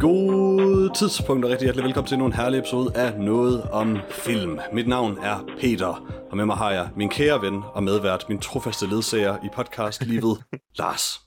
God 0.00 0.94
tidspunkt 0.94 1.44
og 1.44 1.50
rigtig 1.50 1.66
hjertelig 1.66 1.84
velkommen 1.84 2.08
til 2.08 2.14
endnu 2.14 2.26
en 2.26 2.32
herlig 2.32 2.58
episode 2.58 2.96
af 2.96 3.20
Noget 3.20 3.62
om 3.62 3.98
Film. 4.10 4.58
Mit 4.72 4.88
navn 4.88 5.18
er 5.18 5.44
Peter, 5.60 5.86
og 6.30 6.36
med 6.36 6.46
mig 6.46 6.56
har 6.56 6.70
jeg 6.70 6.90
min 6.96 7.08
kære 7.08 7.42
ven 7.42 7.62
og 7.74 7.82
medvært, 7.82 8.24
min 8.28 8.40
trofaste 8.40 8.86
ledsager 8.86 9.44
i 9.44 9.48
podcastlivet, 9.54 10.44
Lars. 10.78 11.20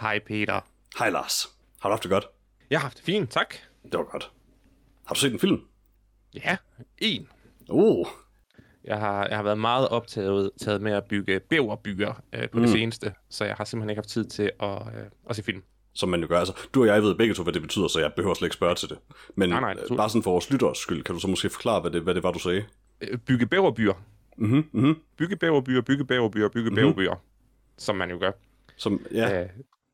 Hej 0.00 0.18
Peter. 0.26 0.60
Hej 0.98 1.10
Lars. 1.10 1.46
Har 1.80 1.88
du 1.88 1.92
haft 1.92 2.02
det 2.02 2.10
godt? 2.10 2.26
Jeg 2.70 2.78
har 2.78 2.82
haft 2.82 2.96
det 2.96 3.04
fint, 3.04 3.30
tak. 3.30 3.54
Det 3.82 3.98
var 3.98 4.04
godt. 4.04 4.30
Har 5.06 5.14
du 5.14 5.20
set 5.20 5.32
en 5.32 5.38
film? 5.38 5.60
Ja, 6.34 6.56
en. 6.98 7.28
Uh, 7.70 8.06
Jeg 8.84 8.98
har, 8.98 9.26
jeg 9.26 9.36
har 9.36 9.42
været 9.42 9.58
meget 9.58 9.88
optaget 9.88 10.50
taget 10.60 10.82
med 10.82 10.92
at 10.92 11.04
bygge 11.04 11.40
bæverbyer 11.40 12.22
øh, 12.32 12.48
på 12.50 12.58
mm. 12.58 12.62
det 12.62 12.72
seneste, 12.72 13.14
så 13.30 13.44
jeg 13.44 13.54
har 13.54 13.64
simpelthen 13.64 13.90
ikke 13.90 13.98
haft 13.98 14.08
tid 14.08 14.24
til 14.24 14.50
at, 14.60 14.70
øh, 14.70 15.06
at 15.30 15.36
se 15.36 15.42
film. 15.42 15.62
Som 15.96 16.08
man 16.08 16.20
jo 16.20 16.26
gør. 16.28 16.38
Altså, 16.38 16.54
du 16.74 16.80
og 16.80 16.86
jeg 16.86 17.02
ved 17.02 17.14
begge 17.14 17.34
to, 17.34 17.42
hvad 17.42 17.52
det 17.52 17.62
betyder, 17.62 17.88
så 17.88 18.00
jeg 18.00 18.12
behøver 18.16 18.34
slet 18.34 18.46
ikke 18.46 18.54
spørge 18.54 18.74
til 18.74 18.88
det. 18.88 18.98
Men 19.34 19.48
Nej, 19.48 19.60
nej, 19.60 19.74
øh, 19.90 19.96
bare 19.96 20.08
sådan 20.08 20.22
for 20.22 20.30
vores 20.30 20.50
lytteres 20.50 20.78
skyld, 20.78 21.02
kan 21.02 21.14
du 21.14 21.20
så 21.20 21.28
måske 21.28 21.50
forklare, 21.50 21.80
hvad 21.80 21.90
det, 21.90 22.02
hvad 22.02 22.14
det 22.14 22.22
var, 22.22 22.32
du 22.32 22.38
sagde? 22.38 22.64
Øh, 23.00 23.18
Bygge 23.18 23.46
bæverbyer. 23.46 23.94
Mhm, 24.36 24.68
mhm. 24.72 24.96
Bygge 25.16 25.36
bæverbyer, 25.36 25.80
bygge 25.80 26.04
bæverbyer, 26.04 26.48
bygge 26.48 26.70
mm-hmm. 26.70 26.74
bæverbyer. 26.74 27.14
Som 27.78 27.96
man 27.96 28.10
jo 28.10 28.18
gør. 28.18 28.30
Som, 28.76 29.06
ja, 29.12 29.42
Øh, 29.42 29.48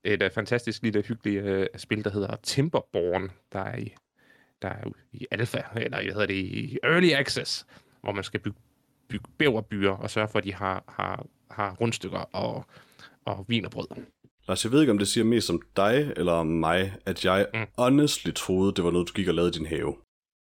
et 0.05 0.23
uh, 0.23 0.31
fantastisk 0.31 0.83
lille 0.83 1.03
hyggeligt 1.03 1.45
uh, 1.45 1.67
spil, 1.77 2.05
der 2.05 2.11
hedder 2.11 2.37
Timberborn, 2.43 3.31
der 3.53 3.61
er 3.61 3.77
i, 3.79 3.95
der 4.63 4.69
er 4.69 4.85
i 5.13 5.27
alfa, 5.31 5.63
eller 5.77 6.03
hvad 6.03 6.13
hedder 6.13 6.27
det, 6.27 6.35
i 6.35 6.79
early 6.83 7.11
access, 7.13 7.67
hvor 8.01 8.13
man 8.13 8.25
skal 8.25 8.41
bygge, 8.41 8.59
bygge 9.09 9.25
bæverbyer 9.39 9.91
og 9.91 10.11
sørge 10.11 10.29
for, 10.29 10.39
at 10.39 10.45
de 10.45 10.55
har, 10.55 10.85
har, 10.89 11.27
har 11.51 11.77
rundstykker 11.81 12.19
og, 12.19 12.65
og 13.25 13.45
vin 13.49 13.65
og 13.65 13.71
brød. 13.71 13.87
Lars, 14.53 14.65
jeg 14.65 14.73
ved 14.73 14.81
ikke, 14.81 14.93
om 14.93 14.99
det 14.99 15.09
siger 15.09 15.25
mest 15.25 15.51
om 15.51 15.63
dig 15.77 16.13
eller 16.17 16.33
om 16.33 16.47
mig, 16.47 16.93
at 17.07 17.25
jeg 17.25 17.47
mm. 17.55 17.61
Mm. 17.61 17.67
honestly 17.79 18.31
troede, 18.31 18.73
det 18.75 18.85
var 18.85 18.91
noget, 18.91 19.09
du 19.09 19.13
gik 19.13 19.29
og 19.29 19.35
lavede 19.35 19.51
i 19.51 19.59
din 19.59 19.67
have. 19.67 19.95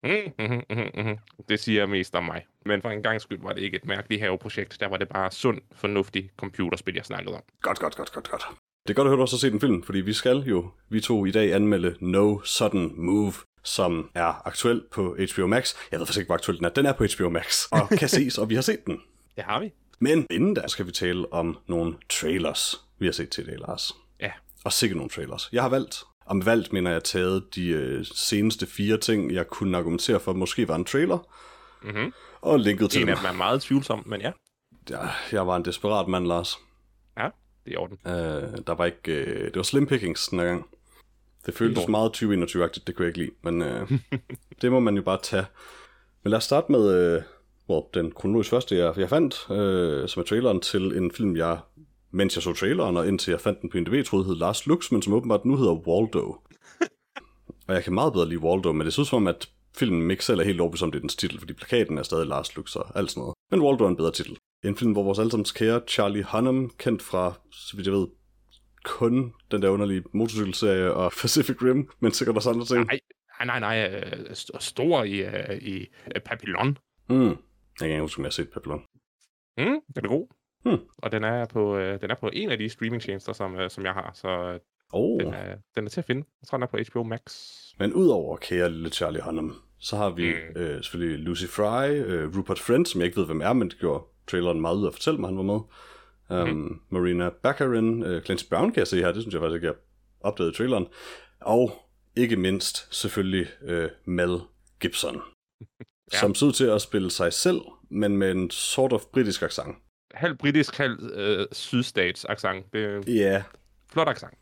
Mm, 0.04 0.10
mm, 0.38 0.62
mm, 0.70 1.06
mm. 1.06 1.18
Det 1.48 1.60
siger 1.60 1.86
mest 1.86 2.14
om 2.14 2.24
mig. 2.24 2.46
Men 2.66 2.82
for 2.82 2.90
en 2.90 3.02
gang 3.02 3.20
skyld 3.20 3.42
var 3.42 3.52
det 3.52 3.62
ikke 3.62 3.76
et 3.76 3.84
mærkeligt 3.84 4.22
haveprojekt. 4.22 4.80
Der 4.80 4.88
var 4.88 4.96
det 4.96 5.08
bare 5.08 5.30
sund, 5.30 5.60
fornuftig 5.72 6.30
computerspil, 6.36 6.94
jeg 6.94 7.04
snakkede 7.04 7.34
om. 7.34 7.42
Godt, 7.62 7.78
godt, 7.78 7.96
godt, 7.96 8.12
godt, 8.12 8.28
godt. 8.30 8.42
Det 8.82 8.90
er 8.90 8.94
godt 8.94 9.06
at 9.06 9.10
høre, 9.10 9.16
du 9.16 9.22
også 9.22 9.36
har 9.36 9.40
set 9.40 9.52
en 9.52 9.60
film, 9.60 9.82
fordi 9.82 10.00
vi 10.00 10.12
skal 10.12 10.36
jo, 10.36 10.70
vi 10.88 11.00
to 11.00 11.24
i 11.24 11.30
dag, 11.30 11.52
anmelde 11.52 11.96
No 12.00 12.40
Sudden 12.44 12.92
Move, 12.96 13.34
som 13.64 14.10
er 14.14 14.46
aktuel 14.46 14.82
på 14.92 15.16
HBO 15.34 15.46
Max. 15.46 15.74
Jeg 15.92 15.98
ved 16.00 16.06
faktisk 16.06 16.18
ikke, 16.18 16.28
hvor 16.28 16.34
aktuel 16.34 16.58
den 16.58 16.64
er. 16.64 16.68
Den 16.68 16.86
er 16.86 16.92
på 16.92 17.04
HBO 17.16 17.28
Max, 17.28 17.64
og 17.72 17.88
kan 17.88 18.08
ses, 18.18 18.38
og 18.38 18.50
vi 18.50 18.54
har 18.54 18.62
set 18.62 18.86
den. 18.86 19.00
Det 19.36 19.44
har 19.44 19.60
vi. 19.60 19.72
Men 19.98 20.26
inden 20.30 20.54
da 20.54 20.68
skal 20.68 20.86
vi 20.86 20.92
tale 20.92 21.32
om 21.32 21.58
nogle 21.66 21.94
trailers, 22.10 22.83
vi 22.98 23.06
har 23.06 23.12
set 23.12 23.30
til 23.30 23.46
dag, 23.46 23.58
Lars. 23.58 23.92
Ja. 24.20 24.30
Og 24.64 24.72
sikkert 24.72 24.96
nogle 24.96 25.10
trailers. 25.10 25.48
Jeg 25.52 25.62
har 25.62 25.68
valgt, 25.68 26.02
med 26.34 26.44
valgt 26.44 26.72
mener 26.72 26.90
jeg 26.90 27.04
taget 27.04 27.44
de 27.54 27.68
øh, 27.68 28.04
seneste 28.04 28.66
fire 28.66 28.96
ting, 28.96 29.32
jeg 29.34 29.46
kunne 29.46 29.78
argumentere 29.78 30.20
for, 30.20 30.32
måske 30.32 30.68
var 30.68 30.74
en 30.76 30.84
trailer, 30.84 31.18
Mm-hmm. 31.82 32.12
og 32.40 32.58
linket 32.60 32.90
til 32.90 33.00
En 33.00 33.06
dem. 33.06 33.12
af 33.14 33.20
dem 33.20 33.26
er 33.26 33.32
meget 33.38 33.62
tvivlsom, 33.62 34.02
men 34.06 34.20
ja. 34.20 34.32
Ja, 34.90 34.98
jeg 35.32 35.46
var 35.46 35.56
en 35.56 35.64
desperat 35.64 36.08
mand, 36.08 36.26
Lars. 36.26 36.56
Ja, 37.18 37.28
det 37.64 37.70
er 37.70 37.72
i 37.72 37.76
orden. 37.76 37.98
Øh, 38.06 38.58
der 38.66 38.74
var 38.74 38.84
ikke, 38.84 39.12
øh, 39.12 39.44
det 39.44 39.56
var 39.56 39.62
slim 39.62 39.86
pickings 39.86 40.28
den 40.28 40.38
gang. 40.38 40.66
Det 41.46 41.54
føltes 41.54 41.88
meget 41.88 42.22
2021-agtigt, 42.22 42.86
det 42.86 42.94
kunne 42.96 43.04
jeg 43.04 43.08
ikke 43.08 43.18
lide, 43.18 43.30
men 43.42 43.62
øh, 43.62 43.90
det 44.62 44.72
må 44.72 44.80
man 44.80 44.96
jo 44.96 45.02
bare 45.02 45.18
tage. 45.22 45.46
Men 46.22 46.30
lad 46.30 46.36
os 46.36 46.44
starte 46.44 46.72
med 46.72 46.94
øh, 47.16 47.22
well, 47.70 47.84
den 47.94 48.12
kronologisk 48.12 48.50
første, 48.50 48.76
jeg, 48.76 48.94
jeg 48.98 49.08
fandt, 49.08 49.46
øh, 49.50 50.08
som 50.08 50.20
er 50.20 50.24
traileren 50.24 50.60
til 50.60 50.82
en 50.96 51.10
film, 51.10 51.36
jeg, 51.36 51.58
mens 52.14 52.36
jeg 52.36 52.42
så 52.42 52.52
traileren, 52.52 52.96
og 52.96 53.08
indtil 53.08 53.30
jeg 53.30 53.40
fandt 53.40 53.60
den 53.62 53.70
på 53.70 53.78
IMDb, 53.78 54.06
troede 54.06 54.24
hed 54.26 54.36
Lars 54.36 54.66
Lux, 54.66 54.92
men 54.92 55.02
som 55.02 55.12
åbenbart 55.12 55.44
nu 55.44 55.56
hedder 55.56 55.74
Waldo. 55.74 56.36
og 57.68 57.74
jeg 57.74 57.84
kan 57.84 57.94
meget 57.94 58.12
bedre 58.12 58.28
lide 58.28 58.40
Waldo, 58.40 58.72
men 58.72 58.84
det 58.84 58.92
synes 58.92 59.08
som 59.08 59.16
om, 59.16 59.26
at 59.26 59.48
filmen 59.76 60.10
ikke 60.10 60.24
selv 60.24 60.40
er 60.40 60.44
helt 60.44 60.60
overbevist 60.60 60.82
om, 60.82 60.90
det 60.92 60.98
er 60.98 61.00
dens 61.00 61.16
titel, 61.16 61.38
fordi 61.38 61.52
plakaten 61.52 61.98
er 61.98 62.02
stadig 62.02 62.26
Lars 62.26 62.56
Lux 62.56 62.76
og 62.76 62.98
alt 62.98 63.10
sådan 63.10 63.20
noget. 63.20 63.34
Men 63.50 63.60
Waldo 63.60 63.84
er 63.84 63.88
en 63.88 63.96
bedre 63.96 64.12
titel. 64.12 64.36
En 64.64 64.76
film, 64.76 64.92
hvor 64.92 65.02
vores 65.02 65.18
allesammens 65.18 65.52
kære 65.52 65.80
Charlie 65.88 66.24
Hunnam, 66.32 66.70
kendt 66.78 67.02
fra, 67.02 67.34
så 67.52 67.76
vidt 67.76 67.86
jeg 67.86 67.94
ved, 67.94 68.06
kun 68.84 69.32
den 69.50 69.62
der 69.62 69.68
underlige 69.68 70.02
motorcykelserie 70.12 70.94
og 70.94 71.12
Pacific 71.22 71.56
Rim, 71.62 71.90
men 72.00 72.12
sikkert 72.12 72.36
også 72.36 72.50
andre 72.50 72.64
ting. 72.64 72.86
Nej, 72.86 73.00
nej, 73.44 73.60
nej, 73.60 73.60
nej. 73.60 73.94
øh, 73.94 74.30
st- 74.30 74.58
Stor 74.60 75.02
i, 75.04 75.22
uh, 75.26 75.56
i 75.56 75.86
Papillon. 76.24 76.78
Mm. 77.08 77.16
Jeg 77.26 77.36
kan 77.80 77.88
ikke 77.90 78.00
huske, 78.00 78.18
om 78.18 78.24
jeg 78.24 78.28
har 78.28 78.32
set 78.32 78.50
Papillon. 78.54 78.82
Mm, 79.58 79.80
den 79.96 80.04
er 80.04 80.08
god. 80.08 80.28
Hmm. 80.64 80.78
Og 80.98 81.12
den 81.12 81.24
er, 81.24 81.46
på, 81.46 81.74
uh, 81.76 81.80
den 82.00 82.10
er 82.10 82.14
på 82.20 82.30
en 82.32 82.50
af 82.50 82.58
de 82.58 82.68
streamingtjenester, 82.68 83.32
som, 83.32 83.54
uh, 83.54 83.60
som 83.68 83.84
jeg 83.84 83.92
har, 83.92 84.10
så 84.14 84.52
uh, 84.54 84.60
Oh. 84.92 85.20
den, 85.20 85.34
er, 85.34 85.56
den 85.76 85.84
er 85.84 85.88
til 85.90 86.00
at 86.00 86.04
finde. 86.04 86.26
Jeg 86.42 86.48
tror, 86.48 86.58
den 86.58 86.62
er 86.62 86.66
på 86.66 86.78
HBO 86.90 87.02
Max. 87.02 87.22
Men 87.78 87.92
udover 87.92 88.36
kære 88.36 88.70
lille 88.70 88.88
Charlie 88.90 89.22
Hunnam, 89.22 89.54
så 89.78 89.96
har 89.96 90.10
vi 90.10 90.32
Mm. 90.32 90.60
øh, 90.60 90.82
selvfølgelig 90.84 91.18
Lucy 91.18 91.44
Fry, 91.46 91.88
øh, 91.90 92.36
Rupert 92.38 92.58
Friend, 92.58 92.86
som 92.86 93.00
jeg 93.00 93.06
ikke 93.06 93.16
ved, 93.16 93.26
hvem 93.26 93.40
er, 93.40 93.52
men 93.52 93.70
det 93.70 93.78
gjorde 93.78 94.04
traileren 94.30 94.60
meget 94.60 94.76
ud 94.76 94.82
af 94.84 94.88
at 94.88 94.94
fortælle 94.94 95.20
mig, 95.20 95.28
han 95.28 95.36
var 95.36 95.42
med. 95.42 95.60
Um, 96.42 96.48
Mhm. 96.48 96.80
Marina 96.90 97.28
Baccarin, 97.42 98.02
øh, 98.02 98.22
Clancy 98.22 98.44
Brown 98.50 98.72
kan 98.72 98.78
jeg 98.78 98.86
se 98.86 98.96
her, 98.96 99.12
det 99.12 99.22
synes 99.22 99.32
jeg 99.34 99.40
faktisk 99.42 99.54
ikke, 99.54 99.66
jeg 99.66 99.74
opdagede 100.20 100.52
i 100.52 100.54
traileren. 100.56 100.86
Og 101.40 101.72
ikke 102.16 102.36
mindst 102.36 102.94
selvfølgelig 102.94 103.46
øh, 103.62 103.88
Mel 104.04 104.38
Gibson, 104.80 105.16
Ja. 106.12 106.18
som 106.18 106.34
ser 106.34 106.46
ud 106.46 106.52
til 106.52 106.66
at 106.66 106.82
spille 106.82 107.10
sig 107.10 107.32
selv, 107.32 107.60
men 107.90 108.16
med 108.16 108.30
en 108.30 108.50
sort 108.50 108.92
of 108.92 109.02
britisk 109.12 109.42
accent. 109.42 109.76
Halv 110.14 110.36
britisk, 110.36 110.76
halv 110.76 110.98
uh, 111.40 111.46
sydstats 111.52 112.24
accent. 112.24 112.72
Det 112.72 112.84
er 112.84 113.12
Ja, 113.12 113.42
flot 113.92 114.08
accent. 114.08 114.34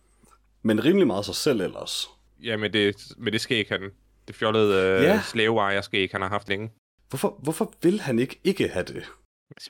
men 0.62 0.84
rimelig 0.84 1.06
meget 1.06 1.24
sig 1.24 1.34
selv 1.34 1.60
ellers. 1.60 2.06
Ja, 2.42 2.56
med 2.56 2.70
det, 2.70 2.96
med 3.16 3.32
det 3.32 3.40
skæg, 3.40 3.66
han... 3.68 3.90
Det 4.28 4.36
fjollede 4.36 4.68
uh, 4.98 5.02
Ja. 5.04 5.12
ja. 5.12 5.20
slaveejer 5.22 5.80
skæg, 5.80 6.08
han 6.12 6.20
har 6.22 6.28
haft 6.28 6.48
længe. 6.48 6.70
Hvorfor, 7.08 7.38
hvorfor 7.42 7.74
vil 7.82 8.00
han 8.00 8.18
ikke 8.18 8.40
ikke 8.44 8.68
have 8.68 8.84
det? 8.84 9.04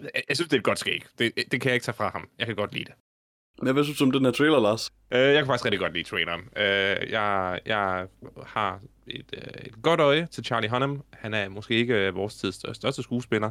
Jeg, 0.01 0.11
jeg 0.29 0.37
synes, 0.37 0.49
det 0.49 0.57
er 0.57 0.59
et 0.61 0.65
godt 0.65 0.79
skæg. 0.79 1.05
Det, 1.19 1.33
det 1.53 1.61
kan 1.61 1.69
jeg 1.69 1.75
ikke 1.75 1.85
tage 1.85 1.95
fra 1.95 2.11
ham. 2.11 2.29
Jeg 2.39 2.47
kan 2.47 2.57
godt 2.57 2.73
lide 2.73 2.85
det. 2.85 2.93
Men 3.63 3.73
hvad 3.75 3.85
synes 3.85 3.99
du 3.99 4.05
om 4.05 4.11
den 4.11 4.25
her 4.25 4.33
trailer, 4.33 4.61
Lars? 4.61 4.91
Uh, 5.15 5.19
jeg 5.19 5.35
kan 5.35 5.47
faktisk 5.47 5.65
rigtig 5.65 5.81
godt 5.81 5.93
lide 5.93 6.09
traileren. 6.09 6.41
Uh, 6.41 7.11
jeg, 7.11 7.61
jeg 7.67 8.07
har 8.47 8.81
et, 9.07 9.27
uh, 9.37 9.67
et 9.67 9.83
godt 9.83 10.01
øje 10.01 10.27
til 10.27 10.45
Charlie 10.45 10.71
Hunnam. 10.71 11.03
Han 11.13 11.35
er 11.35 11.49
måske 11.49 11.75
ikke 11.75 12.09
uh, 12.09 12.15
vores 12.17 12.35
tids 12.35 12.57
stør- 12.65 12.73
største 12.73 13.03
skuespiller. 13.03 13.51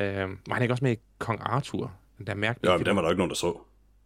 Uh, 0.00 0.06
var 0.46 0.52
han 0.54 0.62
ikke 0.62 0.74
også 0.74 0.84
med 0.84 0.92
i 0.92 0.96
Kong 1.18 1.40
Arthur? 1.42 1.92
Den 2.18 2.26
der 2.26 2.34
mærkelige 2.34 2.72
Ja, 2.72 2.76
men 2.78 2.86
den 2.86 2.96
var 2.96 3.02
der 3.02 3.08
ikke 3.08 3.18
nogen, 3.18 3.30
der 3.30 3.36
så. 3.36 3.58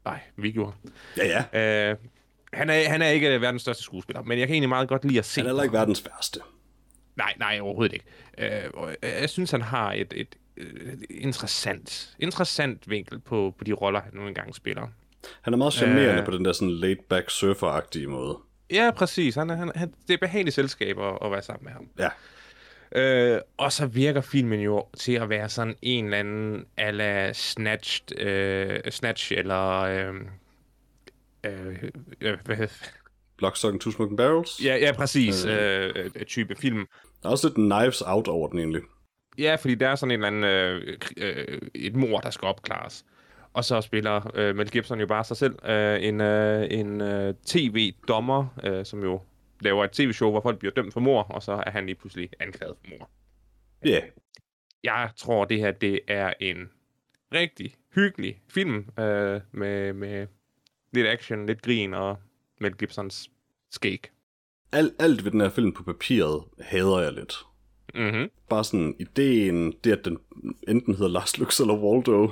Nej, 0.04 0.20
vi 0.36 0.50
gjorde. 0.50 0.72
Ja, 1.16 1.44
ja. 1.52 1.92
Uh, 1.92 1.98
han, 2.52 2.70
er, 2.70 2.88
han 2.88 3.02
er 3.02 3.08
ikke 3.08 3.34
uh, 3.36 3.42
verdens 3.42 3.62
største 3.62 3.82
skuespiller, 3.82 4.22
men 4.22 4.38
jeg 4.38 4.46
kan 4.46 4.54
egentlig 4.54 4.68
meget 4.68 4.88
godt 4.88 5.04
lide 5.04 5.18
at 5.18 5.24
se 5.24 5.40
Han 5.40 5.46
er 5.46 5.50
heller 5.50 5.62
ikke 5.62 5.72
verdens 5.72 6.04
værste. 6.06 6.40
Nej, 7.16 7.34
nej, 7.38 7.58
overhovedet 7.62 7.92
ikke. 7.92 8.04
Øh, 8.64 8.70
og 8.74 8.96
jeg 9.02 9.30
synes, 9.30 9.50
han 9.50 9.62
har 9.62 9.92
et, 9.92 10.12
et, 10.16 10.34
et 10.56 11.04
interessant, 11.10 12.16
interessant 12.18 12.90
vinkel 12.90 13.18
på, 13.18 13.54
på 13.58 13.64
de 13.64 13.72
roller, 13.72 14.00
han 14.02 14.14
nu 14.14 14.26
engang 14.26 14.54
spiller. 14.54 14.88
Han 15.42 15.52
er 15.52 15.56
meget 15.58 15.72
charmerende 15.72 16.20
Øh. 16.20 16.24
på 16.24 16.30
den 16.30 16.44
der 16.44 16.52
sådan 16.52 16.70
laid-back 16.70 17.30
surfer-agtige 17.30 18.06
måde. 18.06 18.38
Ja, 18.70 18.90
præcis. 18.96 19.34
Han, 19.34 19.50
er- 19.50 19.56
han, 19.56 19.72
han, 19.74 19.94
det 20.08 20.14
er 20.14 20.18
behageligt 20.18 20.54
selskab 20.54 20.98
at, 20.98 21.18
at 21.22 21.30
være 21.30 21.42
sammen 21.42 21.64
med 21.64 21.72
ham. 21.72 21.88
Ja. 21.98 22.08
Øh, 22.94 23.40
og 23.56 23.72
så 23.72 23.86
virker 23.86 24.20
filmen 24.20 24.60
jo 24.60 24.84
til 24.96 25.12
at 25.12 25.28
være 25.28 25.48
sådan 25.48 25.74
en 25.82 26.04
eller 26.04 26.18
anden 26.18 26.64
ala 26.76 27.32
Snatched, 27.32 28.20
øh, 28.20 28.90
Snatch 28.90 29.32
eller... 29.36 29.80
Øh, 29.80 30.14
øh, 31.44 31.90
øh, 32.20 32.38
hvad, 32.44 32.68
Lock, 33.38 33.56
Stock 33.56 33.72
and 33.72 33.80
Two 33.80 33.92
Smoking 33.92 34.16
Barrels. 34.16 34.64
ja, 34.64 34.76
ja, 34.76 34.92
præcis. 34.92 35.44
Øh, 35.44 35.92
øh, 35.96 36.24
type 36.26 36.54
film. 36.54 36.86
Der 37.22 37.28
er 37.28 37.30
også 37.30 37.48
lidt 37.48 37.54
Knives 37.54 38.02
Out 38.02 38.28
over 38.28 38.48
den 38.48 38.58
egentlig. 38.58 38.82
Ja, 39.38 39.54
fordi 39.54 39.74
der 39.74 39.88
er 39.88 39.94
sådan 39.94 40.10
en 40.10 40.24
eller 40.24 40.26
anden, 40.26 40.44
øh, 40.44 40.98
øh, 41.16 41.58
et 41.74 41.96
mor, 41.96 42.20
der 42.20 42.30
skal 42.30 42.46
opklares. 42.46 43.04
Og 43.52 43.64
så 43.64 43.80
spiller 43.80 44.30
øh, 44.34 44.56
Mel 44.56 44.70
Gibson 44.70 45.00
jo 45.00 45.06
bare 45.06 45.24
sig 45.24 45.36
selv. 45.36 45.66
Øh, 45.66 46.02
en 46.02 46.20
øh, 46.20 46.66
en 46.70 47.00
øh, 47.00 47.34
tv-dommer, 47.46 48.46
øh, 48.64 48.84
som 48.84 49.02
jo 49.02 49.20
laver 49.60 49.84
et 49.84 49.90
tv-show, 49.90 50.30
hvor 50.30 50.40
folk 50.40 50.58
bliver 50.58 50.72
dømt 50.72 50.92
for 50.92 51.00
mor, 51.00 51.22
og 51.22 51.42
så 51.42 51.52
er 51.66 51.70
han 51.70 51.86
lige 51.86 51.96
pludselig 51.96 52.30
anklaget 52.40 52.76
for 52.80 52.90
mor. 52.98 53.10
Ja. 53.84 53.90
Yeah. 53.90 54.02
Jeg 54.84 55.10
tror, 55.16 55.44
det 55.44 55.58
her 55.58 55.70
det 55.70 56.00
er 56.08 56.32
en 56.40 56.70
rigtig 57.34 57.74
hyggelig 57.94 58.40
film 58.48 58.76
øh, 58.98 59.40
med, 59.52 59.92
med 59.92 60.26
lidt 60.92 61.06
action, 61.06 61.46
lidt 61.46 61.62
grin 61.62 61.94
og 61.94 62.16
Mel 62.60 62.76
Gibsons 62.76 63.30
skæg. 63.70 64.06
Alt, 64.72 64.92
alt 64.98 65.24
ved 65.24 65.30
den 65.30 65.40
her 65.40 65.48
film 65.48 65.72
på 65.72 65.82
papiret 65.82 66.44
hader 66.60 67.00
jeg 67.00 67.12
lidt. 67.12 67.34
Mm-hmm. 67.94 68.30
Bare 68.50 68.64
sådan 68.64 68.94
ideen, 69.00 69.72
det 69.84 69.92
at 69.92 70.04
den 70.04 70.18
enten 70.68 70.94
hedder 70.94 71.08
Lars 71.10 71.38
Lux 71.38 71.60
eller 71.60 71.74
Waldo, 71.74 72.30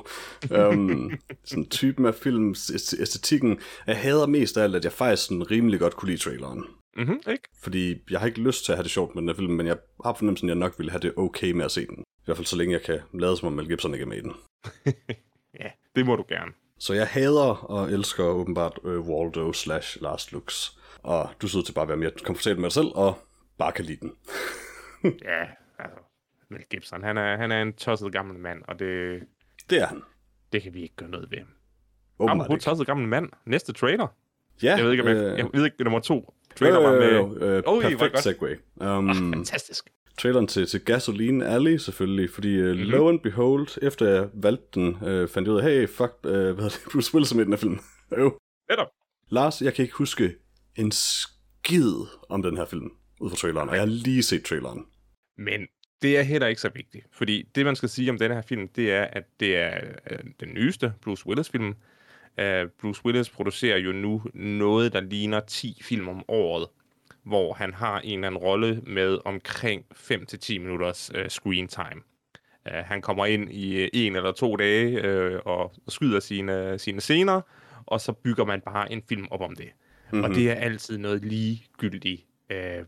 um, 0.68 1.12
sådan 1.44 1.66
typen 1.68 2.06
af 2.06 2.14
film, 2.14 2.50
æst- 2.52 3.00
æstetikken. 3.02 3.58
Jeg 3.86 3.96
hader 3.98 4.26
mest 4.26 4.56
af 4.56 4.62
alt, 4.62 4.76
at 4.76 4.84
jeg 4.84 4.92
faktisk 4.92 5.28
sådan 5.28 5.50
rimelig 5.50 5.80
godt 5.80 5.96
kunne 5.96 6.10
lide 6.10 6.22
traileren. 6.22 6.64
Mm-hmm, 6.98 7.20
ikke? 7.32 7.48
Fordi 7.62 8.02
jeg 8.10 8.20
har 8.20 8.26
ikke 8.26 8.40
lyst 8.40 8.64
til 8.64 8.72
at 8.72 8.76
have 8.78 8.82
det 8.82 8.90
sjovt 8.90 9.14
med 9.14 9.22
den 9.22 9.28
her 9.28 9.36
film, 9.36 9.52
men 9.52 9.66
jeg 9.66 9.76
har 10.04 10.12
fornemmelsen, 10.14 10.48
at 10.48 10.54
jeg 10.54 10.58
nok 10.58 10.78
ville 10.78 10.90
have 10.90 11.00
det 11.00 11.12
okay 11.16 11.50
med 11.52 11.64
at 11.64 11.70
se 11.70 11.86
den. 11.86 11.98
I 11.98 12.22
hvert 12.24 12.36
fald 12.36 12.46
så 12.46 12.56
længe 12.56 12.72
jeg 12.72 12.82
kan 12.82 13.00
lade 13.14 13.36
som 13.36 13.46
om 13.48 13.52
Mel 13.52 13.68
Gibson 13.68 13.94
ikke 13.94 14.02
er 14.02 14.06
med 14.08 14.16
i 14.16 14.20
den. 14.20 14.32
Ja, 15.60 15.70
det 15.96 16.06
må 16.06 16.16
du 16.16 16.24
gerne. 16.28 16.52
Så 16.78 16.94
jeg 16.94 17.06
hader 17.06 17.54
og 17.70 17.92
elsker 17.92 18.24
åbenbart 18.24 18.78
øh, 18.84 19.00
Waldo 19.00 19.52
slash 19.52 20.02
Lars 20.02 20.32
Lux. 20.32 20.70
og 21.02 21.30
du 21.42 21.48
sidder 21.48 21.64
til 21.66 21.72
bare 21.72 21.82
at 21.82 21.88
være 21.88 21.96
mere 21.96 22.10
komfortabel 22.24 22.60
med 22.60 22.64
dig 22.64 22.72
selv, 22.72 22.86
og 22.94 23.18
bare 23.58 23.72
kan 23.72 23.84
lide 23.84 24.00
den. 24.00 24.12
ja, 25.28 25.40
altså, 25.78 25.98
Mel 26.50 26.64
Gibson, 26.70 27.02
han 27.02 27.16
er, 27.18 27.36
han 27.36 27.52
er 27.52 27.62
en 27.62 27.72
tosset 27.72 28.12
gammel 28.12 28.38
mand, 28.38 28.62
og 28.68 28.78
det, 28.78 29.20
Det 29.70 29.78
er 29.82 29.86
han. 29.86 30.02
det 30.52 30.62
kan 30.62 30.74
vi 30.74 30.82
ikke 30.82 30.96
gøre 30.96 31.08
noget 31.08 31.30
ved. 31.30 31.38
Åbenbart 32.18 32.46
Apropos 32.46 32.64
tosset 32.64 32.86
gammel 32.86 33.08
mand, 33.08 33.28
næste 33.46 33.72
trailer. 33.72 34.06
Ja, 34.62 34.76
Jeg 34.76 34.84
ved 34.84 34.90
ikke, 34.92 35.02
om 35.02 35.08
jeg, 35.08 35.16
øh, 35.16 35.38
jeg 35.38 35.48
ved 35.52 35.64
ikke, 35.64 35.84
nummer 35.84 36.00
to 36.00 36.34
trailer 36.58 36.78
var 36.80 36.92
med... 36.98 37.12
jo, 37.12 37.38
jo, 37.38 37.44
øh, 37.56 37.62
hvor 37.64 37.80
perfekt 37.80 38.18
segue. 38.22 38.56
Um, 38.76 39.14
Fantastisk. 39.32 39.88
traileren 40.18 40.46
til, 40.46 40.66
til 40.66 40.80
Gasoline 40.80 41.46
Alley 41.46 41.76
selvfølgelig, 41.76 42.30
fordi 42.30 42.58
uh, 42.60 42.64
Mhm. 42.66 42.76
mm-hmm. 42.76 42.90
lo 42.90 43.08
and 43.08 43.20
behold, 43.20 43.68
efter 43.82 44.08
jeg 44.08 44.28
valgte 44.34 44.80
den, 44.80 44.88
uh, 44.88 45.28
fandt 45.28 45.46
jeg 45.48 45.54
ud 45.54 45.58
af, 45.58 45.64
hey, 45.64 45.88
fuck, 45.88 46.12
uh, 46.24 46.30
hvad 46.30 46.42
hedder 46.44 46.68
det, 46.68 46.80
Bruce 46.92 47.14
Willis 47.14 47.32
i 47.32 47.34
den 47.34 47.48
her 47.52 47.56
film. 47.56 47.78
jo. 48.18 48.38
Netop. 48.70 48.86
Lars, 49.30 49.62
jeg 49.62 49.74
kan 49.74 49.82
ikke 49.82 49.94
huske 49.96 50.34
en 50.76 50.92
skid 50.92 51.94
om 52.28 52.42
den 52.42 52.56
her 52.56 52.64
film, 52.64 52.90
ud 53.20 53.30
fra 53.30 53.36
traileren, 53.36 53.68
og 53.68 53.74
jeg 53.74 53.82
har 53.82 53.86
lige 53.86 54.22
set 54.22 54.44
traileren. 54.44 54.84
Men 55.38 55.60
det 56.02 56.18
er 56.18 56.22
heller 56.22 56.46
ikke 56.46 56.60
så 56.60 56.70
vigtigt, 56.74 57.04
fordi 57.12 57.42
det, 57.54 57.64
man 57.64 57.76
skal 57.76 57.88
sige 57.88 58.10
om 58.10 58.18
denne 58.18 58.34
her 58.34 58.42
film, 58.42 58.68
det 58.68 58.92
er, 58.92 59.04
at 59.04 59.24
det 59.40 59.56
er 59.56 59.80
den 60.40 60.48
nyeste 60.54 60.92
Bruce 61.02 61.26
Willis-film. 61.26 61.74
Uh, 62.38 62.70
Bruce 62.80 63.04
Willis 63.04 63.30
producerer 63.30 63.78
jo 63.78 63.92
nu 63.92 64.22
noget, 64.34 64.92
der 64.92 65.00
ligner 65.00 65.40
10 65.40 65.80
film 65.82 66.08
om 66.08 66.24
året, 66.28 66.68
hvor 67.22 67.52
han 67.52 67.74
har 67.74 68.00
en 68.00 68.18
eller 68.18 68.26
anden 68.26 68.38
rolle 68.38 68.82
med 68.86 69.18
omkring 69.24 69.84
5-10 69.94 70.58
minutters 70.58 71.10
uh, 71.14 71.26
screen 71.28 71.68
time. 71.68 72.02
Uh, 72.70 72.72
han 72.72 73.02
kommer 73.02 73.26
ind 73.26 73.52
i 73.52 73.82
uh, 73.82 73.88
en 73.92 74.16
eller 74.16 74.32
to 74.32 74.56
dage 74.56 75.34
uh, 75.34 75.40
og 75.44 75.72
skyder 75.88 76.20
sine, 76.20 76.78
sine 76.78 77.00
scener, 77.00 77.40
og 77.86 78.00
så 78.00 78.12
bygger 78.12 78.44
man 78.44 78.60
bare 78.60 78.92
en 78.92 79.02
film 79.08 79.28
op 79.30 79.40
om 79.40 79.56
det. 79.56 79.68
Mm-hmm. 80.10 80.24
Og 80.24 80.30
det 80.30 80.50
er 80.50 80.54
altid 80.54 80.98
noget 80.98 81.24
ligegyldigt 81.24 82.24
uh, 82.50 82.86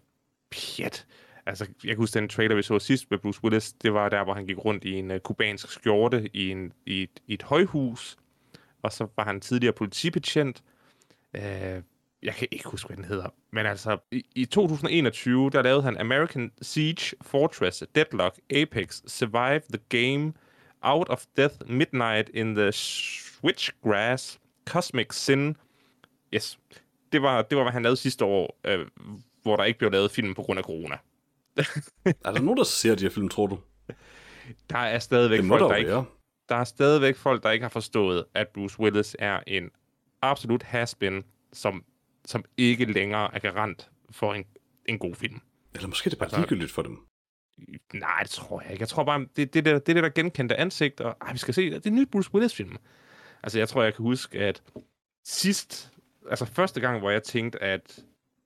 pjat. 0.50 1.06
Altså, 1.46 1.64
jeg 1.84 1.88
kan 1.88 1.96
huske 1.96 2.18
den 2.18 2.28
trailer, 2.28 2.56
vi 2.56 2.62
så 2.62 2.78
sidst 2.78 3.10
med 3.10 3.18
Bruce 3.18 3.44
Willis, 3.44 3.72
det 3.72 3.94
var 3.94 4.08
der, 4.08 4.24
hvor 4.24 4.34
han 4.34 4.46
gik 4.46 4.64
rundt 4.64 4.84
i 4.84 4.92
en 4.92 5.10
uh, 5.10 5.18
kubansk 5.18 5.70
skjorte 5.72 6.30
i, 6.32 6.50
en, 6.50 6.72
i, 6.86 7.02
et, 7.02 7.20
i 7.26 7.34
et 7.34 7.42
højhus, 7.42 8.16
og 8.82 8.92
så 8.92 9.06
var 9.16 9.24
han 9.24 9.40
tidligere 9.40 9.72
politibetjent. 9.72 10.62
Uh, 11.34 11.42
jeg 12.22 12.34
kan 12.34 12.48
ikke 12.50 12.68
huske, 12.68 12.86
hvad 12.86 12.96
den 12.96 13.04
hedder. 13.04 13.28
Men 13.52 13.66
altså, 13.66 13.98
i, 14.10 14.24
i 14.34 14.44
2021, 14.44 15.50
der 15.50 15.62
lavede 15.62 15.82
han 15.82 15.96
American 15.96 16.52
Siege, 16.62 17.16
Fortress, 17.22 17.84
Deadlock, 17.94 18.38
Apex, 18.50 19.00
Survive 19.06 19.60
the 19.72 19.82
Game, 19.88 20.32
Out 20.82 21.08
of 21.08 21.24
Death, 21.36 21.54
Midnight 21.66 22.30
in 22.34 22.54
the 22.54 22.72
Switchgrass, 22.72 24.40
Cosmic 24.66 25.06
Sin. 25.14 25.56
Yes, 26.34 26.58
det 27.12 27.22
var, 27.22 27.42
det 27.42 27.56
var, 27.56 27.64
hvad 27.64 27.72
han 27.72 27.82
lavede 27.82 27.96
sidste 27.96 28.24
år, 28.24 28.58
øh, 28.64 28.86
hvor 29.42 29.56
der 29.56 29.64
ikke 29.64 29.78
blev 29.78 29.90
lavet 29.90 30.10
film 30.10 30.34
på 30.34 30.42
grund 30.42 30.58
af 30.58 30.64
corona. 30.64 30.96
Er 32.24 32.32
der 32.32 32.40
nogen, 32.40 32.56
der 32.56 32.64
ser 32.64 32.94
de 32.94 33.02
her 33.02 33.10
film, 33.10 33.28
tror 33.28 33.46
du? 33.46 33.58
Der 34.70 34.78
er 34.78 34.98
stadigvæk 34.98 35.40
Det 35.40 35.48
folk, 35.48 35.60
der 35.60 35.68
der 35.68 35.76
ikke. 35.76 36.02
Der 36.50 36.56
er 36.56 36.64
stadigvæk 36.64 37.16
folk, 37.16 37.42
der 37.42 37.50
ikke 37.50 37.62
har 37.64 37.68
forstået, 37.68 38.24
at 38.34 38.48
Bruce 38.48 38.80
Willis 38.80 39.16
er 39.18 39.40
en 39.46 39.70
absolut 40.22 40.62
has-been, 40.62 41.24
som, 41.52 41.84
som 42.24 42.44
ikke 42.56 42.84
længere 42.84 43.34
er 43.34 43.38
garant 43.38 43.90
for 44.10 44.34
en, 44.34 44.44
en 44.86 44.98
god 44.98 45.14
film. 45.14 45.40
Eller 45.74 45.88
måske 45.88 46.08
er 46.08 46.10
det 46.10 46.18
bare 46.18 46.26
Altså- 46.26 46.36
ligegyldigt 46.38 46.70
for 46.72 46.82
dem. 46.82 46.98
Nej, 47.94 48.22
det 48.22 48.30
tror 48.30 48.60
jeg 48.62 48.70
ikke. 48.70 48.82
Jeg 48.82 48.88
tror 48.88 49.04
bare, 49.04 49.26
det, 49.36 49.54
det, 49.54 49.64
der, 49.64 49.78
det 49.78 49.96
der, 49.96 50.08
genkendte 50.08 50.56
ansigt, 50.56 51.00
og 51.00 51.16
ej, 51.20 51.32
vi 51.32 51.38
skal 51.38 51.54
se, 51.54 51.70
det 51.70 51.86
er 51.86 51.90
en 51.90 51.96
ny 51.96 52.06
Bruce 52.12 52.34
Willis-film. 52.34 52.76
Altså, 53.42 53.58
jeg 53.58 53.68
tror, 53.68 53.82
jeg 53.82 53.94
kan 53.94 54.02
huske, 54.02 54.38
at 54.38 54.62
sidst, 55.24 55.92
altså 56.30 56.44
første 56.44 56.80
gang, 56.80 56.98
hvor 56.98 57.10
jeg 57.10 57.22
tænkte, 57.22 57.62
at, 57.62 58.04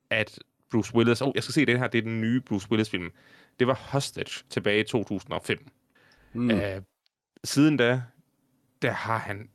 at 0.09 0.39
Bruce 0.71 0.95
Willis, 0.95 1.21
oh, 1.21 1.31
jeg 1.35 1.43
skal 1.43 1.53
se 1.53 1.65
den 1.65 1.77
her, 1.77 1.87
det 1.87 1.97
er 1.97 2.01
den 2.01 2.21
nye 2.21 2.41
Bruce 2.41 2.67
Willis-film, 2.71 3.11
det 3.59 3.67
var 3.67 3.73
Hostage 3.73 4.43
tilbage 4.49 4.79
i 4.79 4.83
2005. 4.83 5.67
Mm. 6.33 6.49
Uh, 6.49 6.59
siden 7.45 7.77
da, 7.77 8.01
der 8.81 8.91
har 8.91 9.17
han 9.17 9.49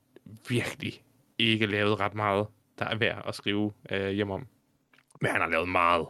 virkelig 0.48 1.02
ikke 1.38 1.66
lavet 1.66 2.00
ret 2.00 2.14
meget, 2.14 2.46
der 2.78 2.84
er 2.84 2.96
værd 2.96 3.24
at 3.28 3.34
skrive 3.34 3.72
uh, 3.92 4.08
hjem 4.08 4.30
om. 4.30 4.46
Men 5.20 5.30
han 5.30 5.40
har 5.40 5.48
lavet 5.48 5.68
meget. 5.68 6.06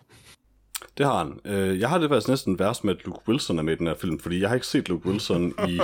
Det 0.99 1.07
har 1.07 1.19
han. 1.25 1.41
Øh, 1.45 1.81
Jeg 1.81 1.89
har 1.89 1.99
det 1.99 2.09
faktisk 2.11 2.29
næsten 2.29 2.59
værst 2.59 2.85
med, 2.85 2.97
at 2.97 3.05
Luke 3.05 3.29
Wilson 3.29 3.59
er 3.59 3.63
med 3.63 3.73
i 3.73 3.77
den 3.77 3.87
her 3.87 3.95
film, 3.95 4.19
fordi 4.19 4.41
jeg 4.41 4.49
har 4.49 4.55
ikke 4.55 4.67
set 4.67 4.89
Luke 4.89 5.09
Wilson 5.09 5.55
i, 5.69 5.81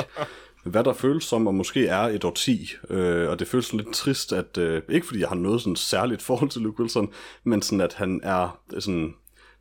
hvad 0.65 0.85
der 0.85 0.93
føles 0.93 1.25
som, 1.25 1.47
og 1.47 1.55
måske 1.55 1.87
er 1.87 1.99
et 2.01 2.25
årti. 2.25 2.71
Øh, 2.91 3.29
og 3.31 3.39
det 3.39 3.49
føles 3.49 3.73
lidt 3.73 3.93
trist, 3.95 4.33
at 4.33 4.59
øh, 4.59 4.83
ikke 4.89 5.07
fordi 5.07 5.21
jeg 5.21 5.29
har 5.29 5.37
noget 5.37 5.61
sådan 5.61 5.77
særligt 5.77 6.23
forhold 6.23 6.51
til 6.51 6.63
Luke 6.63 6.81
Wilson, 6.81 7.13
men 7.45 7.63
sådan 7.63 7.81
at 7.81 7.95
han 7.95 8.21
er 8.23 8.61
sådan 8.79 9.15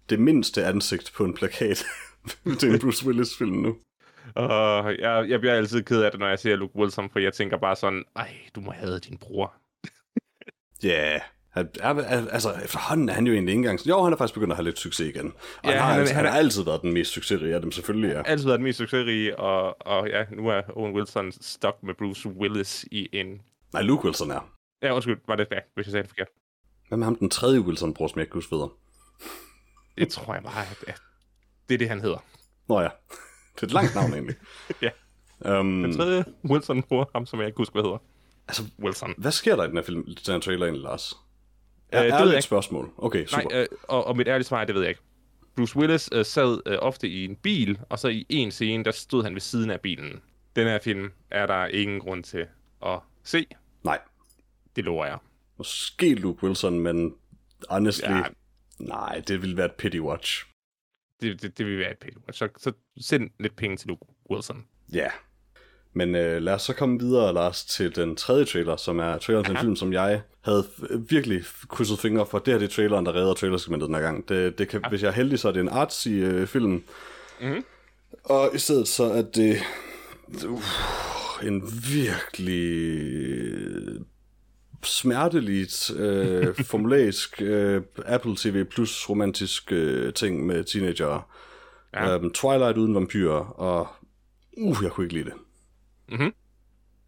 det 0.10 0.20
mindste 0.20 0.66
ansigt 0.66 1.14
på 1.18 1.26
en 1.26 1.34
plakat 1.34 1.86
til 2.60 2.70
en 2.74 2.80
Bruce 2.80 3.06
Willis-film 3.06 3.52
nu. 3.56 3.76
Og 4.36 4.98
jeg, 5.00 5.26
jeg 5.30 5.40
bliver 5.40 5.54
altid 5.54 5.84
ked 5.84 6.02
af 6.02 6.12
det, 6.12 6.20
når 6.20 6.28
jeg 6.28 6.40
ser 6.40 6.56
Luke 6.56 6.76
Wilson, 6.76 7.10
for 7.10 7.20
jeg 7.20 7.34
tænker 7.34 7.58
bare 7.58 7.76
sådan, 7.76 8.04
ej, 8.16 8.30
du 8.56 8.62
må 8.62 8.72
have 8.72 9.00
din 9.00 9.18
bror. 9.18 9.54
Ja, 10.84 11.12
yeah. 11.12 11.22
Han 11.56 11.70
er, 11.80 12.30
altså 12.32 12.54
efterhånden 12.64 13.10
er 13.10 13.14
han 13.14 13.28
jo 13.28 13.34
egentlig 13.34 13.52
ikke 13.52 13.60
engang... 13.60 13.88
Jo, 13.88 14.04
han 14.04 14.14
er 14.14 14.18
faktisk 14.18 14.34
begyndt 14.34 14.52
at 14.52 14.58
have 14.58 14.64
lidt 14.64 14.80
succes 14.80 15.08
igen. 15.08 15.26
Og 15.28 15.34
Ja, 15.64 15.72
han, 15.72 15.80
har, 15.80 15.92
han 15.92 16.00
altså, 16.00 16.16
han, 16.16 16.26
han 16.26 16.34
har 16.34 16.40
altid 16.40 16.64
været 16.64 16.82
den 16.82 16.94
mest 16.94 17.12
succesrige 17.12 17.56
af 17.56 17.62
dem, 17.62 17.72
selvfølgelig 17.72 18.10
ja. 18.10 18.22
Altid 18.26 18.46
været 18.46 18.58
den 18.58 18.64
mest 18.64 18.78
succesrige, 18.78 19.40
og, 19.40 19.88
og 19.88 20.08
ja, 20.10 20.26
nu 20.32 20.48
er 20.48 20.62
Owen 20.70 20.96
Wilson 20.96 21.32
stok 21.32 21.84
med 21.84 21.94
Bruce 21.94 22.30
Willis 22.30 22.86
i 22.92 23.10
en... 23.14 23.42
Nej, 23.74 23.82
Luke 23.82 24.06
Wilson 24.06 24.32
er. 24.32 24.52
Ja, 24.82 24.94
undskyld, 24.94 25.18
var 25.28 25.36
det 25.36 25.48
ja, 25.52 25.60
hvis 25.76 25.86
jeg 25.86 25.92
sagde 25.92 26.04
det 26.04 26.10
forkert. 26.10 26.28
Hvad 26.88 26.98
med 26.98 27.06
ham 27.06 27.16
den 27.16 27.30
tredje 27.30 27.60
Wilson-bror, 27.60 28.08
som 28.08 28.20
jeg 28.20 28.24
ikke 28.24 28.32
kan 28.32 28.38
huske 28.38 28.52
videre? 28.52 28.70
Det 29.98 30.10
tror 30.10 30.34
jeg 30.34 30.44
bare, 30.44 30.66
at 30.88 31.02
det 31.70 31.74
er 31.74 31.78
det, 31.78 31.90
han 31.90 32.02
hedder. 32.02 32.26
Nå 32.68 32.82
ja, 32.82 32.90
det 33.56 33.62
er 33.62 33.68
et 33.68 33.74
langt 33.74 33.96
navn 33.96 34.14
egentlig. 34.14 34.36
Ja. 34.82 34.90
Um, 35.60 35.84
Den 35.84 35.98
tredje 35.98 36.26
Wilson 36.50 36.84
bror, 36.84 37.10
ham 37.16 37.26
som 37.26 37.40
jeg 37.40 37.48
ikke 37.48 37.58
husker, 37.58 37.74
hvad 37.74 37.84
hedder. 37.84 37.98
altså, 38.48 38.64
Wilson. 38.80 39.14
hvad 39.18 39.32
sker 39.32 39.56
der 39.56 39.64
i 39.64 39.68
den 39.68 39.76
her 39.78 39.84
film, 39.84 40.04
den 40.06 40.34
her 40.34 40.40
trailer 40.40 40.66
egentlig, 40.66 40.84
Lars? 40.84 41.14
Øh, 41.94 42.00
Er, 42.00 42.04
det 42.04 42.12
er 42.12 42.18
ved 42.18 42.26
det 42.26 42.32
jeg 42.32 42.38
et 42.38 42.44
spørgsmål? 42.44 42.92
Okay, 42.98 43.26
super. 43.26 43.44
Nej, 43.50 43.62
øh, 43.62 43.68
og, 43.84 44.08
og 44.08 44.18
mit 44.18 44.28
ærlige 44.28 44.46
svar 44.48 44.62
er, 44.62 44.66
det 44.66 44.76
ved 44.76 44.82
jeg 44.82 44.90
ikke. 44.90 45.02
Bruce 45.56 45.78
Willis 45.78 46.10
øh, 46.12 46.26
sad 46.26 46.60
øh, 46.66 46.78
ofte 46.82 47.08
i 47.10 47.26
en 47.26 47.36
bil, 47.36 47.80
og 47.90 48.00
så 48.00 48.08
i 48.08 48.26
en 48.30 48.52
scene, 48.52 48.84
der 48.84 48.92
stod 48.92 49.24
han 49.24 49.34
ved 49.34 49.42
siden 49.42 49.70
af 49.70 49.82
bilen. 49.82 50.22
Den 50.56 50.68
her 50.68 50.80
film 50.80 51.12
er 51.32 51.46
der 51.46 51.66
ingen 51.66 52.00
grund 52.00 52.24
til 52.24 52.46
at 52.86 53.00
se. 53.24 53.46
Nej, 53.84 54.00
Det 54.76 54.84
lover 54.86 55.06
jeg. 55.06 55.18
måske 55.58 56.16
Luke 56.16 56.44
Wilson, 56.44 56.80
men 56.80 57.14
honestly, 57.70 58.10
ja. 58.10 58.24
nej, 58.80 59.22
det 59.28 59.42
ville 59.42 59.58
være 59.58 59.66
et 59.66 59.72
pity 59.72 59.98
watch. 60.00 60.46
Det, 61.26 61.42
det, 61.42 61.58
det 61.58 61.66
vil 61.66 61.80
være 61.80 61.92
et 61.92 61.98
pænt. 61.98 62.18
Så, 62.32 62.50
så 62.58 62.72
send 62.98 63.30
lidt 63.40 63.56
penge 63.56 63.78
til 63.78 63.88
Luke 63.88 64.06
Wilson. 64.32 64.66
Ja. 64.94 65.08
Men 65.94 66.16
øh, 66.16 66.42
lad 66.42 66.54
os 66.54 66.62
så 66.62 66.74
komme 66.74 67.00
videre, 67.00 67.34
Lars, 67.34 67.66
til 67.66 67.96
den 67.96 68.16
tredje 68.16 68.46
trailer, 68.46 68.76
som 68.76 69.00
er 69.00 69.18
traileren 69.18 69.46
til 69.46 69.52
en 69.52 69.58
film, 69.58 69.76
som 69.76 69.94
jeg 69.94 70.22
havde 70.42 70.66
virkelig 71.10 71.44
krydset 71.70 72.00
fingre 72.00 72.26
for. 72.26 72.40
Det 72.40 72.54
her 72.54 72.60
det 72.60 72.70
er 72.70 72.74
traileren, 72.74 73.06
der 73.06 73.16
redder 73.16 73.34
trailersegmentet 73.34 73.88
den 73.88 73.96
her 73.96 74.02
gang. 74.02 74.30
Det, 74.30 74.58
det 74.58 74.68
kan, 74.68 74.84
Hvis 74.90 75.04
jeg 75.04 75.08
er 75.08 75.14
heldig, 75.14 75.40
så 75.40 75.48
er 75.48 75.52
det 75.52 75.60
en 75.60 75.70
artsy 75.70 76.08
øh, 76.08 76.48
film. 76.48 76.84
Mhm. 77.42 77.64
Og 78.24 78.52
i 78.54 78.58
stedet 78.58 78.88
så 78.88 79.04
er 79.04 79.22
det 79.22 79.58
uh, 80.46 80.64
en 81.44 81.64
virkelig 81.92 82.56
smerteligt, 84.88 85.92
øh, 85.96 86.56
formulæsk 86.72 87.42
øh, 87.42 87.82
Apple 88.06 88.36
TV 88.36 88.64
Plus 88.64 89.10
romantisk 89.10 89.72
øh, 89.72 90.14
ting 90.14 90.46
med 90.46 90.64
teenager. 90.64 91.30
Ja. 91.94 92.16
Um, 92.16 92.32
Twilight 92.32 92.78
uden 92.78 92.96
vampyrer, 92.96 93.46
og 93.46 93.88
uh, 94.58 94.78
jeg 94.84 94.92
kunne 94.92 95.06
ikke 95.06 95.14
lide 95.14 95.26
det. 95.26 95.34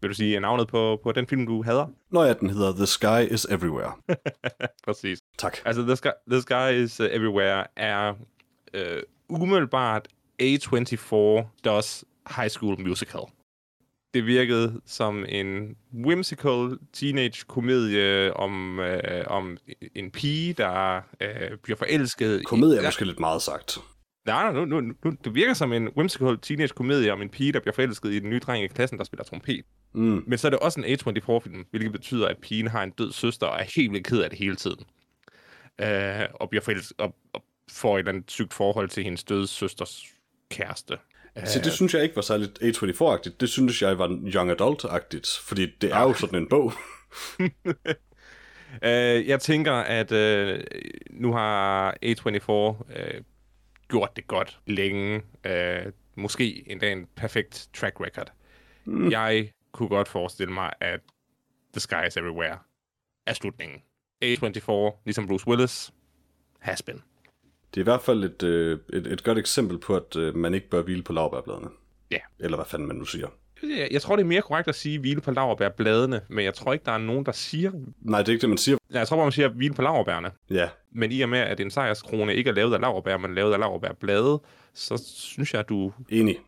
Vil 0.00 0.10
du 0.10 0.14
sige 0.14 0.40
navnet 0.40 0.68
på, 0.68 1.00
på 1.02 1.12
den 1.12 1.26
film, 1.26 1.46
du 1.46 1.62
hader? 1.62 1.86
Nå 2.10 2.22
ja, 2.22 2.32
den 2.32 2.50
hedder 2.50 2.72
The 2.72 2.86
Sky 2.86 3.34
is 3.34 3.44
Everywhere. 3.44 3.92
Præcis. 4.86 5.18
Tak. 5.38 5.56
Altså, 5.64 5.82
The 5.82 5.96
Sky, 5.96 6.08
The 6.30 6.40
Sky 6.40 6.84
is 6.84 7.00
Everywhere 7.00 7.66
er 7.76 8.14
øh, 8.74 9.02
umiddelbart 9.28 10.08
A24 10.42 11.16
does 11.64 12.04
High 12.36 12.50
School 12.50 12.80
Musical. 12.80 13.20
Det 14.14 14.26
virkede 14.26 14.80
som 14.86 15.24
en 15.28 15.76
whimsical 15.94 16.78
teenage-komedie 16.92 18.34
om, 18.34 18.80
øh, 18.80 19.24
om 19.26 19.58
en 19.94 20.10
pige, 20.10 20.52
der 20.52 21.00
øh, 21.20 21.58
bliver 21.62 21.76
forelsket. 21.76 22.44
Komedie 22.44 22.76
i, 22.76 22.78
er 22.78 22.82
måske 22.84 23.04
lidt 23.04 23.20
meget 23.20 23.42
sagt. 23.42 23.78
Nej, 24.26 24.42
nej, 24.42 24.52
nu, 24.52 24.64
nu, 24.64 24.92
nu, 25.04 25.16
det 25.24 25.34
virker 25.34 25.54
som 25.54 25.72
en 25.72 25.88
whimsical 25.88 26.38
teenage-komedie 26.38 27.12
om 27.12 27.22
en 27.22 27.28
pige, 27.28 27.52
der 27.52 27.60
bliver 27.60 27.74
forelsket 27.74 28.12
i 28.12 28.18
den 28.18 28.30
nye 28.30 28.38
dreng 28.38 28.64
i 28.64 28.66
klassen, 28.66 28.98
der 28.98 29.04
spiller 29.04 29.24
trompet. 29.24 29.64
Mm. 29.94 30.24
Men 30.26 30.38
så 30.38 30.48
er 30.48 30.50
det 30.50 30.58
også 30.58 30.80
en 30.80 30.84
A24-film, 30.84 31.66
hvilket 31.70 31.92
betyder, 31.92 32.28
at 32.28 32.36
pigen 32.42 32.66
har 32.66 32.82
en 32.82 32.90
død 32.90 33.12
søster 33.12 33.46
og 33.46 33.60
er 33.60 33.64
helt 33.76 33.92
vildt 33.92 34.06
ked 34.06 34.20
af 34.20 34.30
det 34.30 34.38
hele 34.38 34.56
tiden. 34.56 34.84
Øh, 35.80 36.26
og 36.34 36.50
bliver 36.50 36.62
forelsket 36.62 37.00
og, 37.00 37.14
og 37.32 37.42
får 37.70 37.94
et 37.94 37.98
eller 37.98 38.12
andet 38.12 38.30
sygt 38.30 38.54
forhold 38.54 38.88
til 38.88 39.04
hendes 39.04 39.24
døde 39.24 39.46
søsters 39.46 40.04
kæreste. 40.50 40.98
Så 41.44 41.60
det 41.64 41.72
synes 41.72 41.94
jeg 41.94 42.02
ikke 42.02 42.16
var 42.16 42.22
særligt 42.22 42.58
A24-agtigt. 42.62 43.40
Det 43.40 43.48
synes 43.48 43.82
jeg 43.82 43.98
var 43.98 44.08
young 44.34 44.50
adult-agtigt, 44.50 45.40
fordi 45.42 45.66
det 45.80 45.92
er 45.92 46.00
jo 46.00 46.14
sådan 46.14 46.42
en 46.42 46.48
bog. 46.48 46.72
Uh, 47.40 47.46
jeg 49.32 49.40
tænker, 49.40 49.72
at 49.72 50.12
uh, 50.12 50.60
nu 51.10 51.32
har 51.32 51.94
A24 52.04 52.52
uh, 52.52 52.76
gjort 53.88 54.16
det 54.16 54.26
godt 54.26 54.58
længe. 54.66 55.22
Uh, 55.44 55.92
måske 56.14 56.64
endda 56.66 56.92
en 56.92 57.06
perfekt 57.16 57.68
track 57.74 58.00
record. 58.00 58.32
Mm. 58.84 59.10
Jeg 59.10 59.50
kunne 59.72 59.88
godt 59.88 60.08
forestille 60.08 60.52
mig, 60.52 60.72
at 60.80 61.00
The 61.72 61.80
Sky 61.80 62.06
is 62.08 62.16
Everywhere 62.16 62.58
er 63.26 63.32
slutningen. 63.32 63.78
A24, 64.24 65.02
ligesom 65.04 65.26
Bruce 65.26 65.48
Willis, 65.48 65.92
has 66.58 66.82
been. 66.82 67.02
Det 67.74 67.80
er 67.80 67.82
i 67.82 67.84
hvert 67.84 68.02
fald 68.02 68.24
et, 68.24 68.42
øh, 68.42 68.78
et, 68.92 69.06
et 69.06 69.24
godt 69.24 69.38
eksempel 69.38 69.78
på, 69.78 69.96
at 69.96 70.16
øh, 70.16 70.36
man 70.36 70.54
ikke 70.54 70.68
bør 70.68 70.82
hvile 70.82 71.02
på 71.02 71.12
lavbærbladene. 71.12 71.68
Ja. 72.10 72.18
Eller 72.38 72.56
hvad 72.56 72.66
fanden 72.66 72.88
man 72.88 72.96
nu 72.96 73.04
siger. 73.04 73.28
Jeg, 73.90 74.02
tror, 74.02 74.16
det 74.16 74.22
er 74.22 74.26
mere 74.26 74.42
korrekt 74.42 74.68
at 74.68 74.74
sige 74.74 74.98
hvile 74.98 75.20
på 75.20 75.30
laverbærbladene, 75.30 76.20
men 76.28 76.44
jeg 76.44 76.54
tror 76.54 76.72
ikke, 76.72 76.84
der 76.84 76.92
er 76.92 76.98
nogen, 76.98 77.26
der 77.26 77.32
siger... 77.32 77.70
Nej, 78.00 78.20
det 78.20 78.28
er 78.28 78.32
ikke 78.32 78.40
det, 78.40 78.48
man 78.48 78.58
siger. 78.58 78.78
Jeg 78.90 79.08
tror 79.08 79.16
bare, 79.16 79.26
man 79.26 79.32
siger 79.32 79.48
hvile 79.48 79.74
på 79.74 79.82
laverbærene. 79.82 80.30
Ja, 80.50 80.68
Men 80.92 81.12
i 81.12 81.20
og 81.20 81.28
med, 81.28 81.38
at 81.38 81.60
en 81.60 81.70
sejrskrone 81.70 82.34
ikke 82.34 82.50
er 82.50 82.54
lavet 82.54 82.74
af 82.74 82.80
laverbær, 82.80 83.16
men 83.16 83.34
lavet 83.34 83.52
af 83.52 83.58
laverbærblade, 83.58 84.40
så 84.74 85.02
synes 85.16 85.52
jeg, 85.52 85.60
at 85.60 85.68
du, 85.68 85.92
enig. 86.08 86.38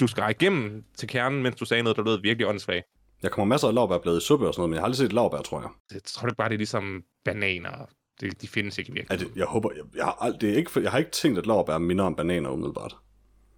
du 0.00 0.06
skal 0.06 0.24
igennem 0.30 0.84
til 0.96 1.08
kernen, 1.08 1.42
mens 1.42 1.56
du 1.56 1.64
sagde 1.64 1.82
noget, 1.82 1.96
der 1.96 2.04
lød 2.04 2.20
virkelig 2.20 2.46
åndssvagt. 2.46 2.86
Jeg 3.22 3.30
kommer 3.30 3.54
masser 3.54 3.68
af 3.68 3.74
lavbærblade 3.74 4.16
i 4.16 4.20
suppe 4.20 4.46
og 4.46 4.54
sådan 4.54 4.60
noget, 4.60 4.70
men 4.70 4.74
jeg 4.74 4.80
har 4.80 4.84
aldrig 4.84 4.96
set 4.96 5.04
et 5.04 5.12
lavbær, 5.12 5.42
tror 5.42 5.60
jeg. 5.60 5.70
Jeg 5.92 6.02
tror 6.04 6.28
ikke 6.28 6.36
bare, 6.36 6.48
det 6.48 6.54
er 6.54 6.58
ligesom 6.58 7.04
bananer. 7.24 7.88
Det, 8.20 8.42
de 8.42 8.48
findes 8.48 8.78
ikke 8.78 8.88
i 8.88 8.90
Er 8.90 8.94
virkeligheden. 8.94 9.32
det, 9.34 9.38
jeg 9.40 9.46
håber, 9.46 9.70
jeg, 9.76 9.84
jeg, 9.96 10.04
har 10.04 10.12
ald- 10.12 10.38
det 10.38 10.50
er 10.50 10.54
ikke, 10.56 10.70
jeg 10.80 10.90
har 10.90 10.98
ikke 10.98 11.10
tænkt, 11.10 11.38
at 11.38 11.46
lavbær 11.46 11.78
minder 11.78 12.04
om 12.04 12.16
bananer 12.16 12.50
umiddelbart. 12.50 12.96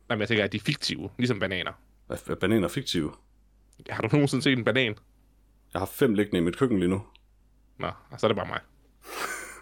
Nej, 0.09 0.17
men 0.17 0.21
jeg 0.21 0.29
tænker, 0.29 0.45
at 0.45 0.53
de 0.53 0.57
er 0.57 0.61
fiktive, 0.61 1.11
ligesom 1.19 1.39
bananer. 1.41 1.73
Er, 2.09 2.17
er 2.27 2.35
bananer 2.35 2.69
fiktive? 2.69 3.13
Har 3.91 4.03
du 4.03 4.09
nogensinde 4.13 4.43
set 4.43 4.59
en 4.59 4.65
banan? 4.65 4.95
Jeg 5.73 5.81
har 5.81 5.87
fem 5.87 6.15
liggende 6.15 6.39
i 6.39 6.43
mit 6.43 6.57
køkken 6.57 6.79
lige 6.79 6.89
nu. 6.89 7.03
Nå, 7.79 7.91
så 8.19 8.27
er 8.27 8.29
det 8.29 8.37
bare 8.37 8.47
mig. 8.47 8.61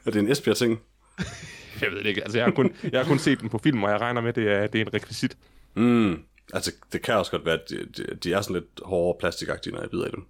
Er 0.07 0.11
det 0.11 0.17
en 0.21 0.29
Esbjerg-ting? 0.31 0.81
Jeg 1.81 1.91
ved 1.91 1.99
det 1.99 2.07
ikke. 2.07 2.23
Altså, 2.23 2.39
jeg 2.39 2.47
har 2.47 2.53
kun, 2.53 2.75
jeg 2.93 3.01
har 3.01 3.07
kun 3.09 3.19
set 3.19 3.41
den 3.41 3.49
på 3.49 3.59
film, 3.59 3.83
og 3.83 3.91
jeg 3.91 4.01
regner 4.01 4.21
med, 4.21 4.29
at 4.29 4.37
det 4.37 4.49
er, 4.53 4.67
det 4.67 4.81
er 4.81 4.85
en 4.85 4.95
rekvisit. 4.95 5.39
Mm. 5.75 6.23
Altså, 6.55 6.73
det 6.93 7.03
kan 7.03 7.15
også 7.15 7.31
godt 7.31 7.45
være, 7.45 7.55
at 7.55 7.71
de, 7.71 7.87
de, 7.97 8.15
de 8.15 8.33
er 8.33 8.41
sådan 8.41 8.55
lidt 8.55 8.81
hårdere 8.85 9.19
plastikagtige, 9.21 9.73
når 9.73 9.81
jeg 9.81 9.91
bider 9.91 10.07
i 10.07 10.11
dem. 10.11 10.27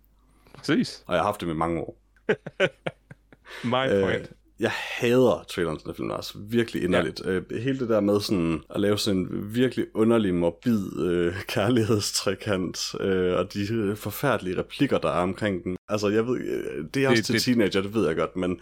Præcis. 0.54 1.04
Og 1.06 1.14
jeg 1.14 1.20
har 1.22 1.26
haft 1.26 1.40
dem 1.40 1.50
i 1.50 1.54
mange 1.54 1.80
år. 1.80 1.98
My 3.64 3.70
point. 4.02 4.20
Øh, 4.20 4.24
jeg 4.60 4.70
hader 4.72 5.44
traileren 5.48 5.78
til 5.78 5.86
den 5.86 5.94
film, 5.94 6.10
altså 6.10 6.38
virkelig 6.38 6.82
inderligt. 6.84 7.20
Ja. 7.24 7.30
Øh, 7.30 7.42
hele 7.62 7.78
det 7.78 7.88
der 7.88 8.00
med 8.00 8.20
sådan 8.20 8.60
at 8.74 8.80
lave 8.80 8.98
sådan 8.98 9.20
en 9.20 9.54
virkelig 9.54 9.86
underlig, 9.94 10.34
morbid 10.34 10.98
øh, 11.00 11.34
kærlighedstrekant, 11.54 12.94
øh, 13.00 13.38
og 13.38 13.54
de 13.54 13.72
øh, 13.74 13.96
forfærdelige 13.96 14.58
replikker, 14.58 14.98
der 14.98 15.08
er 15.08 15.20
omkring 15.22 15.64
den. 15.64 15.76
Altså, 15.88 16.08
jeg 16.08 16.26
ved, 16.26 16.40
øh, 16.40 16.84
det 16.94 17.04
er 17.04 17.08
også 17.08 17.16
Det- 17.20 17.24
til 17.26 17.34
det- 17.34 17.42
teenager, 17.42 17.80
det 17.82 17.94
ved 17.94 18.06
jeg 18.06 18.16
godt, 18.16 18.36
men 18.36 18.60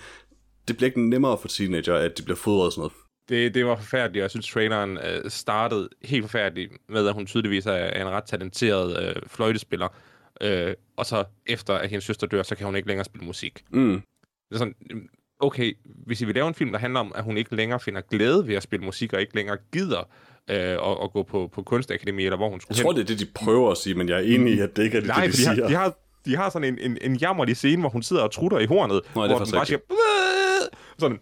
det 0.69 0.77
bliver 0.77 0.89
ikke 0.89 1.09
nemmere 1.11 1.39
for 1.39 1.49
teenager, 1.49 1.95
at 1.95 2.19
de 2.19 2.23
bliver 2.23 2.37
fodret 2.37 2.73
sådan 2.73 2.81
noget. 2.81 2.93
Det, 3.29 3.55
det 3.55 3.67
var 3.67 3.77
forfærdeligt, 3.77 4.21
og 4.21 4.23
jeg 4.23 4.31
synes, 4.31 4.49
traileren 4.49 4.99
øh, 4.99 5.31
startede 5.31 5.89
helt 6.03 6.25
forfærdeligt 6.25 6.73
med, 6.89 7.07
at 7.09 7.15
hun 7.15 7.27
tydeligvis 7.27 7.67
er, 7.67 8.01
en 8.01 8.09
ret 8.09 8.25
talenteret 8.25 9.03
øh, 9.09 9.23
fløjtespiller. 9.27 9.89
Øh, 10.41 10.75
og 10.97 11.07
så 11.07 11.25
efter, 11.47 11.75
at 11.75 11.91
hendes 11.91 12.05
søster 12.05 12.27
dør, 12.27 12.43
så 12.43 12.55
kan 12.57 12.67
hun 12.67 12.77
ikke 12.77 12.89
længere 12.89 13.05
spille 13.05 13.27
musik. 13.27 13.65
Mm. 13.71 14.03
Det 14.49 14.55
er 14.55 14.59
sådan, 14.59 14.75
okay, 15.45 15.73
hvis 16.07 16.21
I 16.21 16.25
vil 16.25 16.35
lave 16.35 16.49
en 16.49 16.55
film, 16.55 16.73
der 16.73 16.79
handler 16.79 17.01
om, 17.01 17.13
at 17.15 17.25
hun 17.25 17.37
ikke 17.37 17.55
længere 17.57 17.81
finder 17.81 18.01
glæde 18.01 18.47
ved 18.47 18.55
at 18.55 18.63
spille 18.63 18.85
musik, 18.85 19.13
og 19.13 19.21
ikke 19.21 19.35
længere 19.37 19.57
gider 19.73 20.01
øh, 20.51 20.57
at, 20.57 20.97
at 21.03 21.13
gå 21.13 21.23
på, 21.23 21.51
på 21.53 21.63
kunstakademi, 21.63 22.25
eller 22.25 22.37
hvor 22.37 22.49
hun 22.49 22.61
skulle 22.61 22.77
Jeg 22.79 22.83
tror, 22.85 22.93
hen. 22.93 22.97
det 23.07 23.13
er 23.13 23.17
det, 23.17 23.27
de 23.27 23.33
prøver 23.35 23.71
at 23.71 23.77
sige, 23.77 23.95
men 23.95 24.09
jeg 24.09 24.17
er 24.17 24.23
enig 24.37 24.55
i, 24.55 24.61
at 24.61 24.77
det 24.77 24.83
ikke 24.85 24.97
er 24.97 25.01
det, 25.01 25.09
Nej, 25.09 25.27
det 25.27 25.33
de 25.37 25.43
de 25.43 25.47
har, 25.47 25.55
siger. 25.55 25.69
de, 25.69 25.75
har, 25.75 25.95
de 26.25 26.37
har 26.37 26.51
sådan 26.51 26.69
en, 26.79 26.79
en, 26.91 26.99
en 27.11 27.17
jammerlig 27.17 27.57
scene, 27.57 27.81
hvor 27.81 27.89
hun 27.91 28.03
sidder 28.03 28.23
og 28.23 28.31
trutter 28.31 28.59
i 28.59 28.67
hornet, 28.67 28.97
er 28.97 29.01
hvor 29.13 29.27
den 29.27 29.51
bare 29.53 29.67
siger, 29.67 29.79
sådan, 30.99 31.21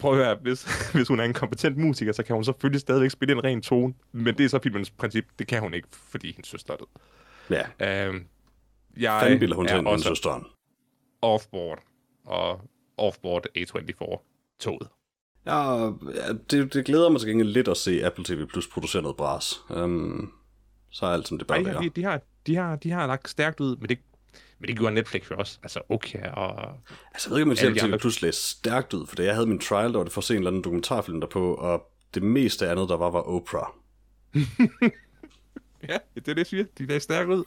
prøv 0.00 0.18
at 0.18 0.24
høre, 0.26 0.36
hvis, 0.42 0.64
hvis 0.94 1.08
hun 1.08 1.20
er 1.20 1.24
en 1.24 1.32
kompetent 1.32 1.76
musiker, 1.76 2.12
så 2.12 2.22
kan 2.22 2.34
hun 2.34 2.44
selvfølgelig 2.44 2.80
stadigvæk 2.80 3.10
spille 3.10 3.32
en 3.34 3.44
ren 3.44 3.62
tone. 3.62 3.94
Men 4.12 4.34
det 4.38 4.44
er 4.44 4.48
så 4.48 4.58
filmens 4.62 4.90
princip, 4.90 5.24
det 5.38 5.46
kan 5.46 5.60
hun 5.60 5.74
ikke, 5.74 5.88
fordi 6.10 6.26
hendes 6.32 6.48
søster 6.48 6.74
er 6.74 6.76
død. 6.76 6.86
Ja, 7.80 8.06
Øhm, 8.06 8.24
jeg 8.96 9.18
fanden 9.22 9.38
bilder 9.38 9.56
hun 9.56 9.66
til 9.66 9.86
også 9.86 10.08
søsteren. 10.08 10.44
offboard, 11.22 11.78
og 12.26 12.60
offboard 13.00 13.46
A24 13.58 14.18
toget. 14.58 14.88
Ja, 15.46 15.84
ja, 15.84 16.32
det, 16.50 16.74
det 16.74 16.84
glæder 16.84 17.08
mig 17.08 17.20
til 17.20 17.28
gengæld 17.28 17.48
lidt 17.48 17.68
at 17.68 17.76
se 17.76 18.04
Apple 18.04 18.24
TV 18.24 18.46
Plus 18.46 18.68
producere 18.68 19.02
noget 19.02 19.16
bras. 19.16 19.60
Um, 19.70 20.32
så 20.90 21.06
er 21.06 21.10
alt, 21.10 21.28
som 21.28 21.38
det 21.38 21.46
bør 21.46 21.54
Ej, 21.54 21.62
være. 21.62 21.82
de, 21.82 21.88
de, 21.88 22.04
har, 22.04 22.20
de, 22.46 22.56
har, 22.56 22.76
de 22.76 22.90
har 22.90 23.06
lagt 23.06 23.28
stærkt 23.28 23.60
ud, 23.60 23.76
men 23.76 23.88
det, 23.88 23.98
men 24.58 24.68
det 24.68 24.78
gjorde 24.78 24.94
Netflix 24.94 25.30
jo 25.30 25.36
også. 25.36 25.58
Altså, 25.62 25.80
okay, 25.88 26.26
og 26.32 26.72
Altså, 27.14 27.28
jeg 27.28 27.30
ved 27.30 27.38
ikke, 27.38 27.42
om 27.42 27.48
man 27.48 27.56
siger, 27.56 27.84
at 27.84 27.90
TV 27.90 27.98
Plus 27.98 28.22
læste 28.22 28.42
stærkt 28.42 28.94
ud, 28.94 29.06
for 29.06 29.16
da 29.16 29.24
jeg 29.24 29.34
havde 29.34 29.46
min 29.46 29.58
trial, 29.58 29.92
der 29.92 29.96
var 29.96 30.04
det 30.04 30.12
for 30.12 30.20
at 30.20 30.24
se 30.24 30.34
en 30.34 30.38
eller 30.38 30.50
anden 30.50 30.64
dokumentarfilm 30.64 31.20
derpå, 31.20 31.54
og 31.54 31.90
det 32.14 32.22
meste 32.22 32.68
andet, 32.68 32.88
der 32.88 32.96
var, 32.96 33.10
var 33.10 33.20
Oprah. 33.20 33.66
ja, 35.88 35.98
det 36.14 36.20
er 36.20 36.20
det, 36.20 36.38
jeg 36.38 36.46
siger. 36.46 36.64
De 36.78 36.86
lagde 36.86 37.00
stærkt 37.00 37.30
ud. 37.30 37.44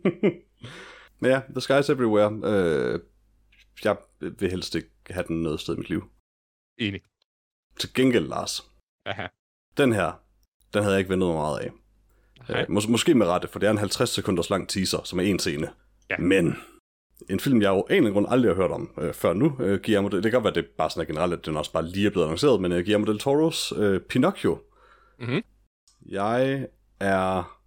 Men 1.20 1.30
ja, 1.30 1.40
The 1.56 1.60
Sky's 1.60 1.92
Everywhere. 1.92 2.40
Øh, 2.44 3.00
jeg 3.84 3.96
vil 4.20 4.50
helst 4.50 4.74
ikke 4.74 4.88
have 5.10 5.24
den 5.28 5.42
noget 5.42 5.60
sted 5.60 5.74
i 5.74 5.78
mit 5.78 5.88
liv. 5.88 6.04
Enig. 6.78 7.00
Til 7.78 7.94
gengæld, 7.94 8.28
Lars, 8.28 8.70
Aha. 9.06 9.26
den 9.76 9.92
her, 9.92 10.12
den 10.74 10.82
havde 10.82 10.92
jeg 10.94 10.98
ikke 10.98 11.10
ventet 11.10 11.26
mig 11.28 11.36
meget 11.36 11.58
af. 11.60 11.70
Nej. 12.48 12.60
Øh, 12.60 12.66
mås- 12.76 12.88
måske 12.90 13.14
med 13.14 13.26
rette, 13.26 13.48
for 13.48 13.58
det 13.58 13.66
er 13.66 13.70
en 13.70 13.78
50 13.78 14.10
sekunders 14.10 14.50
lang 14.50 14.68
teaser, 14.68 15.02
som 15.04 15.18
er 15.18 15.22
en 15.22 15.38
scene. 15.38 15.70
Ja. 16.10 16.16
Men 16.18 16.56
en 17.30 17.40
film, 17.40 17.62
jeg 17.62 17.68
jo 17.70 17.86
af 17.90 17.96
en 17.96 18.12
grund 18.12 18.26
aldrig 18.30 18.50
har 18.50 18.56
hørt 18.56 18.70
om 18.70 18.94
øh, 18.98 19.14
før 19.14 19.32
nu, 19.32 19.56
øh, 19.60 19.80
Guillermo 19.84 20.08
del, 20.08 20.22
det 20.22 20.30
kan 20.32 20.42
godt 20.42 20.44
være, 20.44 20.62
det 20.64 20.70
bare 20.78 20.90
sådan 20.90 21.00
er 21.02 21.06
generelt, 21.06 21.32
at 21.32 21.46
den 21.46 21.56
også 21.56 21.72
bare 21.72 21.86
lige 21.88 22.06
er 22.06 22.10
blevet 22.10 22.26
annonceret, 22.26 22.60
men 22.60 22.72
øh, 22.72 22.78
Guillermo 22.78 23.04
del 23.06 23.18
Toros 23.18 23.72
øh, 23.76 24.00
Pinocchio. 24.00 24.62
Mhm. 25.18 25.42
Jeg 26.08 26.66
er 27.00 27.58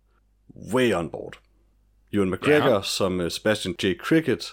way 0.74 0.94
on 0.94 1.10
board. 1.10 1.40
Ewan 2.14 2.30
McGregor 2.32 2.74
Ja. 2.76 2.82
som 2.82 3.22
øh, 3.22 3.32
Sebastian 3.32 3.76
J. 3.84 3.98
Cricket. 4.00 4.46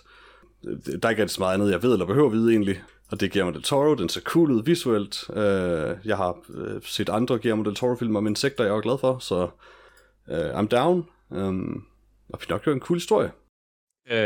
Øh, 0.64 0.76
Der 1.02 1.08
er 1.08 1.10
ikke 1.10 1.28
så 1.28 1.40
meget 1.40 1.54
andet, 1.54 1.70
jeg 1.70 1.82
ved 1.82 1.92
eller 1.92 2.06
behøver 2.06 2.26
at 2.26 2.32
vide 2.32 2.50
egentlig. 2.50 2.82
Og 3.10 3.20
det 3.20 3.26
er 3.26 3.30
Guillermo 3.30 3.52
del 3.52 3.62
Toro, 3.62 3.94
den 3.94 4.08
ser 4.08 4.20
cool 4.20 4.50
ud 4.50 4.64
visuelt. 4.64 5.30
Øh, 5.30 5.96
jeg 6.04 6.16
har 6.16 6.38
øh, 6.54 6.82
set 6.82 7.08
andre 7.08 7.34
Guillermo 7.38 7.62
del 7.62 7.74
Toro-filmer 7.74 8.18
om 8.18 8.26
insekter, 8.26 8.64
jeg 8.64 8.76
er 8.76 8.80
glad 8.80 8.98
for, 8.98 9.18
så 9.18 9.48
øh, 10.28 10.58
I'm 10.60 10.66
down. 10.66 11.08
Um, 11.30 11.86
og 12.28 12.38
Pinocchio 12.38 12.70
er 12.70 12.74
en 12.74 12.80
cool 12.80 12.96
historie. 12.96 13.30
Øh, 14.10 14.16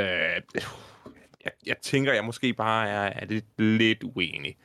jeg, 1.44 1.52
jeg 1.66 1.76
tænker, 1.82 2.12
jeg 2.12 2.24
måske 2.24 2.52
bare 2.52 2.88
er, 2.88 3.12
er 3.22 3.26
lidt, 3.26 3.44
lidt 3.58 4.02
uenig. 4.02 4.56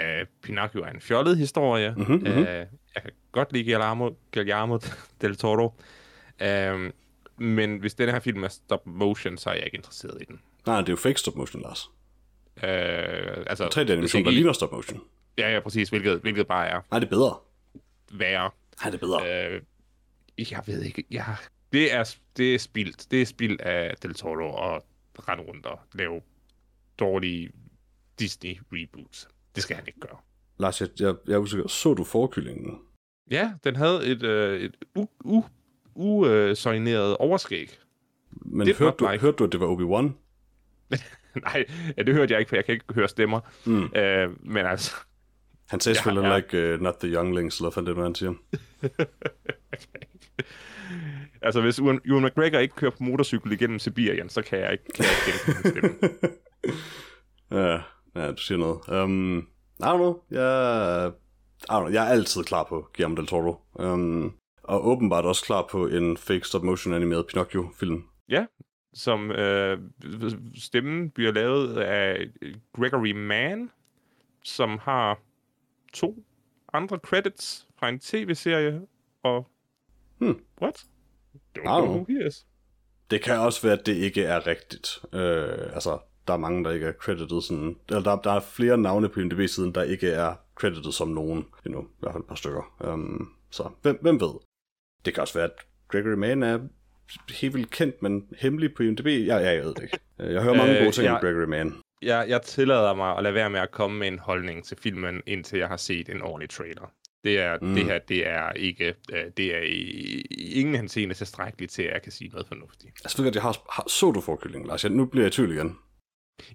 Øh, 0.00 0.26
Pinocchio 0.42 0.82
er 0.82 0.90
en 0.90 1.00
fjollet 1.00 1.36
historie. 1.38 1.94
Mhm, 1.96 2.12
mhm. 2.12 2.26
Øh, 2.26 2.66
jeg 2.94 3.02
kan 3.02 3.10
godt 3.32 3.52
lide 3.52 3.64
Guillermo, 3.64 4.10
Guillermo 4.34 4.78
del 5.20 5.36
Toro. 5.36 5.74
Øh, 6.42 6.90
men 7.38 7.78
hvis 7.78 7.94
den 7.94 8.08
her 8.08 8.20
film 8.20 8.44
er 8.44 8.48
stop 8.48 8.86
motion, 8.86 9.38
så 9.38 9.50
er 9.50 9.54
jeg 9.54 9.64
ikke 9.64 9.76
interesseret 9.76 10.22
i 10.22 10.24
den. 10.24 10.40
Nej, 10.66 10.76
det 10.80 10.88
er 10.88 10.92
jo 10.92 10.96
fake 10.96 11.18
stop 11.20 11.36
motion, 11.36 11.62
Lars. 11.62 11.90
Øh, 12.56 13.44
altså, 13.46 13.66
3D-animation, 13.66 14.24
der 14.24 14.30
ligner 14.30 14.52
stop 14.52 14.72
motion. 14.72 15.00
Ja, 15.38 15.52
ja, 15.54 15.60
præcis, 15.60 15.88
hvilket, 15.88 16.20
hvilket 16.20 16.46
bare 16.46 16.68
er 16.68 16.80
Nej, 16.90 16.98
det 17.00 17.06
er 17.06 17.10
bedre. 17.10 17.36
værre. 18.12 18.50
Nej, 18.82 18.90
det 18.90 18.94
er 19.02 19.06
bedre. 19.06 19.50
Øh, 19.54 19.60
jeg 20.50 20.62
ved 20.66 20.82
ikke, 20.82 21.04
jeg, 21.10 21.36
det, 21.72 21.94
er, 21.94 22.14
det 22.36 22.54
er 22.54 22.58
spildt. 22.58 23.10
Det 23.10 23.22
er 23.22 23.26
spild 23.26 23.60
af 23.60 23.94
Del 24.02 24.14
Toro 24.14 24.74
at 24.74 24.82
rende 25.28 25.44
rundt 25.44 25.66
og 25.66 25.78
lave 25.94 26.20
dårlige 26.98 27.50
Disney-reboots. 28.22 29.28
Det 29.54 29.62
skal 29.62 29.76
han 29.76 29.84
ikke 29.86 30.00
gøre. 30.00 30.16
Lars, 30.58 30.80
jeg, 30.80 30.88
jeg, 31.00 31.14
jeg 31.26 31.34
er 31.34 31.38
usikker. 31.38 31.68
Så 31.68 31.94
du 31.94 32.04
forkyllingen? 32.04 32.78
Ja, 33.30 33.52
den 33.64 33.76
havde 33.76 34.06
et, 34.06 34.22
øh, 34.22 34.60
et 34.60 34.76
u, 34.94 35.06
u, 35.24 35.44
usøjneret 35.94 37.16
overskæg. 37.16 37.78
Men 38.30 38.66
Det 38.66 38.76
hørte 38.76 38.96
du, 38.96 39.06
hørte 39.06 39.36
du, 39.36 39.44
at 39.44 39.52
det 39.52 39.60
var 39.60 39.66
Obi-Wan? 39.66 40.10
Nej, 41.46 41.64
ja, 41.96 42.02
det 42.02 42.14
hørte 42.14 42.32
jeg 42.32 42.40
ikke, 42.40 42.48
for 42.48 42.56
jeg 42.56 42.64
kan 42.64 42.72
ikke 42.72 42.94
høre 42.94 43.08
stemmer. 43.08 43.40
Mm. 43.66 43.84
Øh, 43.96 44.28
men 44.40 44.66
altså, 44.66 44.94
Han 45.68 45.80
sagde 45.80 45.94
Ja, 45.96 46.02
selvfølgelig 46.02 46.30
ja. 46.30 46.36
ikke 46.36 46.74
uh, 46.74 46.80
not 46.80 46.94
the 47.00 47.14
younglings, 47.14 47.58
eller 47.58 47.70
hvad 47.70 47.82
det 47.82 47.96
nu, 47.96 48.02
han 48.02 48.14
siger. 48.14 48.32
altså 51.42 51.60
hvis 51.60 51.78
Ewan 51.78 52.00
Ewan 52.06 52.24
McGregor 52.24 52.58
ikke 52.58 52.74
kører 52.74 52.90
på 52.90 53.02
motorcykel 53.02 53.52
igennem 53.52 53.78
Sibirien, 53.78 54.28
så 54.28 54.42
kan 54.42 54.58
jeg 54.58 54.72
ikke, 54.72 54.84
kan 54.94 55.04
jeg 55.04 55.12
ikke 55.26 55.52
hans 55.52 55.68
stemme. 55.68 55.98
ja, 57.60 57.80
ja, 58.16 58.30
du 58.30 58.36
siger 58.36 58.58
noget. 58.58 59.02
Um, 59.04 59.38
I 59.38 59.42
don't 59.82 59.96
know. 59.96 60.22
Jeg, 60.30 61.12
I 61.60 61.72
don't 61.72 61.78
know. 61.78 61.92
jeg 61.92 62.06
er 62.06 62.10
altid 62.10 62.44
klar 62.44 62.64
på 62.68 62.88
Guillermo 62.96 63.16
del 63.16 63.26
Toro. 63.26 63.56
Um, 63.72 64.34
og 64.62 64.86
åbenbart 64.86 65.24
også 65.24 65.44
klar 65.44 65.66
på 65.70 65.86
en 65.86 66.16
fake 66.16 66.46
stop-motion 66.46 66.94
animeret 66.94 67.26
Pinocchio-film. 67.26 68.04
Ja, 68.28 68.46
som 68.92 69.30
øh, 69.30 69.78
stemmen 70.54 71.10
bliver 71.10 71.32
lavet 71.32 71.76
af 71.76 72.28
Gregory 72.72 73.12
Mann, 73.12 73.70
som 74.42 74.78
har 74.78 75.20
to 75.92 76.24
andre 76.72 76.96
credits 76.96 77.68
fra 77.78 77.88
en 77.88 77.98
tv-serie, 77.98 78.80
og... 79.22 79.50
Hmm. 80.18 80.40
What? 80.62 80.84
Don't 81.58 81.62
know 81.62 81.86
who 81.86 82.06
he 82.08 82.26
is. 82.26 82.46
Det 83.10 83.22
kan 83.22 83.38
også 83.38 83.62
være, 83.62 83.78
at 83.78 83.86
det 83.86 83.94
ikke 83.94 84.22
er 84.22 84.46
rigtigt. 84.46 84.88
Øh, 85.12 85.74
altså, 85.74 85.98
der 86.26 86.32
er 86.32 86.38
mange, 86.38 86.64
der 86.64 86.70
ikke 86.70 86.86
er 86.86 86.92
credited 86.92 87.42
sådan... 87.42 87.76
Eller 87.88 88.02
der, 88.02 88.16
der 88.16 88.32
er 88.32 88.40
flere 88.40 88.78
navne 88.78 89.08
på 89.08 89.20
IMDb-siden, 89.20 89.74
der 89.74 89.82
ikke 89.82 90.10
er 90.10 90.34
credited 90.54 90.92
som 90.92 91.08
nogen 91.08 91.46
endnu. 91.66 91.82
I 91.82 91.86
hvert 92.00 92.12
fald 92.12 92.22
et 92.22 92.28
par 92.28 92.34
stykker. 92.34 92.92
Um, 92.92 93.34
så 93.50 93.70
hvem, 93.82 93.98
hvem 94.02 94.20
ved? 94.20 94.34
Det 95.04 95.14
kan 95.14 95.20
også 95.20 95.34
være, 95.34 95.44
at 95.44 95.66
Gregory 95.88 96.14
Mann 96.14 96.42
er 96.42 96.58
helt 97.40 97.54
vildt 97.54 97.70
kendt, 97.70 98.02
men 98.02 98.26
hemmelig 98.38 98.74
på 98.74 98.82
IMDb. 98.82 99.06
Ja, 99.06 99.36
ja 99.36 99.50
jeg 99.50 99.64
ved 99.64 99.74
det 99.74 99.82
ikke. 99.82 99.98
Jeg 100.18 100.42
hører 100.42 100.54
mange 100.56 100.74
Øh, 100.76 100.80
gode 100.84 100.92
ting 100.92 101.04
jeg- 101.04 101.14
om 101.14 101.20
Gregory 101.20 101.44
Mann. 101.48 101.74
Jeg, 102.02 102.24
jeg 102.28 102.42
tillader 102.42 102.94
mig 102.94 103.16
at 103.16 103.22
lade 103.22 103.34
være 103.34 103.50
med 103.50 103.60
at 103.60 103.70
komme 103.70 103.98
med 103.98 104.08
en 104.08 104.18
holdning 104.18 104.64
til 104.64 104.76
filmen, 104.82 105.22
indtil 105.26 105.58
jeg 105.58 105.68
har 105.68 105.76
set 105.76 106.08
en 106.08 106.22
ordentlig 106.22 106.50
trailer. 106.50 106.92
Det, 107.24 107.38
er, 107.40 107.58
Mm. 107.62 107.74
det 107.74 107.84
her, 107.84 107.98
det 107.98 108.26
er 108.28 108.52
ikke, 108.52 108.94
øh, 109.12 109.24
det 109.36 109.56
er 109.56 109.60
i, 109.62 109.72
i 110.30 110.52
ingen 110.60 110.74
henseende 110.74 111.14
tilstrækkeligt 111.14 111.72
til, 111.72 111.82
at 111.82 111.92
jeg 111.92 112.02
kan 112.02 112.12
sige 112.12 112.30
noget 112.30 112.46
fornuftigt. 112.46 112.92
Altså, 113.04 113.16
ved 113.18 113.24
godt, 113.26 113.34
jeg 113.34 113.42
har, 113.42 113.56
har 113.70 113.84
så 113.88 114.10
du 114.10 114.20
forkyllingen, 114.20 114.68
Lars. 114.68 114.84
Jeg, 114.84 114.92
nu 114.92 115.04
bliver 115.06 115.24
jeg 115.24 115.28
i 115.32 115.34
tvivl 115.34 115.52
igen. 115.52 115.76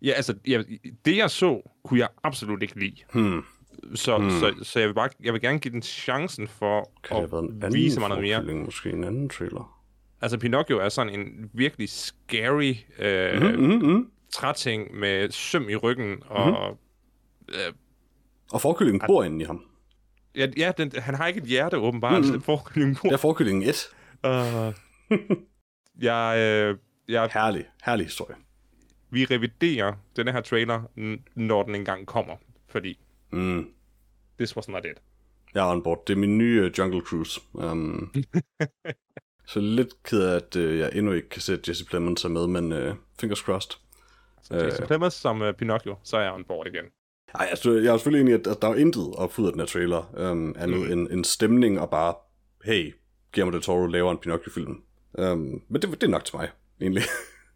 Ja, 0.01 0.11
altså, 0.11 0.35
jeg, 0.47 0.65
det 1.05 1.17
jeg 1.17 1.31
så, 1.31 1.61
kunne 1.83 1.99
jeg 1.99 2.09
absolut 2.23 2.61
ikke 2.63 2.79
lide. 2.79 2.95
Hmm. 3.13 3.43
Så, 3.95 4.17
Hmm. 4.17 4.29
så, 4.29 4.53
så 4.63 4.79
jeg 4.79 4.87
vil 4.87 4.93
bare, 4.93 5.09
jeg 5.23 5.33
vil 5.33 5.41
gerne 5.41 5.59
give 5.59 5.71
den 5.71 5.81
chancen 5.81 6.47
for 6.47 6.91
Kan 7.03 7.17
at 7.63 7.73
vise 7.73 7.99
mig 7.99 8.09
noget 8.09 8.23
mere. 8.23 8.55
måske 8.55 8.89
en 8.89 9.03
anden 9.03 9.29
trailer? 9.29 9.74
Altså, 10.21 10.39
Pinocchio 10.39 10.77
er 10.79 10.89
sådan 10.89 11.19
en 11.19 11.49
virkelig 11.53 11.89
scary 11.89 12.73
øh, 12.99 13.41
Mm-hmm, 13.41 13.63
mm. 13.63 13.71
mm-hmm. 13.71 14.11
træting 14.33 14.95
med 14.95 15.31
søm 15.31 15.69
i 15.69 15.75
ryggen, 15.75 16.23
og 16.27 16.79
øh, 17.49 17.73
Og 18.51 18.61
forkyllingen 18.61 19.01
bor 19.07 19.23
inde 19.23 19.41
i 19.41 19.45
ham. 19.45 19.63
ja, 20.35 20.47
ja 20.57 20.71
den, 20.77 20.91
han 20.97 21.15
har 21.15 21.27
ikke 21.27 21.37
et 21.41 21.47
hjerte 21.47 21.77
åbenbart, 21.77 22.21
Mhm. 22.25 22.33
mm. 22.33 22.41
forkyllingen 22.51 22.95
Det 23.03 23.11
er 23.11 23.17
forkyllingen 23.17 23.63
1. 23.69 23.87
Uh, 24.23 24.73
jeg, 26.07 26.35
øh, 26.37 26.77
jeg, 27.09 27.29
Herlig, 27.33 27.65
herlig 27.85 28.05
historie. 28.05 28.35
vi 29.09 29.25
reviderer 29.25 29.93
denne 30.15 30.31
her 30.31 30.41
trailer, 30.41 30.81
når 31.35 31.63
den 31.63 31.75
engang 31.75 32.05
kommer, 32.07 32.35
fordi 32.67 32.99
Mm. 33.31 33.67
this 34.39 34.55
was 34.55 34.69
not 34.69 34.85
it. 34.85 35.01
Jeg 35.53 35.67
er 35.67 35.71
on 35.71 35.83
board. 35.83 36.03
Det 36.07 36.13
er 36.13 36.17
min 36.17 36.37
nye 36.37 36.65
uh, 36.65 36.77
Jungle 36.79 37.01
Cruise. 37.01 37.41
Um, 37.53 38.13
så 39.47 39.59
lidt 39.59 40.03
ked 40.03 40.21
af, 40.23 40.35
at 40.35 40.55
uh, 40.55 40.77
jeg 40.77 40.89
endnu 40.93 41.11
ikke 41.11 41.29
kan 41.29 41.41
se 41.41 41.53
at 41.53 41.67
Jesse 41.69 41.85
Plemons 41.85 42.25
er 42.25 42.29
med, 42.29 42.47
men 42.47 42.71
uh, 42.71 42.95
fingers 43.19 43.39
crossed. 43.39 43.71
Så 44.43 44.55
Jason 44.55 44.83
Øh. 44.83 44.87
Plemons 44.87 45.13
som 45.13 45.41
uh, 45.41 45.51
Pinocchio, 45.51 45.95
så 46.03 46.17
er 46.17 46.21
jeg 46.21 46.31
on 46.33 46.43
board 46.43 46.67
igen. 46.67 46.85
Ej, 47.35 47.47
altså, 47.49 47.71
jeg 47.71 47.93
er 47.93 47.97
selvfølgelig 47.97 48.21
enig 48.21 48.31
i, 48.31 48.39
at 48.39 48.47
at 48.47 48.61
der 48.61 48.67
er 48.67 48.75
intet 48.75 49.13
op 49.17 49.39
ud 49.39 49.45
af 49.45 49.51
den 49.53 49.59
her 49.59 49.67
trailer, 49.67 50.31
um, 50.31 50.55
andet 50.57 50.79
Mm. 50.79 50.91
end 50.91 51.07
en 51.11 51.23
stemning 51.23 51.79
og 51.79 51.89
bare, 51.89 52.13
hey, 52.63 52.93
Guillermo 53.33 53.51
del 53.51 53.61
Toro 53.61 53.85
laver 53.85 54.11
en 54.11 54.17
Pinocchio-film. 54.17 54.83
Um, 55.13 55.61
men 55.69 55.81
det, 55.81 55.91
det 55.91 56.03
er 56.03 56.07
nok 56.07 56.25
til 56.25 56.35
mig, 56.35 56.49
egentlig. 56.81 57.03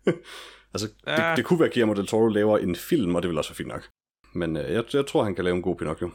altså, 0.73 0.87
det, 0.87 1.11
Ja. 1.11 1.33
det 1.35 1.45
kunne 1.45 1.59
være, 1.59 1.67
at 1.67 1.73
Guillermo 1.73 1.93
del 1.93 2.07
Toro 2.07 2.27
laver 2.27 2.57
en 2.57 2.75
film, 2.75 3.15
og 3.15 3.21
det 3.21 3.29
vil 3.29 3.37
også 3.37 3.49
være 3.51 3.55
fint 3.55 3.67
nok. 3.69 3.87
Men 4.33 4.55
uh, 4.57 4.63
jeg, 4.63 4.83
jeg 4.93 5.05
tror, 5.07 5.23
han 5.23 5.35
kan 5.35 5.43
lave 5.43 5.55
en 5.55 5.61
god 5.61 5.75
Pinocchio. 5.75 6.09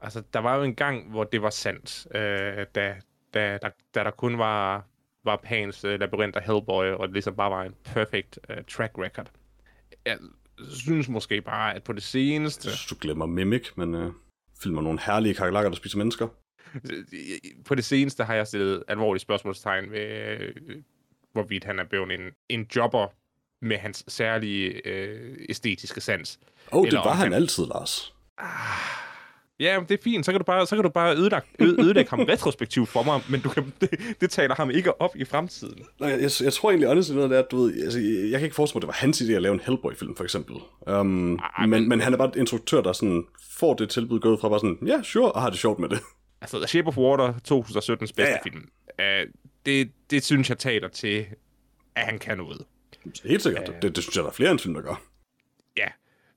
Altså, 0.00 0.22
der 0.32 0.40
var 0.40 0.56
jo 0.56 0.62
en 0.62 0.74
gang, 0.74 1.10
hvor 1.10 1.24
det 1.24 1.42
var 1.42 1.50
sandt, 1.50 2.06
øh, 2.14 2.20
da, 2.74 2.94
da, 3.34 3.58
da, 3.62 3.70
da 3.94 4.04
der 4.04 4.10
kun 4.10 4.38
var, 4.38 4.86
var 5.26 5.36
Pans 5.36 5.84
øh, 5.84 6.00
Labyrinth 6.00 6.36
og 6.36 6.42
Hellboy, 6.42 6.84
og 6.86 7.08
det 7.08 7.12
ligesom 7.12 7.34
bare 7.36 7.50
var 7.50 7.62
en 7.62 7.74
perfect 7.84 8.38
øh, 8.50 8.56
track 8.68 8.92
record. 8.98 9.26
Jeg 10.06 10.18
synes 10.70 11.08
måske 11.08 11.40
bare, 11.40 11.74
at 11.74 11.82
på 11.84 11.92
det 11.92 12.02
seneste, 12.02 12.68
Jeg 12.68 12.76
synes, 12.76 12.88
du 12.90 12.96
glemmer 13.00 13.26
Mimic, 13.26 13.68
men 13.76 13.94
uh, 13.94 14.12
filmer 14.62 14.82
nogle 14.82 14.98
herlige 15.06 15.34
kakelakker, 15.34 15.70
der 15.70 15.76
spiser 15.76 15.98
mennesker. 15.98 16.28
på 17.64 17.74
det 17.74 17.84
seneste 17.84 18.24
har 18.24 18.34
jeg 18.34 18.46
stillet 18.46 18.82
alvorlige 18.88 19.20
spørgsmålstegn 19.20 19.90
ved, 19.90 20.00
øh, 20.00 20.54
hvorvidt 21.32 21.64
han 21.64 21.78
er 21.78 21.84
blevet 21.84 22.12
en, 22.12 22.20
en 22.48 22.66
jobber 22.76 23.06
med 23.64 23.76
hans 23.78 24.04
særlige 24.08 24.86
øh, 24.88 25.36
æstetiske 25.48 26.00
sans. 26.00 26.38
Åh, 26.72 26.78
oh, 26.80 26.86
det 26.86 26.94
var 26.94 27.12
han 27.14 27.16
han- 27.16 27.32
altid, 27.32 27.66
Lars. 27.66 28.14
Ja, 29.60 29.80
det 29.88 29.98
er 29.98 30.02
fint. 30.04 30.24
Så 30.26 30.32
kan 30.32 30.40
du 30.40 30.44
bare, 30.44 30.66
så 30.66 30.76
kan 30.76 30.82
du 30.82 30.88
bare 30.90 31.16
ødelægge, 31.16 31.46
øde- 31.60 31.80
ødelægge 31.82 32.10
ham 32.10 32.20
retrospektivt 32.20 32.88
for 32.88 33.02
mig, 33.02 33.20
men 33.30 33.40
du 33.40 33.48
kan, 33.48 33.72
det, 33.80 33.90
det 34.20 34.30
taler 34.30 34.54
ham 34.54 34.70
ikke 34.70 35.00
op 35.00 35.16
i 35.16 35.24
fremtiden. 35.24 35.82
Nej, 36.00 36.10
jeg, 36.10 36.30
jeg 36.42 36.52
tror 36.52 36.70
egentlig 36.70 36.88
af 36.90 36.96
det, 36.96 37.10
er, 37.32 37.38
at 37.38 37.50
du 37.50 37.56
ved, 37.56 37.82
altså, 37.84 37.98
jeg, 37.98 38.30
jeg 38.30 38.38
kan 38.40 38.42
ikke 38.46 38.56
forestille 38.56 38.76
mig, 38.76 38.80
at 38.80 38.82
det 38.82 39.00
var 39.02 39.06
hans 39.06 39.20
idé 39.22 39.32
at 39.32 39.42
lave 39.42 39.54
en 39.54 39.60
Hellboy-film, 39.60 40.16
for 40.16 40.24
eksempel. 40.24 40.56
Um, 40.86 41.36
Ej, 41.38 41.50
men, 41.60 41.70
men- 41.70 41.88
men 41.88 42.00
han 42.00 42.12
er 42.12 42.16
bare 42.16 42.28
et 42.28 42.36
instruktør, 42.36 42.80
der 42.80 42.92
sådan 42.92 43.24
får 43.50 43.74
det 43.74 43.90
tilbud 43.90 44.20
gået 44.20 44.40
fra 44.40 44.48
bare 44.48 44.60
sådan, 44.60 44.78
ja, 44.86 45.02
sure, 45.02 45.32
og 45.32 45.42
har 45.42 45.50
det 45.50 45.58
sjovt 45.58 45.78
med 45.78 45.88
det. 45.88 45.98
Altså, 46.40 46.58
The 46.58 46.66
Shape 46.68 46.88
of 46.88 46.96
Water, 46.98 47.32
2017's 47.32 47.96
bedste 47.98 48.22
Ja, 48.22 48.30
ja, 48.30 48.36
film. 48.44 48.68
Uh, 48.98 49.32
det, 49.66 49.90
det 50.10 50.24
synes 50.24 50.48
jeg 50.48 50.58
taler 50.58 50.88
til, 50.88 51.26
at 51.96 52.02
han 52.04 52.18
kan 52.18 52.36
noget. 52.38 52.62
Helt 53.24 53.42
sikkert. 53.42 53.68
Ja. 53.68 53.72
Det, 53.82 53.96
det 53.96 54.04
synes 54.04 54.16
jeg, 54.16 54.22
der 54.24 54.30
er 54.30 54.34
flere 54.34 54.50
end 54.50 54.58
film, 54.58 54.74
der 54.74 54.80
gør. 54.82 55.02
Ja, 55.76 55.86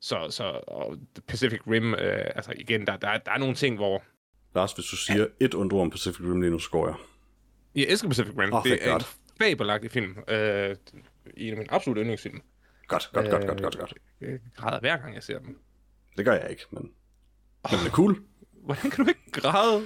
så, 0.02 0.28
så 0.30 0.44
og 0.68 0.98
Pacific 1.28 1.60
Rim, 1.68 1.94
uh, 1.94 2.00
altså 2.36 2.54
igen, 2.58 2.88
der, 2.88 2.98
der, 2.98 3.18
der 3.18 3.32
er 3.32 3.38
nogle 3.38 3.56
ting, 3.56 3.76
hvor 3.76 4.04
Lars, 4.56 4.74
hvis 4.74 4.86
du 4.86 4.96
siger 4.96 5.28
et 5.40 5.56
ondt 5.56 5.74
ord 5.74 5.82
om 5.82 5.90
Pacific 5.90 6.22
Rim 6.22 6.42
lige 6.42 6.52
nu, 6.52 6.60
så 6.60 6.70
går 6.70 6.88
jeg. 6.88 6.96
Jeg 7.76 7.86
elsker 7.90 8.08
Pacific 8.08 8.34
Rim. 8.38 8.54
Åh, 8.54 8.64
det 8.64 8.88
er 8.88 8.92
God. 8.92 9.00
en 9.00 9.06
fabelagtig 9.38 9.92
film. 9.92 10.12
Uh, 10.12 10.16
en 11.38 11.52
af 11.52 11.58
mine 11.58 11.72
absolut 11.74 11.98
yndlingsfilm. 11.98 12.42
Godt, 12.88 13.10
godt, 13.14 13.30
godt, 13.30 13.48
godt, 13.48 13.62
godt, 13.62 13.78
godt. 13.78 13.94
Jeg 14.22 14.40
græder 14.56 14.80
hver 14.80 14.98
gang, 14.98 15.16
jeg 15.16 15.24
ser 15.24 15.40
den. 15.40 15.56
Det 16.18 16.26
gør 16.26 16.34
jeg 16.34 16.50
ikke, 16.50 16.64
men, 16.72 16.82
men 17.72 17.80
det 17.80 17.88
er 17.88 17.92
cool. 17.92 18.22
Hvordan 18.64 18.92
kan 18.92 19.06
du 19.06 19.10
ikke 19.10 19.32
græde? 19.32 19.84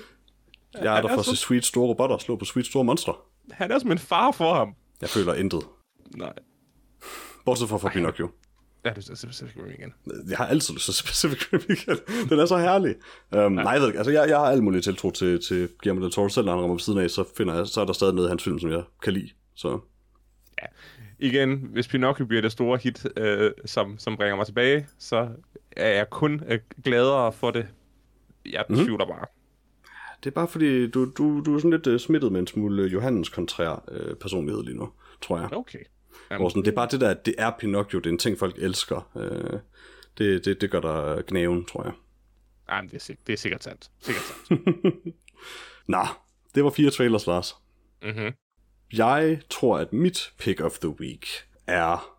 Jeg 0.73 0.97
er 0.97 1.01
der 1.01 1.09
er 1.09 1.13
for 1.13 1.19
at 1.19 1.25
se 1.25 1.35
sweet 1.35 1.65
store 1.65 1.87
robotter 1.87 2.17
slå 2.17 2.35
på 2.35 2.45
sweet 2.45 2.65
store 2.65 2.83
monstre. 2.83 3.15
Han 3.51 3.71
er 3.71 3.79
som 3.79 3.91
en 3.91 3.99
far 3.99 4.31
for 4.31 4.53
ham. 4.53 4.75
Jeg 5.01 5.09
føler 5.09 5.33
intet. 5.33 5.63
Nej. 6.15 6.33
Bortset 7.45 7.69
fra 7.69 7.77
for 7.77 7.89
Pinocchio. 7.89 8.29
Ja, 8.85 8.89
det 8.89 9.09
er 9.09 9.27
Pacific 9.27 9.55
Rim 9.57 9.71
igen. 9.79 9.93
Jeg 10.29 10.37
har 10.37 10.45
altid 10.45 10.73
lyst 10.73 10.85
til 10.85 11.03
Pacific 11.03 11.53
Rim 11.53 11.61
igen. 11.69 12.29
Den 12.29 12.39
er 12.39 12.45
så 12.45 12.57
herlig. 12.57 12.95
Um, 13.31 13.39
ja. 13.39 13.63
Nej, 13.63 13.71
jeg 13.71 13.81
ved 13.81 13.87
ikke. 13.87 13.99
Altså, 13.99 14.11
jeg, 14.11 14.29
jeg 14.29 14.37
har 14.37 14.45
alt 14.45 14.63
muligt 14.63 14.83
tiltro 14.83 15.11
til, 15.11 15.41
til 15.47 15.69
Guillermo 15.83 16.01
del 16.01 16.11
Toro. 16.11 16.29
Selv 16.29 16.45
når 16.45 16.53
han 16.53 16.61
rammer 16.61 16.75
ved 16.75 16.79
siden 16.79 16.99
af, 16.99 17.09
så, 17.09 17.23
finder 17.37 17.55
jeg, 17.55 17.67
så 17.67 17.81
er 17.81 17.85
der 17.85 17.93
stadig 17.93 18.13
noget 18.13 18.27
af 18.27 18.31
hans 18.31 18.43
film, 18.43 18.59
som 18.59 18.71
jeg 18.71 18.83
kan 19.03 19.13
lide. 19.13 19.29
Så 19.55 19.79
Ja. 20.61 20.67
Igen, 21.19 21.69
hvis 21.71 21.87
Pinocchio 21.87 22.25
bliver 22.25 22.41
det 22.41 22.51
store 22.51 22.79
hit, 22.83 23.05
øh, 23.17 23.51
som, 23.65 23.99
som 23.99 24.15
bringer 24.17 24.35
mig 24.35 24.45
tilbage, 24.45 24.87
så 24.99 25.29
er 25.71 25.89
jeg 25.89 26.09
kun 26.09 26.41
øh, 26.47 26.59
gladere 26.83 27.33
for 27.33 27.51
det. 27.51 27.67
Jeg 28.45 28.65
mm-hmm. 28.69 28.85
tvivler 28.85 29.05
bare. 29.05 29.25
det 30.23 30.29
er 30.29 30.33
bare 30.33 30.47
fordi, 30.47 30.87
du, 30.89 31.11
du, 31.17 31.41
du 31.45 31.55
er 31.55 31.59
sådan 31.59 31.81
lidt 31.83 32.01
smittet 32.01 32.31
med 32.31 32.39
en 32.39 32.47
smule 32.47 32.83
Johannes 32.83 33.29
kontrær 33.29 33.83
øh, 33.91 34.15
personlighed 34.15 34.63
lige 34.63 34.77
nu, 34.77 34.89
tror 35.21 35.39
jeg. 35.39 35.53
Okay. 35.53 35.79
Hvor 36.37 36.49
sådan, 36.49 36.63
det 36.63 36.71
er 36.71 36.75
bare 36.75 36.87
det 36.91 37.01
der, 37.01 37.13
det 37.13 37.35
er 37.37 37.51
Pinocchio. 37.59 37.99
Det 37.99 38.05
er 38.05 38.11
en 38.11 38.17
ting, 38.17 38.39
folk 38.39 38.55
elsker. 38.57 39.09
Uh, 39.15 39.59
det, 40.17 40.45
det, 40.45 40.61
det 40.61 40.71
gør 40.71 40.79
der 40.81 41.21
gnaven, 41.21 41.65
tror 41.65 41.83
jeg. 41.83 41.93
Jamen, 42.71 42.91
det, 42.91 43.09
er, 43.09 43.13
det 43.27 43.33
er 43.33 43.37
sikkert 43.37 43.63
sandt. 43.63 43.91
Sikkert 44.01 44.23
sandt. 44.23 44.61
Nå, 45.87 46.05
det 46.55 46.63
var 46.63 46.69
fire 46.69 46.89
trailers, 46.89 47.27
Lars. 47.27 47.55
mm-hmm. 48.01 48.33
Jeg 48.93 49.39
tror, 49.49 49.77
at 49.77 49.93
mit 49.93 50.33
pick 50.39 50.61
of 50.61 50.79
the 50.79 50.89
week 50.89 51.27
er 51.67 52.17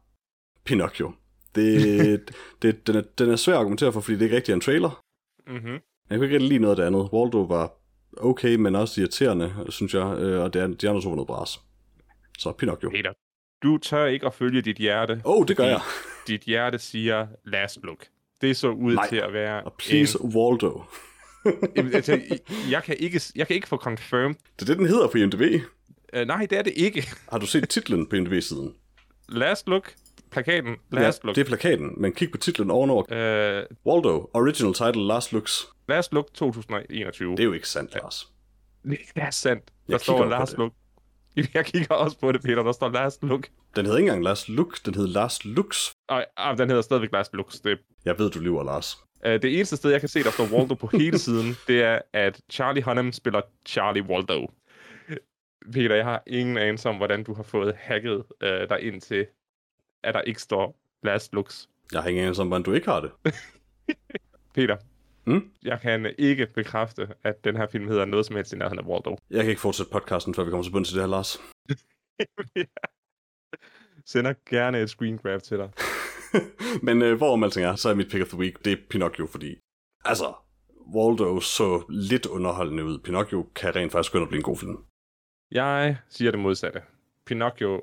Pinocchio. 0.65 1.13
Det, 1.55 2.31
det, 2.63 2.87
den, 2.87 2.97
er, 2.97 3.03
den 3.19 3.31
er 3.31 3.37
svær 3.37 3.55
at 3.55 3.59
argumentere 3.61 3.93
for, 3.93 4.01
fordi 4.01 4.15
det 4.19 4.23
ikke 4.25 4.37
rigtig 4.37 4.53
er 4.53 4.55
en 4.55 4.61
trailer. 4.61 5.05
Mm-hmm. 5.47 5.79
Jeg 6.11 6.19
kunne 6.19 6.25
ikke 6.27 6.35
rigtig 6.35 6.49
lide 6.49 6.59
noget 6.59 6.73
af 6.73 6.77
det 6.77 6.85
andet. 6.87 7.09
Waldo 7.13 7.41
var 7.43 7.73
okay, 8.17 8.55
men 8.55 8.77
også 8.77 9.01
irriterende, 9.01 9.67
synes 9.69 9.95
jeg. 9.95 10.19
øh, 10.19 10.43
Og 10.43 10.53
det 10.55 10.63
er, 10.63 10.67
de 10.67 10.89
andre 10.89 11.03
to 11.03 11.09
var 11.09 11.17
noget 11.17 11.27
bras. 11.27 11.61
Så 12.39 12.53
Pinocchio. 12.53 12.91
Peter, 12.91 13.13
du 13.65 13.79
tør 13.79 14.07
ikke 14.07 14.27
at 14.27 14.35
følge 14.35 14.63
dit 14.63 14.77
hjerte. 14.77 15.21
Oh, 15.25 15.47
det 15.49 15.57
gør 15.57 15.65
jeg. 15.65 15.81
Dit 16.27 16.41
hjerte 16.41 16.79
siger 16.79 17.27
last 17.45 17.79
look. 17.83 18.07
Det 18.41 18.57
så 18.57 18.69
ud 18.69 18.95
Nej, 18.95 19.09
til 19.09 19.17
at 19.17 19.33
være 19.33 19.63
Og 19.63 19.73
please, 19.79 20.25
Waldo. 20.25 20.83
en... 21.77 21.95
altså, 21.95 22.21
jeg, 22.71 22.83
kan 22.83 22.97
ikke, 22.99 23.21
jeg 23.37 23.47
kan 23.47 23.57
ikke 23.57 23.69
få 23.69 23.77
confirmed. 23.77 24.35
Det 24.35 24.63
er 24.63 24.67
det, 24.67 24.79
den 24.79 24.87
hedder 24.87 25.09
på 25.09 25.19
IMDb. 25.19 25.65
Uh, 26.17 26.23
nej, 26.23 26.47
det 26.51 26.59
er 26.59 26.63
det 26.63 26.73
ikke. 26.77 27.09
Har 27.33 27.39
du 27.39 27.47
set 27.47 27.69
titlen 27.69 28.07
på 28.07 28.17
IMDb-siden? 28.17 28.75
Last 29.29 29.69
look. 29.69 29.95
Plakaten. 30.31 30.77
Last 30.91 31.23
ja, 31.23 31.27
look. 31.27 31.37
det 31.37 31.43
er 31.43 31.47
plakaten, 31.47 31.95
men 31.97 32.13
kig 32.13 32.31
på 32.31 32.39
titlen 32.39 32.71
ovenover. 32.71 33.03
Uh, 33.03 33.77
Waldo, 33.87 34.31
original 34.35 34.75
title, 34.75 35.07
last 35.07 35.33
looks. 35.33 35.67
last 35.89 36.13
look 36.13 36.35
2021. 36.35 37.31
Det 37.31 37.41
er 37.41 37.45
jo 37.45 37.53
ikke 37.53 37.69
sandt, 37.69 37.95
Lars. 37.95 38.33
Det 38.85 38.99
er 39.17 39.31
sandt. 39.31 39.67
Der 39.67 39.73
Jeg 39.89 40.01
står 40.01 40.25
last 40.25 40.59
look. 40.59 40.73
Jeg 41.55 41.65
kigger 41.67 41.95
også 41.95 42.19
på 42.19 42.33
det, 42.33 42.43
Peter. 42.43 42.63
Der 42.63 42.73
står 42.73 42.89
last 42.89 43.23
look. 43.23 43.49
Den 43.77 43.85
hedder 43.87 43.99
ikke 43.99 44.09
engang 44.09 44.25
last 44.25 44.49
look, 44.49 44.85
den 44.87 44.95
hed 44.95 45.07
last 45.07 45.45
looks. 45.45 45.93
Og 46.09 46.27
ah, 46.37 46.59
den 46.59 46.69
hedder 46.69 46.83
stadigvæk 46.83 47.13
last 47.13 47.35
looks. 47.35 47.61
Det, 47.61 47.79
Jeg 48.05 48.19
ved, 48.19 48.31
du 48.31 48.39
lyver, 48.39 48.65
Lars. 48.65 48.97
uh, 49.27 49.33
det 49.33 49.45
eneste 49.57 49.77
sted, 49.77 49.91
jeg 49.91 50.01
kan 50.01 50.09
se, 50.09 50.23
der 50.23 50.31
står 50.31 50.47
Waldo 50.53 50.75
på 50.75 50.87
hele 50.93 51.19
siden, 51.27 51.55
det 51.67 51.83
er, 51.83 51.99
at 52.13 52.41
Charlie 52.53 52.83
Hunnam 52.83 53.13
spiller 53.13 53.41
Charlie 53.67 54.03
Waldo. 54.03 54.51
Peter, 55.73 55.95
jeg 55.97 56.05
har 56.05 56.23
ingen 56.27 56.59
anelse 56.59 56.89
om, 56.89 56.97
hvordan 56.97 57.25
du 57.25 57.35
har 57.35 57.43
fået 57.43 57.75
hacket 57.79 58.17
uh, 58.17 58.49
dig 58.69 58.79
ind 58.83 59.01
til, 59.01 59.27
at 60.03 60.15
der 60.15 60.21
ikke 60.21 60.41
står 60.43 60.77
last 61.03 61.33
looks. 61.35 61.69
Jeg 61.93 62.03
har 62.03 62.09
ingen 62.09 62.25
anelse 62.25 62.43
om, 62.43 62.49
hvordan 62.49 62.63
du 62.63 62.73
ikke 62.73 62.89
har 62.89 63.01
det. 63.01 63.11
Peter, 64.55 64.77
Mm? 65.27 65.51
jeg 65.63 65.81
kan 65.81 66.15
ikke 66.19 66.47
bekræfte, 66.47 67.09
at 67.23 67.45
den 67.45 67.57
her 67.57 67.67
film 67.67 67.89
hedder 67.89 68.05
noget 68.05 68.27
som 68.27 68.37
helst 68.37 68.53
i 68.53 68.57
nærheden 68.57 68.79
af 68.79 68.85
Waldo. 68.85 69.17
Jeg 69.31 69.41
kan 69.41 69.51
ikke 69.51 69.61
fortsætte 69.61 69.93
podcasten, 69.93 70.35
før 70.35 70.45
vi 70.45 70.51
kommer 70.51 70.65
til 70.65 70.71
bunds 70.71 70.89
til 70.89 70.97
det 70.97 71.03
her, 71.03 71.11
Lars. 71.11 71.41
Sender 74.13 74.35
gerne 74.51 74.81
et 74.81 74.91
screen 74.91 75.19
grab 75.19 75.43
til 75.43 75.59
dig. 75.59 75.71
Men 76.87 77.03
øh, 77.03 77.17
hvor 77.17 77.37
man 77.37 77.51
tænker, 77.51 77.75
så 77.75 77.89
er 77.89 77.95
mit 77.95 78.11
pick 78.11 78.23
of 78.23 78.29
the 78.29 78.39
week, 78.39 78.65
det 78.65 78.73
er 78.73 78.77
Pinocchio, 78.91 79.27
fordi 79.27 79.59
altså, 80.05 80.35
Waldo 80.95 81.41
så 81.41 81.85
lidt 81.89 82.27
underholdende 82.27 82.85
ud. 82.85 82.99
Pinocchio 82.99 83.47
kan 83.55 83.77
rent 83.77 83.93
faktisk 83.93 84.13
gå 84.13 84.19
og 84.19 84.29
blive 84.29 84.39
en 84.39 84.45
god 84.45 84.57
film. 84.57 84.77
Jeg 85.51 85.97
siger 86.09 86.31
det 86.31 86.41
modsatte. 86.41 86.83
Pinocchio 87.27 87.83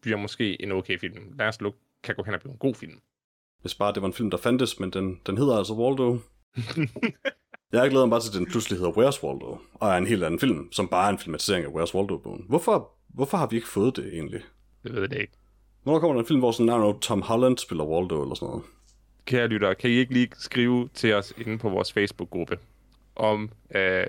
bliver 0.00 0.16
måske 0.16 0.62
en 0.62 0.72
okay 0.72 0.98
film. 0.98 1.34
Last 1.38 1.62
Look 1.62 1.74
kan 2.02 2.14
gå 2.14 2.22
hen 2.22 2.34
og 2.34 2.40
blive 2.40 2.52
en 2.52 2.58
god 2.58 2.74
film. 2.74 3.00
Hvis 3.60 3.74
bare 3.74 3.92
det 3.92 4.02
var 4.02 4.08
en 4.08 4.14
film, 4.14 4.30
der 4.30 4.38
fandtes, 4.38 4.80
men 4.80 4.90
den, 4.90 5.20
den 5.26 5.38
hedder 5.38 5.56
altså 5.56 5.74
Waldo. 5.74 6.18
jeg 7.72 7.90
glæder 7.90 8.06
mig 8.06 8.10
bare 8.10 8.20
til, 8.20 8.28
at 8.28 8.34
den 8.34 8.46
pludselig 8.46 8.78
hedder 8.78 8.92
Where's 8.92 9.24
Waldo, 9.24 9.58
og 9.74 9.90
er 9.90 9.96
en 9.96 10.06
helt 10.06 10.24
anden 10.24 10.40
film, 10.40 10.72
som 10.72 10.88
bare 10.88 11.06
er 11.06 11.12
en 11.12 11.18
filmatisering 11.18 11.64
af 11.66 11.70
Where's 11.70 11.94
Waldo-bogen. 11.94 12.44
Hvorfor, 12.48 12.90
hvorfor 13.08 13.36
har 13.36 13.46
vi 13.46 13.56
ikke 13.56 13.68
fået 13.68 13.96
det 13.96 14.14
egentlig? 14.14 14.40
Det 14.82 14.94
ved 14.94 15.08
jeg 15.10 15.20
ikke. 15.20 15.32
Hvornår 15.82 16.00
kommer 16.00 16.14
der 16.14 16.20
en 16.20 16.26
film, 16.26 16.40
hvor 16.40 16.52
sådan, 16.52 16.66
know, 16.66 16.98
Tom 16.98 17.22
Holland 17.22 17.58
spiller 17.58 17.84
Waldo 17.84 18.22
eller 18.22 18.34
sådan 18.34 18.48
noget? 18.48 18.64
Kære 19.24 19.46
lyttere, 19.46 19.74
kan 19.74 19.90
I 19.90 19.92
ikke 19.92 20.12
lige 20.12 20.28
skrive 20.38 20.88
til 20.94 21.14
os 21.14 21.32
inde 21.38 21.58
på 21.58 21.68
vores 21.68 21.92
Facebook-gruppe 21.92 22.58
om 23.16 23.50
øh, 23.74 24.06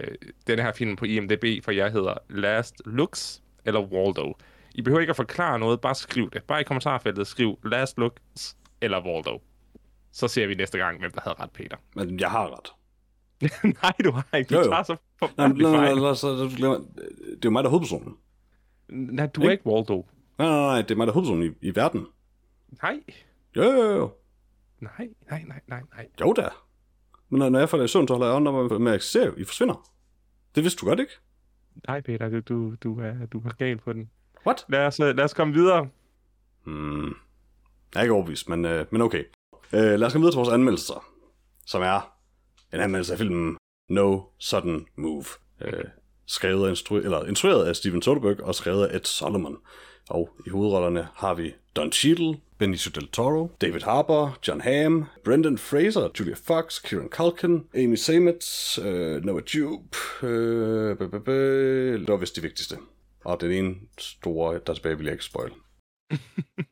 denne 0.48 0.64
her 0.64 0.74
film 0.74 0.96
på 0.96 1.06
IMDb, 1.06 1.64
for 1.64 1.72
jeg 1.72 1.92
hedder 1.92 2.14
Last 2.30 2.82
Looks 2.86 3.42
eller 3.66 3.82
Waldo. 3.82 4.34
I 4.76 4.82
behøver 4.82 5.02
ikke 5.02 5.12
at 5.12 5.16
forklare 5.16 5.60
noget, 5.60 5.82
bare 5.82 5.96
skriv 5.96 6.32
det. 6.32 6.44
Bare 6.44 6.62
i 6.62 6.64
kommentarfeltet 6.64 7.28
skriv 7.28 7.60
Last 7.64 7.98
Looks 7.98 8.58
eller 8.82 9.06
Waldo. 9.06 9.42
Så 10.12 10.28
ser 10.28 10.48
vi 10.48 10.56
næste 10.56 10.78
gang, 10.78 11.00
hvem 11.00 11.12
der 11.12 11.22
havde 11.22 11.36
ret, 11.40 11.52
Peter. 11.52 11.78
Men 11.96 12.20
jeg 12.20 12.32
har 12.32 12.58
ret. 12.58 12.74
nej, 13.84 13.94
du 14.04 14.12
har 14.12 14.38
ikke. 14.38 14.50
Du 14.50 14.56
Jo, 14.56 14.66
jo. 14.66 14.72
tager 14.72 14.84
så 14.84 14.94
Nej, 14.94 15.00
forfærdelig 15.20 15.64
nej, 15.68 15.72
nej, 15.72 15.86
fejl. 15.88 15.98
nej, 16.02 16.14
så, 16.14 16.28
det 16.28 16.64
er 16.64 17.40
jo 17.46 17.50
mig, 17.50 17.64
der 17.64 17.68
er 17.68 17.72
hovedpersonen. 17.72 18.18
Nej, 18.90 19.26
du 19.28 19.42
er 19.42 19.52
ikke 19.52 19.68
Waldo. 19.68 20.06
Nej, 20.38 20.48
nej, 20.48 20.58
nej, 20.60 20.82
det 20.82 20.92
er 20.92 20.96
mig, 20.96 21.08
der 21.08 21.12
er 21.12 21.14
hovedpersonen 21.14 21.56
i, 21.62 21.68
i 21.68 21.76
verden. 21.76 22.08
Nej. 22.84 23.00
Jo, 23.56 23.64
jo, 23.64 23.92
jo. 23.92 24.12
Nej, 24.80 25.10
nej, 25.30 25.44
nej, 25.48 25.60
nej, 25.68 25.82
nej. 25.96 26.08
Jo 26.22 26.34
da. 26.34 26.50
Men 27.30 27.52
når, 27.52 27.60
jeg 27.60 27.70
falder 27.70 27.86
i 27.86 27.88
søvn, 27.88 28.08
så 28.08 28.14
holder 28.14 28.28
jeg 28.28 28.36
ånden 28.36 28.56
om 28.56 28.82
med 28.82 28.92
at 28.92 28.96
eksistere. 28.96 29.40
I 29.40 29.44
forsvinder. 29.44 29.90
Det 30.56 30.64
vidste 30.64 30.80
du 30.82 30.86
godt, 30.86 31.00
ikke? 31.00 31.12
Nej, 31.88 32.02
Peter, 32.02 32.30
du, 32.30 32.40
du, 32.40 32.76
du, 32.76 33.00
er, 33.00 33.26
du 33.26 33.40
er 33.40 33.54
gal 33.58 33.78
på 33.78 33.94
den. 33.94 34.10
What? 34.46 34.66
Lad 34.70 34.86
os, 34.88 35.00
øh, 35.00 35.16
lad 35.16 35.24
os 35.24 35.34
komme 35.34 35.54
videre. 35.54 35.90
Hmm. 36.64 37.08
Jeg 37.94 38.00
er 38.00 38.02
ikke 38.02 38.14
overbevist, 38.14 38.50
men, 38.50 38.66
øh, 38.66 38.86
men 38.92 39.02
okay. 39.02 39.24
Øh, 39.74 40.00
lad 40.00 40.04
os 40.04 40.14
komme 40.14 40.24
videre 40.24 40.34
til 40.34 40.38
vores 40.38 40.50
anmeldelser, 40.54 41.06
som 41.66 41.82
er 41.82 42.14
en 42.74 42.80
anmeldelse 42.80 43.14
af 43.14 43.20
filmen 43.20 43.58
No 43.90 44.22
Sudden 44.40 44.86
Move. 44.98 45.26
Øh, 45.62 45.84
skrevet 46.26 46.64
og 46.66 46.72
instru- 46.72 46.96
eller 47.06 47.26
instrueret 47.26 47.66
af 47.66 47.76
Steven 47.76 48.02
Soderbergh 48.02 48.44
og 48.44 48.56
skrevet 48.56 48.88
af 48.88 48.96
Ed 48.96 49.04
Solomon. 49.04 49.58
Og 50.10 50.30
i 50.48 50.50
hovedrollerne 50.50 51.08
har 51.16 51.34
vi 51.34 51.54
Don 51.76 51.92
Cheadle, 51.92 52.38
Benicio 52.58 52.92
Del 52.96 53.08
Toro, 53.08 53.52
David 53.62 53.82
Harbour, 53.82 54.38
John 54.48 54.62
Hamm, 54.62 55.06
Brendan 55.24 55.58
Fraser, 55.58 56.10
Julia 56.20 56.36
Fox, 56.36 56.82
Kieran 56.84 57.10
Culkin, 57.10 57.64
Amy 57.76 57.96
Seymour, 57.96 58.34
øh, 58.82 59.24
Noah 59.24 59.44
Jupe, 59.56 59.98
øh, 60.24 60.98
b- 60.98 61.24
b- 61.26 61.28
det 61.28 62.08
var 62.08 62.18
vist 62.18 62.36
det 62.36 62.44
vigtigste. 62.44 62.78
Og 63.26 63.42
den 63.42 63.52
ene 63.52 63.76
store, 63.98 64.60
der 64.68 64.74
tilbage, 64.74 64.98
vil 64.98 65.06
jeg 65.06 65.14
ikke 65.14 65.26
spoil. 65.26 65.52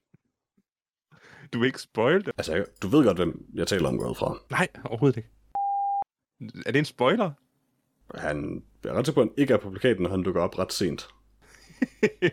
Du 1.54 1.60
vil 1.60 1.66
ikke 1.68 1.82
spoil 1.82 2.26
det? 2.26 2.32
Altså, 2.38 2.56
jeg- 2.56 2.66
du 2.82 2.88
ved 2.88 3.04
godt, 3.06 3.18
hvem 3.18 3.46
jeg 3.54 3.68
taler 3.68 3.88
om 3.88 4.00
ud 4.00 4.16
fra. 4.16 4.38
Nej, 4.50 4.68
overhovedet 4.86 5.18
ikke. 5.18 5.30
Er 6.66 6.72
det 6.72 6.80
en 6.80 6.86
spoiler? 6.86 7.32
Han 8.16 8.64
jeg 8.84 8.90
er 8.90 8.94
ret 8.94 9.06
sikker 9.06 9.16
på, 9.16 9.22
at 9.22 9.28
han 9.28 9.34
ikke 9.38 9.54
er 9.54 9.58
på 9.58 9.70
plakaten, 9.70 10.04
når 10.04 10.10
han 10.10 10.24
dukker 10.24 10.42
op 10.42 10.60
ret 10.60 10.74
sent. 10.74 11.08
det 12.22 12.32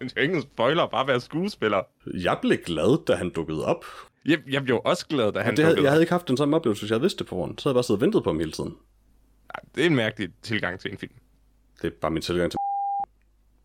er 0.00 0.06
jo 0.16 0.22
ikke 0.22 0.34
en 0.36 0.42
spoiler, 0.42 0.86
bare 0.86 1.06
være 1.06 1.20
skuespiller. 1.20 1.82
Jeg 2.06 2.38
blev 2.42 2.58
glad, 2.58 3.04
da 3.04 3.14
han 3.14 3.30
dukkede 3.30 3.64
op. 3.66 3.84
Jeg, 4.24 4.38
jeg 4.50 4.64
blev 4.64 4.80
også 4.84 5.06
glad, 5.06 5.32
da 5.32 5.40
han 5.40 5.50
det 5.56 5.58
dukkede 5.64 5.76
jeg 5.76 5.86
op. 5.86 5.90
havde 5.90 6.02
ikke 6.02 6.12
haft 6.12 6.28
den 6.28 6.36
samme 6.36 6.56
oplevelse, 6.56 6.82
hvis 6.82 6.90
jeg 6.90 6.94
havde 6.94 7.02
vidst 7.02 7.18
det 7.18 7.26
på 7.26 7.34
forhånd. 7.34 7.58
Så 7.58 7.68
havde 7.68 7.72
jeg 7.74 7.76
bare 7.76 7.82
siddet 7.84 7.98
og 8.02 8.04
ventet 8.06 8.24
på 8.24 8.30
ham 8.30 8.38
hele 8.38 8.52
tiden. 8.52 8.74
Det 9.74 9.82
er 9.82 9.86
en 9.86 9.96
mærkelig 9.96 10.28
tilgang 10.42 10.80
til 10.80 10.90
en 10.92 10.98
film. 10.98 11.12
Det 11.82 11.92
er 11.92 11.96
bare 12.00 12.10
min 12.10 12.22
tilgang 12.22 12.50
til 12.50 12.58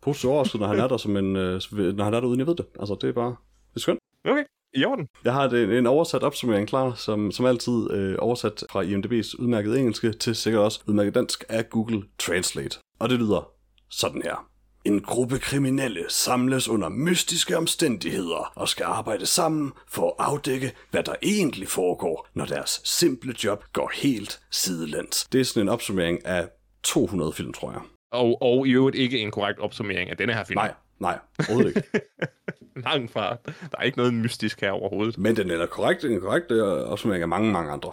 positiv 0.00 0.30
overrasket, 0.30 0.60
når 0.60 0.66
han 0.68 0.78
er 0.78 0.88
der 0.88 0.96
som 0.96 1.16
en, 1.16 1.36
øh, 1.36 1.60
når 1.96 2.04
han 2.04 2.14
er 2.14 2.20
der 2.20 2.26
uden 2.28 2.38
jeg 2.38 2.46
ved 2.46 2.54
det. 2.56 2.66
Altså, 2.80 2.96
det 3.00 3.08
er 3.08 3.12
bare, 3.12 3.36
det 3.70 3.76
er 3.76 3.80
skønt. 3.80 3.98
Okay, 4.24 4.44
i 4.74 4.84
orden. 4.84 5.08
Jeg 5.24 5.32
har 5.32 5.44
et, 5.44 5.78
en 5.78 5.86
oversat 5.86 6.22
opsummering 6.22 6.68
klar, 6.68 6.94
som, 6.94 7.32
som 7.32 7.46
altid 7.46 7.90
øh, 7.90 8.16
oversat 8.18 8.64
fra 8.70 8.82
IMDb's 8.82 9.42
udmærket 9.42 9.78
engelske 9.78 10.12
til 10.12 10.34
sikkert 10.34 10.62
også 10.62 10.80
udmærket 10.86 11.14
dansk 11.14 11.44
af 11.48 11.70
Google 11.70 12.02
Translate. 12.18 12.78
Og 12.98 13.08
det 13.08 13.18
lyder 13.18 13.50
sådan 13.90 14.22
her. 14.22 14.48
En 14.84 15.00
gruppe 15.00 15.38
kriminelle 15.38 16.04
samles 16.08 16.68
under 16.68 16.88
mystiske 16.88 17.56
omstændigheder 17.56 18.52
og 18.56 18.68
skal 18.68 18.84
arbejde 18.84 19.26
sammen 19.26 19.72
for 19.88 20.06
at 20.08 20.26
afdække, 20.26 20.72
hvad 20.90 21.02
der 21.02 21.14
egentlig 21.22 21.68
foregår, 21.68 22.28
når 22.34 22.44
deres 22.44 22.80
simple 22.84 23.34
job 23.44 23.64
går 23.72 23.92
helt 23.94 24.40
sidelæns. 24.50 25.28
Det 25.32 25.40
er 25.40 25.44
sådan 25.44 25.62
en 25.62 25.68
opsummering 25.68 26.26
af 26.26 26.48
200 26.82 27.32
film, 27.32 27.52
tror 27.52 27.72
jeg. 27.72 27.80
Og, 28.12 28.42
og 28.42 28.66
i 28.66 28.70
øvrigt 28.70 28.96
ikke 28.96 29.18
en 29.18 29.30
korrekt 29.30 29.58
opsummering 29.58 30.10
af 30.10 30.16
denne 30.16 30.32
her 30.32 30.44
film. 30.44 30.58
Nej, 30.58 30.74
nej, 31.00 31.18
overhovedet 31.38 31.76
ikke. 31.76 32.00
Langt 32.88 33.12
fra. 33.12 33.36
Der 33.46 33.78
er 33.78 33.82
ikke 33.82 33.98
noget 33.98 34.14
mystisk 34.14 34.60
her 34.60 34.70
overhovedet. 34.70 35.18
Men 35.18 35.36
den 35.36 35.50
er 35.50 35.66
korrekt, 35.66 36.04
en 36.04 36.20
korrekt 36.20 36.50
øh, 36.50 36.62
opsummering 36.64 37.22
af 37.22 37.28
mange, 37.28 37.52
mange 37.52 37.70
andre. 37.72 37.92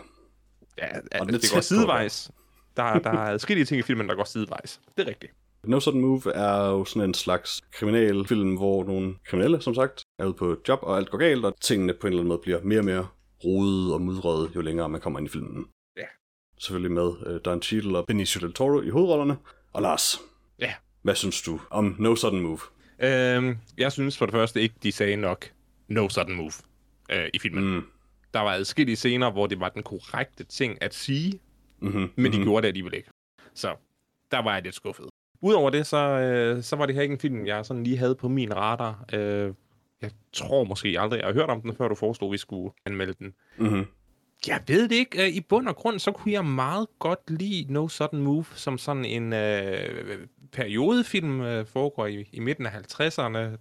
Ja, 0.77 0.87
Og 0.97 1.03
den 1.11 1.19
er 1.21 1.25
det 1.25 1.41
tæt 1.41 1.53
går 1.53 1.61
sidevejs. 1.61 2.31
Der, 2.77 2.99
der 2.99 3.09
er 3.09 3.17
adskillige 3.31 3.65
ting 3.65 3.79
i 3.79 3.81
filmen, 3.81 4.09
der 4.09 4.15
går 4.15 4.23
sidevejs. 4.23 4.81
Det 4.97 5.03
er 5.05 5.09
rigtigt. 5.09 5.33
No 5.63 5.79
Sudden 5.79 6.01
Move 6.01 6.31
er 6.33 6.67
jo 6.69 6.85
sådan 6.85 7.09
en 7.09 7.13
slags 7.13 7.61
kriminalfilm, 7.71 8.55
hvor 8.55 8.83
nogle 8.83 9.15
kriminelle, 9.27 9.61
som 9.61 9.75
sagt, 9.75 10.03
er 10.19 10.25
ude 10.25 10.33
på 10.33 10.45
et 10.51 10.59
job, 10.67 10.79
og 10.81 10.97
alt 10.97 11.09
går 11.09 11.17
galt, 11.17 11.45
og 11.45 11.53
tingene 11.61 11.93
på 11.93 12.07
en 12.07 12.13
eller 12.13 12.19
anden 12.21 12.27
måde 12.27 12.39
bliver 12.43 12.61
mere 12.63 12.79
og 12.79 12.85
mere 12.85 13.07
rodet 13.45 13.93
og 13.93 14.01
mudrede, 14.01 14.49
jo 14.55 14.61
længere 14.61 14.89
man 14.89 15.01
kommer 15.01 15.19
ind 15.19 15.27
i 15.27 15.31
filmen. 15.31 15.65
Ja. 15.97 16.03
Selvfølgelig 16.59 16.91
med 16.91 17.03
uh, 17.35 17.37
Don 17.45 17.61
Cheadle 17.61 17.97
og 17.97 18.05
Benicio 18.07 18.39
Del 18.47 18.53
Toro 18.53 18.81
i 18.81 18.89
hovedrollerne. 18.89 19.37
Og 19.73 19.81
Lars, 19.81 20.19
Ja. 20.59 20.73
hvad 21.01 21.15
synes 21.15 21.41
du 21.41 21.59
om 21.69 21.95
No 21.99 22.15
Sudden 22.15 22.41
Move? 22.41 22.59
Øhm, 22.99 23.57
jeg 23.77 23.91
synes 23.91 24.17
for 24.17 24.25
det 24.25 24.33
første 24.33 24.61
ikke, 24.61 24.75
de 24.83 24.91
sagde 24.91 25.15
nok 25.15 25.45
no 25.87 26.09
sudden 26.09 26.35
move 26.35 26.51
øh, 27.11 27.29
i 27.33 27.39
filmen. 27.39 27.75
Mm. 27.75 27.83
Der 28.33 28.39
var 28.39 28.53
adskillige 28.53 28.95
scener, 28.95 29.31
hvor 29.31 29.47
det 29.47 29.59
var 29.59 29.69
den 29.69 29.83
korrekte 29.83 30.43
ting 30.43 30.81
at 30.81 30.93
sige, 30.93 31.39
Mm-hmm. 31.79 32.09
men 32.15 32.31
de 32.33 32.37
gjorde 32.43 32.61
det 32.61 32.67
alligevel 32.67 32.93
ikke. 32.93 33.09
Så 33.53 33.75
der 34.31 34.41
var 34.41 34.53
jeg 34.53 34.63
lidt 34.63 34.75
skuffet. 34.75 35.05
Udover 35.41 35.69
det, 35.69 35.87
så, 35.87 35.97
øh, 35.97 36.63
så 36.63 36.75
var 36.75 36.85
det 36.85 36.95
her 36.95 37.01
ikke 37.01 37.13
en 37.13 37.19
film, 37.19 37.45
jeg 37.45 37.65
sådan 37.65 37.83
lige 37.83 37.97
havde 37.97 38.15
på 38.15 38.27
min 38.27 38.55
radar. 38.55 39.05
Øh, 39.13 39.53
jeg 40.01 40.11
tror 40.33 40.63
måske 40.63 40.95
aldrig, 40.99 41.17
jeg 41.17 41.27
har 41.27 41.33
hørt 41.33 41.49
om 41.49 41.61
den, 41.61 41.75
før 41.75 41.87
du 41.87 41.95
foreslog, 41.95 42.29
at 42.29 42.31
vi 42.31 42.37
skulle 42.37 42.73
anmelde 42.85 43.13
den. 43.13 43.33
Mm-hmm. 43.57 43.85
Jeg 44.47 44.61
ved 44.67 44.89
det 44.89 44.95
ikke. 44.95 45.23
Øh, 45.23 45.29
I 45.29 45.41
bund 45.41 45.67
og 45.67 45.75
grund, 45.75 45.99
så 45.99 46.11
kunne 46.11 46.31
jeg 46.31 46.45
meget 46.45 46.87
godt 46.99 47.19
lide 47.27 47.65
No 47.69 47.87
Sudden 47.87 48.19
Move 48.19 48.45
som 48.55 48.77
sådan 48.77 49.05
en 49.05 49.33
øh, 49.33 50.27
periodefilm, 50.51 51.41
øh, 51.41 51.65
foregår 51.65 52.05
i, 52.05 52.29
i 52.31 52.39
midten 52.39 52.65
af 52.65 52.69
50'erne. 52.69 53.37
Der, 53.37 53.57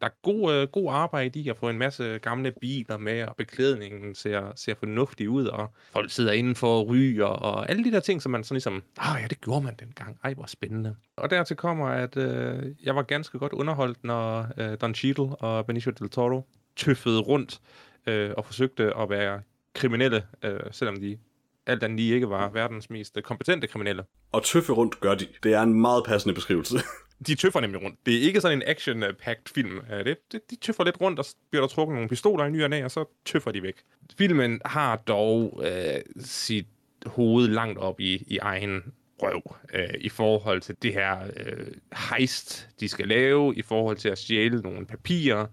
der 0.00 0.06
er 0.06 0.22
god, 0.22 0.54
øh, 0.54 0.68
god 0.68 0.92
arbejde 0.92 1.40
i 1.40 1.48
at 1.48 1.56
få 1.56 1.68
en 1.68 1.78
masse 1.78 2.18
gamle 2.18 2.52
biler 2.60 2.98
med, 2.98 3.22
og 3.22 3.36
beklædningen 3.36 4.14
ser, 4.14 4.52
ser 4.56 4.74
fornuftig 4.74 5.30
ud, 5.30 5.46
og 5.46 5.70
folk 5.92 6.10
sidder 6.10 6.32
indenfor 6.32 6.80
og 6.80 6.88
ryger, 6.88 7.24
og 7.24 7.70
alle 7.70 7.84
de 7.84 7.92
der 7.92 8.00
ting, 8.00 8.22
som 8.22 8.32
man 8.32 8.44
sådan 8.44 8.54
ligesom, 8.54 8.82
ah 8.98 9.22
ja, 9.22 9.26
det 9.26 9.40
gjorde 9.40 9.64
man 9.64 9.74
dengang. 9.80 10.18
Ej, 10.24 10.34
hvor 10.34 10.46
spændende. 10.46 10.96
Og 11.16 11.30
dertil 11.30 11.56
kommer, 11.56 11.86
at 11.86 12.16
øh, 12.16 12.74
jeg 12.82 12.96
var 12.96 13.02
ganske 13.02 13.38
godt 13.38 13.52
underholdt, 13.52 14.04
når 14.04 14.46
øh, 14.58 14.76
Don 14.80 14.94
Cheadle 14.94 15.24
og 15.36 15.66
Benicio 15.66 15.90
Del 15.90 16.10
Toro 16.10 16.46
tøffede 16.76 17.20
rundt 17.20 17.60
øh, 18.06 18.30
og 18.36 18.46
forsøgte 18.46 18.96
at 18.96 19.10
være 19.10 19.40
kriminelle, 19.74 20.22
øh, 20.44 20.60
selvom 20.72 21.00
de 21.00 21.18
alt 21.66 21.82
andet 21.82 22.00
lige 22.00 22.14
ikke 22.14 22.30
var 22.30 22.48
verdens 22.48 22.90
mest 22.90 23.16
øh, 23.16 23.22
kompetente 23.22 23.66
kriminelle. 23.66 24.04
Og 24.32 24.44
tøffe 24.44 24.72
rundt 24.72 25.00
gør 25.00 25.14
de. 25.14 25.26
Det 25.42 25.54
er 25.54 25.62
en 25.62 25.80
meget 25.80 26.04
passende 26.06 26.34
beskrivelse. 26.34 26.78
De 27.26 27.34
tøffer 27.34 27.60
nemlig 27.60 27.82
rundt. 27.82 28.06
Det 28.06 28.16
er 28.16 28.20
ikke 28.20 28.40
sådan 28.40 28.62
en 28.62 28.68
action-packed 28.68 29.52
film. 29.54 29.80
Øh, 29.92 30.04
Det, 30.04 30.16
det, 30.32 30.40
de 30.50 30.56
tøffer 30.56 30.84
lidt 30.84 31.00
rundt, 31.00 31.18
og 31.18 31.24
så 31.24 31.36
bliver 31.50 31.62
der 31.62 31.68
trukket 31.68 31.94
nogle 31.94 32.08
pistoler 32.08 32.44
i 32.44 32.50
ny 32.50 32.64
og 32.64 32.70
næ, 32.70 32.84
og 32.84 32.90
så 32.90 33.04
tøffer 33.24 33.50
de 33.50 33.62
væk. 33.62 33.74
Filmen 34.18 34.60
har 34.64 34.96
dog 34.96 35.62
øh, 35.64 36.00
sit 36.20 36.66
hoved 37.06 37.48
langt 37.48 37.78
op 37.78 38.00
i, 38.00 38.24
i 38.26 38.38
egen 38.38 38.82
røv 39.22 39.56
øh, 39.74 39.94
i 40.00 40.08
forhold 40.08 40.60
til 40.60 40.76
det 40.82 40.92
her 40.92 41.18
øh, 41.36 41.66
heist, 42.10 42.68
de 42.80 42.88
skal 42.88 43.08
lave, 43.08 43.54
i 43.56 43.62
forhold 43.62 43.96
til 43.96 44.08
at 44.08 44.18
stjæle 44.18 44.60
nogle 44.60 44.86
papirer, 44.86 45.46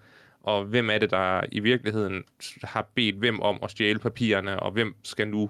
og 0.48 0.66
hvem 0.66 0.90
er 0.90 0.98
det, 0.98 1.12
der 1.12 1.42
i 1.52 1.60
virkeligheden 1.60 2.24
har 2.64 2.90
bedt 2.96 3.16
hvem 3.16 3.40
om 3.40 3.60
at 3.64 3.72
stjæle 3.72 4.00
papirerne, 4.00 4.60
og 4.60 4.72
hvem 4.72 4.96
skal 5.04 5.28
nu 5.28 5.50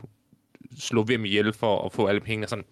slå 0.80 1.04
hvem 1.04 1.26
ihjel 1.26 1.54
for 1.54 1.86
at 1.86 1.94
få 1.94 2.08
alle 2.08 2.22
pengene. 2.22 2.48
sådan. 2.48 2.66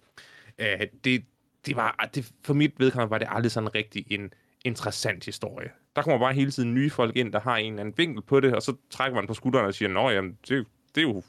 Øh, 0.58 0.86
det, 1.04 1.24
det 1.66 1.76
var, 1.76 1.94
ah, 1.98 2.08
det, 2.14 2.32
for 2.44 2.54
mit 2.54 2.72
vedkommende 2.78 3.10
var 3.10 3.18
det 3.18 3.28
aldrig 3.30 3.52
sådan 3.52 3.74
rigtig 3.74 4.04
en 4.10 4.32
interessant 4.64 5.24
historie. 5.24 5.70
Der 5.96 6.02
kommer 6.02 6.18
bare 6.18 6.34
hele 6.34 6.50
tiden 6.50 6.74
nye 6.74 6.90
folk 6.90 7.16
ind, 7.16 7.32
der 7.32 7.40
har 7.40 7.56
en 7.56 7.72
eller 7.72 7.80
anden 7.80 7.98
vinkel 7.98 8.22
på 8.22 8.40
det, 8.40 8.54
og 8.54 8.62
så 8.62 8.76
trækker 8.90 9.14
man 9.14 9.26
på 9.26 9.34
skuldrene 9.34 9.68
og 9.68 9.74
siger, 9.74 9.88
nå 9.88 10.10
jamen, 10.10 10.38
det, 10.48 10.66
det, 10.94 11.00
er 11.00 11.02
jo 11.02 11.22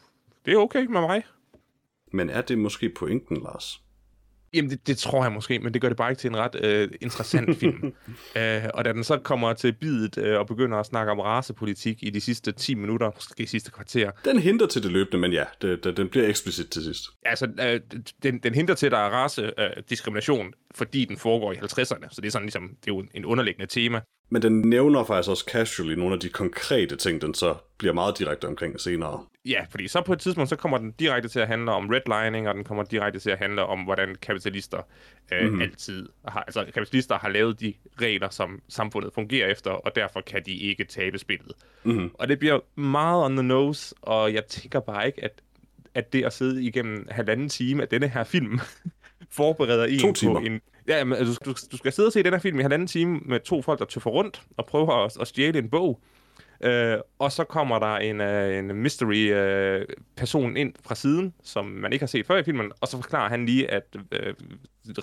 det 0.45 0.53
er 0.53 0.57
okay 0.57 0.86
med 0.86 1.01
mig. 1.01 1.23
Men 2.13 2.29
er 2.29 2.41
det 2.41 2.57
måske 2.57 2.89
pointen, 2.89 3.38
Lars? 3.38 3.81
Jamen, 4.57 4.71
det, 4.71 4.87
det 4.87 4.97
tror 4.97 5.23
jeg 5.23 5.31
måske, 5.31 5.59
men 5.59 5.73
det 5.73 5.81
gør 5.81 5.87
det 5.87 5.97
bare 5.97 6.11
ikke 6.11 6.19
til 6.19 6.29
en 6.29 6.37
ret 6.37 6.55
øh, 6.63 6.89
interessant 7.01 7.57
film. 7.57 7.85
øh, 8.37 8.63
og 8.73 8.85
da 8.85 8.93
den 8.93 9.03
så 9.03 9.17
kommer 9.17 9.53
til 9.53 9.73
bidet 9.73 10.17
øh, 10.17 10.39
og 10.39 10.47
begynder 10.47 10.77
at 10.77 10.85
snakke 10.85 11.11
om 11.11 11.19
racepolitik 11.19 12.03
i 12.03 12.09
de 12.09 12.21
sidste 12.21 12.51
10 12.51 12.75
minutter, 12.75 13.11
måske 13.15 13.43
i 13.43 13.45
sidste 13.45 13.71
kvarter. 13.71 14.11
Den 14.25 14.39
hinter 14.39 14.67
til 14.67 14.83
det 14.83 14.91
løbende, 14.91 15.17
men 15.17 15.33
ja, 15.33 15.43
det, 15.61 15.83
det, 15.83 15.97
den 15.97 16.09
bliver 16.09 16.27
eksplicit 16.27 16.69
til 16.69 16.83
sidst. 16.83 17.05
Altså, 17.25 17.47
øh, 17.61 17.79
den, 18.23 18.39
den 18.39 18.53
hinter 18.53 18.73
til, 18.73 18.85
at 18.85 18.91
der 18.91 18.97
er 18.97 19.09
race-diskrimination, 19.09 20.47
øh, 20.47 20.53
fordi 20.75 21.06
den 21.06 21.17
foregår 21.17 21.53
i 21.53 21.56
50'erne. 21.56 22.08
Så 22.10 22.21
det 22.21 22.25
er 22.25 22.32
sådan 22.32 22.45
ligesom, 22.45 22.69
det 22.69 22.91
er 22.91 22.95
jo 22.95 23.06
en 23.13 23.25
underliggende 23.25 23.67
tema. 23.67 24.01
Men 24.30 24.41
den 24.41 24.62
nævner 24.62 25.03
faktisk 25.03 25.30
også 25.30 25.49
casually 25.51 25.95
nogle 25.95 26.13
af 26.13 26.19
de 26.19 26.30
konkrete 26.30 26.95
ting, 26.95 27.21
den 27.21 27.34
så 27.34 27.56
bliver 27.77 27.93
meget 27.93 28.19
direkte 28.19 28.45
omkring 28.45 28.80
senere. 28.80 29.25
Ja, 29.45 29.65
fordi 29.69 29.88
så 29.88 30.01
på 30.01 30.13
et 30.13 30.19
tidspunkt, 30.19 30.49
så 30.49 30.56
kommer 30.56 30.77
den 30.77 30.91
direkte 30.91 31.30
til 31.30 31.39
at 31.39 31.47
handle 31.47 31.71
om 31.71 31.89
redlining, 31.89 32.47
og 32.47 32.56
den 32.56 32.63
kommer 32.63 32.84
direkte 32.84 33.19
til 33.19 33.30
at 33.30 33.38
handle 33.38 33.63
om, 33.63 33.80
hvordan 33.80 34.15
kapitalister 34.21 34.82
øh, 35.34 35.43
mm-hmm. 35.43 35.62
altid 35.62 36.10
har, 36.27 36.41
altså 36.41 36.65
kapitalister 36.73 37.17
har 37.17 37.30
lavet 37.30 37.60
de 37.60 37.73
regler, 38.01 38.30
som 38.30 38.62
samfundet 38.69 39.13
fungerer 39.13 39.47
efter, 39.47 39.71
og 39.71 39.95
derfor 39.95 40.21
kan 40.21 40.41
de 40.45 40.58
ikke 40.58 40.84
tabe 40.84 41.19
spillet. 41.19 41.51
Mm-hmm. 41.84 42.12
Og 42.13 42.27
det 42.27 42.39
bliver 42.39 42.80
meget 42.80 43.25
on 43.25 43.36
the 43.36 43.43
nose, 43.43 43.95
og 44.01 44.34
jeg 44.34 44.45
tænker 44.45 44.80
bare 44.80 45.08
ikke, 45.08 45.23
at, 45.23 45.41
at 45.93 46.13
det 46.13 46.25
at 46.25 46.34
sidde 46.34 46.63
igennem 46.63 47.08
halvanden 47.12 47.49
time 47.49 47.82
af 47.82 47.88
denne 47.88 48.08
her 48.08 48.23
film, 48.23 48.60
forbereder 49.31 49.85
en 49.85 50.15
på 50.33 50.37
en... 50.37 50.61
Ja, 50.87 51.03
men, 51.03 51.17
altså, 51.17 51.39
du, 51.45 51.53
du 51.71 51.77
skal 51.77 51.91
sidde 51.91 52.07
og 52.07 52.13
se 52.13 52.23
den 52.23 52.33
her 52.33 52.39
film 52.39 52.59
i 52.59 52.61
halvanden 52.61 52.87
time 52.87 53.19
med 53.25 53.39
to 53.39 53.61
folk, 53.61 53.79
der 53.79 53.85
tøffer 53.85 54.09
rundt 54.09 54.41
og 54.57 54.65
prøver 54.65 55.05
at, 55.05 55.17
at 55.21 55.27
stjæle 55.27 55.59
en 55.59 55.69
bog. 55.69 56.01
Øh, 56.63 56.97
og 57.19 57.31
så 57.31 57.43
kommer 57.43 57.79
der 57.79 57.95
en, 57.95 58.21
uh, 58.21 58.57
en 58.57 58.81
mystery-person 58.81 60.51
uh, 60.51 60.59
ind 60.59 60.73
fra 60.85 60.95
siden, 60.95 61.33
som 61.43 61.65
man 61.65 61.93
ikke 61.93 62.03
har 62.03 62.07
set 62.07 62.25
før 62.25 62.37
i 62.37 62.43
filmen, 62.43 62.71
og 62.81 62.87
så 62.87 62.97
forklarer 62.97 63.29
han 63.29 63.45
lige, 63.45 63.71
at 63.71 63.95
uh, 63.95 64.33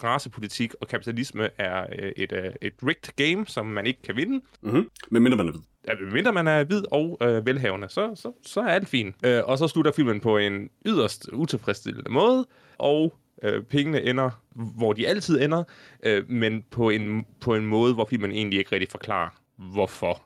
racepolitik 0.05 0.75
og 0.81 0.89
kapitalisme 0.89 1.49
er 1.59 1.87
uh, 1.87 2.09
et, 2.17 2.33
uh, 2.33 2.39
et 2.63 2.73
rigged 2.87 3.13
game, 3.17 3.47
som 3.47 3.67
man 3.67 3.87
ikke 3.87 4.03
kan 4.03 4.17
vinde. 4.17 4.41
Mm-hmm. 4.63 4.91
Men 5.11 5.23
mindre 5.23 5.37
man 5.37 5.49
er 5.49 5.53
hvid. 5.53 5.61
Ja, 5.89 5.93
mindre 6.13 6.33
man 6.33 6.47
er 6.47 6.65
hvid 6.65 6.83
og 6.91 7.19
uh, 7.21 7.47
velhavende, 7.47 7.89
så, 7.89 8.15
så, 8.15 8.33
så 8.47 8.61
er 8.61 8.79
det 8.79 8.89
fint. 8.89 9.17
Uh, 9.27 9.49
og 9.49 9.59
så 9.59 9.69
slutter 9.69 9.93
filmen 9.93 10.21
på 10.21 10.39
en 10.39 10.71
yderst 10.87 11.29
utilfredsstillende 11.33 12.11
måde, 12.11 12.47
og 12.79 13.15
øh, 13.43 13.63
pengene 13.63 14.03
ender, 14.03 14.31
hvor 14.55 14.93
de 14.93 15.09
altid 15.09 15.41
ender, 15.41 15.65
øh, 16.03 16.31
men 16.31 16.65
på 16.71 16.91
en, 16.91 17.27
på 17.41 17.55
en 17.55 17.67
måde, 17.67 17.95
hvor 17.95 18.07
filmen 18.11 18.33
egentlig 18.33 18.59
ikke 18.59 18.73
rigtig 18.73 18.91
forklarer, 18.91 19.29
hvorfor 19.57 20.23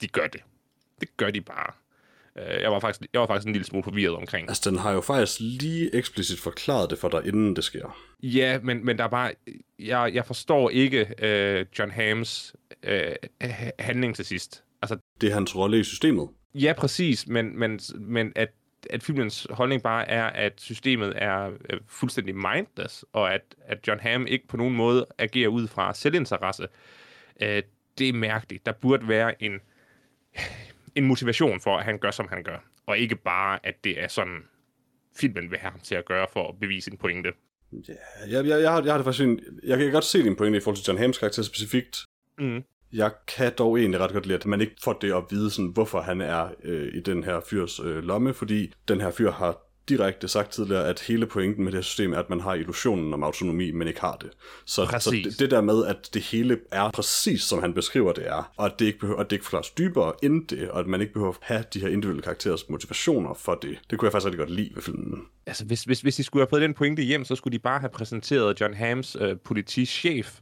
de 0.00 0.08
gør 0.08 0.26
det. 0.26 0.40
Det 1.00 1.16
gør 1.16 1.30
de 1.30 1.40
bare. 1.40 1.72
Øh, 2.38 2.62
jeg, 2.62 2.72
var 2.72 2.80
faktisk, 2.80 3.08
jeg 3.12 3.20
var 3.20 3.26
faktisk 3.26 3.46
en 3.46 3.52
lille 3.52 3.66
smule 3.66 3.84
forvirret 3.84 4.16
omkring. 4.16 4.48
Altså, 4.48 4.70
den 4.70 4.78
har 4.78 4.92
jo 4.92 5.00
faktisk 5.00 5.40
lige 5.40 5.94
eksplicit 5.94 6.40
forklaret 6.40 6.90
det 6.90 6.98
for 6.98 7.08
dig, 7.08 7.26
inden 7.26 7.56
det 7.56 7.64
sker. 7.64 7.96
Ja, 8.22 8.58
men, 8.62 8.84
men 8.86 8.98
der 8.98 9.04
er 9.04 9.08
bare... 9.08 9.32
Jeg, 9.78 10.10
jeg 10.14 10.26
forstår 10.26 10.70
ikke 10.70 11.14
øh, 11.18 11.66
John 11.78 11.90
Hams 11.90 12.54
øh, 12.82 13.12
handling 13.78 14.16
til 14.16 14.24
sidst. 14.24 14.64
Altså, 14.82 14.98
det 15.20 15.30
er 15.30 15.34
hans 15.34 15.56
rolle 15.56 15.80
i 15.80 15.84
systemet. 15.84 16.28
Ja, 16.54 16.72
præcis, 16.72 17.26
men, 17.26 17.58
men, 17.58 17.80
men 17.94 18.32
at 18.36 18.48
at 18.90 19.02
filmens 19.02 19.46
holdning 19.50 19.82
bare 19.82 20.08
er, 20.08 20.24
at 20.24 20.60
systemet 20.60 21.12
er 21.16 21.50
øh, 21.70 21.80
fuldstændig 21.86 22.34
mindless, 22.34 23.04
og 23.12 23.34
at, 23.34 23.54
at 23.66 23.88
John 23.88 24.00
Hamm 24.00 24.26
ikke 24.26 24.48
på 24.48 24.56
nogen 24.56 24.74
måde 24.74 25.06
agerer 25.18 25.48
ud 25.48 25.68
fra 25.68 25.94
selvinteresse. 25.94 26.68
Øh, 27.42 27.62
det 27.98 28.08
er 28.08 28.12
mærkeligt. 28.12 28.66
Der 28.66 28.72
burde 28.72 29.08
være 29.08 29.42
en, 29.42 29.52
en 30.96 31.04
motivation 31.04 31.60
for, 31.60 31.76
at 31.76 31.84
han 31.84 31.98
gør, 31.98 32.10
som 32.10 32.28
han 32.28 32.42
gør, 32.42 32.58
og 32.86 32.98
ikke 32.98 33.16
bare, 33.16 33.58
at 33.62 33.84
det 33.84 34.02
er 34.02 34.08
sådan, 34.08 34.38
filmen 35.16 35.50
vil 35.50 35.58
have 35.58 35.70
ham 35.70 35.80
til 35.80 35.94
at 35.94 36.04
gøre 36.04 36.26
for 36.32 36.48
at 36.48 36.60
bevise 36.60 36.92
en 36.92 36.98
pointe. 36.98 37.32
Ja, 37.72 37.94
jeg, 38.28 38.46
jeg, 38.46 38.60
jeg, 38.62 38.72
har, 38.72 38.82
jeg 38.82 38.92
har 38.92 38.98
det 38.98 39.04
faktisk 39.04 39.24
en, 39.24 39.40
jeg 39.62 39.78
kan 39.78 39.92
godt 39.92 40.04
se 40.04 40.22
din 40.22 40.36
pointe 40.36 40.58
i 40.58 40.60
forhold 40.60 40.76
til 40.76 40.86
John 40.86 40.98
Hams 40.98 41.18
karakter 41.18 41.42
specifikt. 41.42 41.98
Mm. 42.38 42.64
Jeg 42.92 43.10
kan 43.36 43.52
dog 43.58 43.78
egentlig 43.78 44.00
ret 44.00 44.12
godt 44.12 44.26
lide, 44.26 44.38
at 44.38 44.46
man 44.46 44.60
ikke 44.60 44.74
får 44.82 44.92
det 44.92 45.12
at 45.12 45.24
vide, 45.30 45.50
sådan, 45.50 45.70
hvorfor 45.70 46.00
han 46.00 46.20
er 46.20 46.48
øh, 46.64 46.94
i 46.94 47.00
den 47.00 47.24
her 47.24 47.40
fyrs 47.50 47.80
øh, 47.80 48.02
lomme, 48.04 48.34
fordi 48.34 48.72
den 48.88 49.00
her 49.00 49.10
fyr 49.10 49.30
har 49.30 49.58
direkte 49.88 50.28
sagt 50.28 50.52
tidligere, 50.52 50.88
at 50.88 51.00
hele 51.00 51.26
pointen 51.26 51.64
med 51.64 51.72
det 51.72 51.78
her 51.78 51.82
system 51.82 52.12
er, 52.12 52.18
at 52.18 52.30
man 52.30 52.40
har 52.40 52.54
illusionen 52.54 53.14
om 53.14 53.22
autonomi, 53.22 53.70
men 53.70 53.88
ikke 53.88 54.00
har 54.00 54.16
det. 54.16 54.30
Så, 54.64 54.96
så 55.00 55.10
det, 55.10 55.38
det 55.38 55.50
der 55.50 55.60
med, 55.60 55.86
at 55.86 56.10
det 56.14 56.22
hele 56.22 56.58
er 56.70 56.90
præcis, 56.90 57.42
som 57.42 57.60
han 57.60 57.74
beskriver 57.74 58.12
det 58.12 58.28
er, 58.28 58.52
og 58.56 58.66
at 58.66 58.72
det 58.78 58.84
ikke, 58.84 58.98
behøver, 58.98 59.20
at 59.20 59.30
det 59.30 59.36
ikke 59.36 59.44
forklares 59.44 59.70
dybere 59.70 60.12
end 60.22 60.46
det, 60.48 60.70
og 60.70 60.80
at 60.80 60.86
man 60.86 61.00
ikke 61.00 61.12
behøver 61.12 61.32
at 61.32 61.38
have 61.40 61.64
de 61.74 61.80
her 61.80 61.88
individuelle 61.88 62.22
karakterers 62.22 62.68
motivationer 62.68 63.34
for 63.34 63.54
det, 63.54 63.78
det 63.90 63.98
kunne 63.98 64.06
jeg 64.06 64.12
faktisk 64.12 64.26
rigtig 64.26 64.38
godt 64.38 64.50
lide 64.50 64.70
ved 64.74 64.82
filmen. 64.82 65.22
Altså, 65.46 65.64
hvis, 65.64 65.84
hvis, 65.84 66.00
hvis 66.00 66.16
de 66.16 66.22
skulle 66.24 66.40
have 66.40 66.50
fået 66.50 66.62
den 66.62 66.74
pointe 66.74 67.02
hjem, 67.02 67.24
så 67.24 67.36
skulle 67.36 67.52
de 67.52 67.62
bare 67.62 67.80
have 67.80 67.90
præsenteret 67.90 68.60
John 68.60 68.74
Hams 68.74 69.16
øh, 69.20 69.36
politichef 69.44 70.38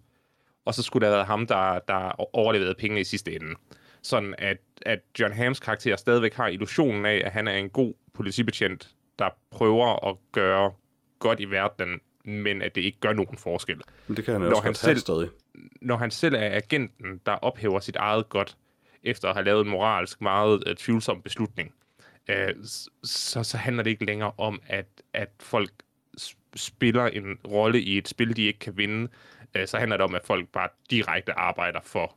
og 0.65 0.75
så 0.75 0.83
skulle 0.83 1.07
det 1.07 1.13
have 1.13 1.17
været 1.17 1.27
ham, 1.27 1.47
der, 1.47 1.79
der 1.89 2.37
overlevede 2.37 2.75
pengene 2.75 3.01
i 3.01 3.05
sidste 3.05 3.35
ende. 3.35 3.55
Sådan 4.03 4.35
at, 4.39 4.59
at 4.83 5.01
John 5.21 5.33
Hams 5.33 5.61
karakter 5.61 5.97
stadigvæk 5.97 6.35
har 6.35 6.49
illusionen 6.49 7.07
af, 7.07 7.23
at 7.25 7.33
han 7.33 7.49
er 7.49 7.53
en 7.57 7.71
god 7.71 7.95
politibetjent, 8.15 8.91
der 9.19 9.29
prøver 9.51 10.09
at 10.09 10.17
gøre 10.33 10.73
godt 11.19 11.41
i 11.41 11.45
verden, 11.45 12.01
men 12.25 12.63
at 12.63 12.75
det 12.75 12.81
ikke 12.81 13.01
gør 13.01 13.13
nogen 13.13 13.37
forskel. 13.37 13.81
Men 14.07 14.17
det 14.17 14.25
kan 14.25 14.35
han 14.35 14.43
også 14.43 14.63
han 14.63 14.75
selv, 14.75 14.99
stadig. 14.99 15.29
Når 15.81 15.97
han 15.97 16.11
selv 16.11 16.35
er 16.35 16.57
agenten, 16.57 17.21
der 17.27 17.33
ophæver 17.33 17.81
sit 17.81 17.97
eget 17.97 18.29
godt, 18.29 18.57
efter 19.03 19.29
at 19.29 19.35
have 19.35 19.45
lavet 19.45 19.65
en 19.65 19.71
moralsk 19.71 20.21
meget 20.21 20.69
uh, 20.69 20.75
tvivlsom 20.75 21.23
beslutning, 21.23 21.75
uh, 22.29 22.65
så, 23.05 23.43
så 23.43 23.57
handler 23.57 23.83
det 23.83 23.91
ikke 23.91 24.05
længere 24.05 24.33
om, 24.39 24.63
at, 24.67 24.87
at 25.13 25.31
folk 25.41 25.71
spiller 26.57 27.07
en 27.07 27.39
rolle 27.49 27.81
i 27.81 27.99
et 27.99 28.09
spil, 28.09 28.37
de 28.37 28.43
ikke 28.43 28.59
kan 28.59 28.77
vinde, 28.77 29.09
øh, 29.55 29.67
så 29.67 29.79
handler 29.79 29.97
det 29.97 30.05
om, 30.05 30.15
at 30.15 30.23
folk 30.25 30.49
bare 30.49 30.69
direkte 30.91 31.33
arbejder 31.33 31.81
for, 31.85 32.15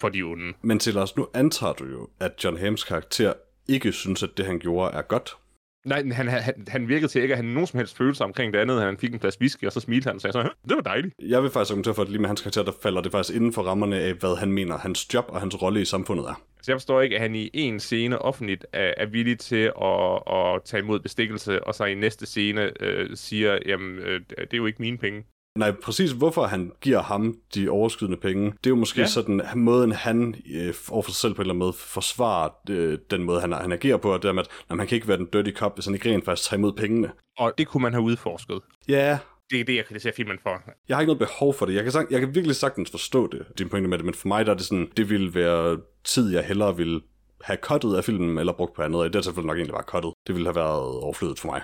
for 0.00 0.08
de 0.08 0.22
onde. 0.22 0.52
Men 0.62 0.78
til 0.78 0.98
os, 0.98 1.16
nu 1.16 1.28
antager 1.34 1.72
du 1.72 1.84
jo, 1.84 2.08
at 2.20 2.44
John 2.44 2.56
Hams 2.56 2.84
karakter 2.84 3.32
ikke 3.68 3.92
synes, 3.92 4.22
at 4.22 4.30
det, 4.36 4.46
han 4.46 4.58
gjorde, 4.58 4.96
er 4.96 5.02
godt. 5.02 5.36
Nej, 5.84 6.04
han, 6.12 6.28
han, 6.28 6.54
han 6.68 6.88
virkede 6.88 7.08
til 7.08 7.22
ikke 7.22 7.34
at 7.34 7.38
have 7.38 7.52
nogen 7.52 7.66
som 7.66 7.78
helst 7.78 7.96
følelse 7.96 8.24
omkring 8.24 8.52
det 8.52 8.58
andet. 8.58 8.82
Han 8.82 8.96
fik 8.98 9.12
en 9.12 9.18
plads 9.18 9.40
whisky, 9.40 9.64
og 9.64 9.72
så 9.72 9.80
smilte 9.80 10.06
han 10.06 10.14
og 10.14 10.20
sagde 10.20 10.32
så, 10.32 10.42
det 10.68 10.76
var 10.76 10.82
dejligt. 10.82 11.14
Jeg 11.18 11.42
vil 11.42 11.50
faktisk 11.50 11.72
argumentere 11.72 11.94
for, 11.94 12.02
at 12.02 12.08
lige 12.08 12.20
med 12.20 12.28
hans 12.28 12.40
karakter, 12.40 12.62
der 12.62 12.72
falder 12.82 13.00
det 13.00 13.12
faktisk 13.12 13.36
inden 13.36 13.52
for 13.52 13.62
rammerne 13.62 14.00
af, 14.00 14.14
hvad 14.14 14.36
han 14.36 14.52
mener, 14.52 14.78
hans 14.78 15.14
job 15.14 15.24
og 15.28 15.40
hans 15.40 15.62
rolle 15.62 15.80
i 15.80 15.84
samfundet 15.84 16.24
er. 16.24 16.42
Så 16.62 16.72
jeg 16.72 16.76
forstår 16.76 17.00
ikke, 17.00 17.16
at 17.16 17.22
han 17.22 17.34
i 17.34 17.50
en 17.54 17.80
scene 17.80 18.18
offentligt 18.18 18.66
er, 18.72 18.94
er 18.96 19.06
villig 19.06 19.38
til 19.38 19.72
at, 19.82 20.36
at 20.36 20.62
tage 20.64 20.82
imod 20.82 21.00
bestikkelse, 21.00 21.64
og 21.64 21.74
så 21.74 21.84
i 21.84 21.94
næste 21.94 22.26
scene 22.26 22.72
øh, 22.80 23.10
siger, 23.14 23.58
jamen, 23.66 23.98
øh, 23.98 24.20
det 24.28 24.52
er 24.52 24.56
jo 24.56 24.66
ikke 24.66 24.82
mine 24.82 24.98
penge. 24.98 25.24
Nej, 25.60 25.72
præcis 25.72 26.10
hvorfor 26.10 26.46
han 26.46 26.72
giver 26.80 27.02
ham 27.02 27.36
de 27.54 27.68
overskydende 27.68 28.16
penge, 28.16 28.44
det 28.44 28.66
er 28.66 28.70
jo 28.70 28.76
måske 28.76 29.00
ja. 29.00 29.06
sådan 29.06 29.42
måden, 29.54 29.92
han 29.92 30.34
øh, 30.54 30.74
overfor 30.90 31.10
sig 31.10 31.20
selv 31.20 31.34
på 31.34 31.42
en 31.42 31.42
eller 31.42 31.52
anden 31.52 31.58
måde 31.58 31.72
forsvarer 31.72 32.48
øh, 32.70 32.98
den 33.10 33.22
måde, 33.22 33.40
han, 33.40 33.52
han 33.52 33.72
agerer 33.72 33.96
på, 33.96 34.12
og 34.12 34.22
det 34.22 34.34
med, 34.34 34.42
at 34.42 34.48
når 34.68 34.76
man 34.76 34.86
kan 34.86 34.96
ikke 34.96 35.08
være 35.08 35.16
den 35.16 35.26
dirty 35.26 35.50
cop, 35.50 35.76
hvis 35.76 35.84
han 35.84 35.94
ikke 35.94 36.12
rent 36.12 36.24
faktisk 36.24 36.48
tager 36.48 36.58
imod 36.58 36.72
pengene. 36.72 37.10
Og 37.38 37.52
det 37.58 37.68
kunne 37.68 37.82
man 37.82 37.92
have 37.92 38.02
udforsket. 38.02 38.60
Ja. 38.88 39.18
Det 39.50 39.60
er 39.60 39.64
det, 39.64 39.76
jeg 39.76 39.84
kritiserer 39.84 40.14
filmen 40.16 40.38
for. 40.42 40.62
Jeg 40.88 40.96
har 40.96 41.00
ikke 41.00 41.12
noget 41.14 41.28
behov 41.28 41.54
for 41.54 41.66
det. 41.66 41.74
Jeg 41.74 41.82
kan, 41.82 41.92
sagt, 41.92 42.10
jeg 42.10 42.20
kan 42.20 42.34
virkelig 42.34 42.56
sagtens 42.56 42.90
forstå 42.90 43.26
det, 43.26 43.46
din 43.58 43.68
pointe 43.68 43.88
med 43.88 43.98
det, 43.98 44.04
men 44.04 44.14
for 44.14 44.28
mig 44.28 44.46
der 44.46 44.52
er 44.52 44.56
det 44.56 44.66
sådan, 44.66 44.88
det 44.96 45.10
ville 45.10 45.34
være 45.34 45.78
tid, 46.04 46.32
jeg 46.32 46.44
hellere 46.44 46.76
ville 46.76 47.00
have 47.40 47.58
cuttet 47.62 47.96
af 47.96 48.04
filmen, 48.04 48.38
eller 48.38 48.52
brugt 48.52 48.74
på 48.74 48.82
andet, 48.82 49.00
og 49.00 49.06
i 49.06 49.08
det 49.08 49.24
tilfælde 49.24 49.46
nok 49.46 49.56
egentlig 49.56 49.74
bare 49.74 49.84
cuttet. 49.86 50.12
Det 50.26 50.34
ville 50.34 50.48
have 50.48 50.56
været 50.56 51.02
overflødet 51.02 51.38
for 51.38 51.48
mig. 51.48 51.62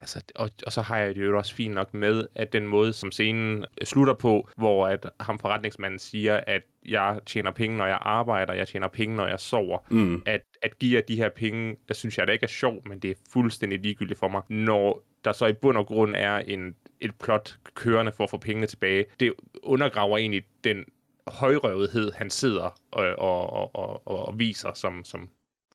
Altså, 0.00 0.22
og, 0.34 0.50
og 0.66 0.72
så 0.72 0.82
har 0.82 0.98
jeg 0.98 1.14
det 1.14 1.26
jo 1.26 1.38
også 1.38 1.54
fint 1.54 1.74
nok 1.74 1.94
med, 1.94 2.26
at 2.34 2.52
den 2.52 2.66
måde, 2.66 2.92
som 2.92 3.12
scenen 3.12 3.64
slutter 3.84 4.14
på, 4.14 4.48
hvor 4.56 4.86
at 4.86 5.10
ham 5.20 5.38
forretningsmanden 5.38 5.98
siger, 5.98 6.40
at 6.46 6.62
jeg 6.86 7.20
tjener 7.26 7.50
penge, 7.50 7.76
når 7.76 7.86
jeg 7.86 7.98
arbejder, 8.00 8.54
jeg 8.54 8.68
tjener 8.68 8.88
penge, 8.88 9.16
når 9.16 9.26
jeg 9.26 9.40
sover. 9.40 9.78
Mm. 9.90 10.22
At, 10.26 10.40
at 10.62 10.78
give 10.78 10.96
jer 10.96 11.02
de 11.02 11.16
her 11.16 11.28
penge, 11.28 11.76
der 11.88 11.94
synes 11.94 12.18
jeg, 12.18 12.26
det 12.26 12.32
ikke 12.32 12.44
er 12.44 12.48
sjovt, 12.48 12.88
men 12.88 12.98
det 12.98 13.10
er 13.10 13.14
fuldstændig 13.32 13.80
ligegyldigt 13.80 14.18
for 14.18 14.28
mig. 14.28 14.42
Når 14.48 15.04
der 15.24 15.32
så 15.32 15.46
i 15.46 15.52
bund 15.52 15.78
og 15.78 15.86
grund 15.86 16.14
er 16.16 16.36
en, 16.36 16.74
et 17.00 17.14
plot 17.14 17.58
kørende 17.74 18.12
for 18.12 18.24
at 18.24 18.30
få 18.30 18.38
pengene 18.38 18.66
tilbage, 18.66 19.04
det 19.20 19.34
undergraver 19.62 20.18
egentlig 20.18 20.44
den 20.64 20.84
højrøvethed, 21.26 22.12
han 22.12 22.30
sidder 22.30 22.80
og, 22.90 23.06
og, 23.18 23.52
og, 23.76 24.06
og, 24.06 24.28
og 24.28 24.38
viser 24.38 24.72
som, 24.74 25.04
som 25.04 25.28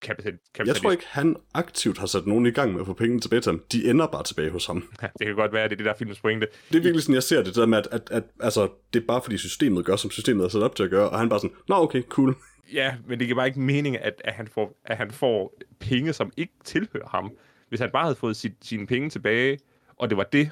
kapitalist. 0.03 0.57
Jeg 0.65 0.75
tror 0.75 0.91
ikke, 0.91 1.03
han 1.07 1.35
aktivt 1.53 1.97
har 1.97 2.07
sat 2.07 2.27
nogen 2.27 2.45
i 2.45 2.51
gang 2.51 2.73
med 2.73 2.81
at 2.81 2.87
få 2.87 2.93
penge 2.93 3.19
tilbage 3.19 3.41
til 3.41 3.51
ham. 3.51 3.61
De 3.71 3.89
ender 3.89 4.07
bare 4.07 4.23
tilbage 4.23 4.49
hos 4.49 4.65
ham. 4.65 4.89
Ja, 5.01 5.07
det 5.19 5.27
kan 5.27 5.35
godt 5.35 5.53
være, 5.53 5.63
at 5.63 5.69
det 5.69 5.75
er 5.75 5.77
det 5.77 5.85
der 5.85 5.93
filmens 5.97 6.19
pointe. 6.19 6.47
Det 6.71 6.77
er 6.77 6.81
virkelig 6.81 7.03
sådan, 7.03 7.15
jeg 7.15 7.23
ser 7.23 7.37
det, 7.37 7.45
det 7.45 7.55
der 7.55 7.65
med, 7.65 7.77
at, 7.77 7.87
at, 7.91 8.01
at 8.11 8.23
altså, 8.39 8.69
det 8.93 9.01
er 9.01 9.05
bare 9.07 9.21
fordi 9.21 9.37
systemet 9.37 9.85
gør, 9.85 9.95
som 9.95 10.11
systemet 10.11 10.45
er 10.45 10.49
sat 10.49 10.63
op 10.63 10.75
til 10.75 10.83
at 10.83 10.89
gøre, 10.89 11.09
og 11.09 11.19
han 11.19 11.29
bare 11.29 11.39
sådan, 11.39 11.55
nå 11.67 11.75
okay, 11.75 12.01
cool. 12.01 12.35
Ja, 12.73 12.95
men 13.07 13.19
det 13.19 13.27
giver 13.27 13.39
bare 13.39 13.47
ikke 13.47 13.59
mening, 13.59 13.97
at, 13.97 14.21
at, 14.25 14.33
han 14.33 14.47
får, 14.47 14.79
at 14.85 14.97
han 14.97 15.11
får 15.11 15.53
penge, 15.79 16.13
som 16.13 16.31
ikke 16.37 16.53
tilhører 16.63 17.07
ham. 17.09 17.31
Hvis 17.69 17.79
han 17.79 17.89
bare 17.93 18.03
havde 18.03 18.15
fået 18.15 18.35
sit, 18.35 18.53
sine 18.61 18.87
penge 18.87 19.09
tilbage, 19.09 19.59
og 19.95 20.09
det 20.09 20.17
var 20.17 20.23
det, 20.23 20.51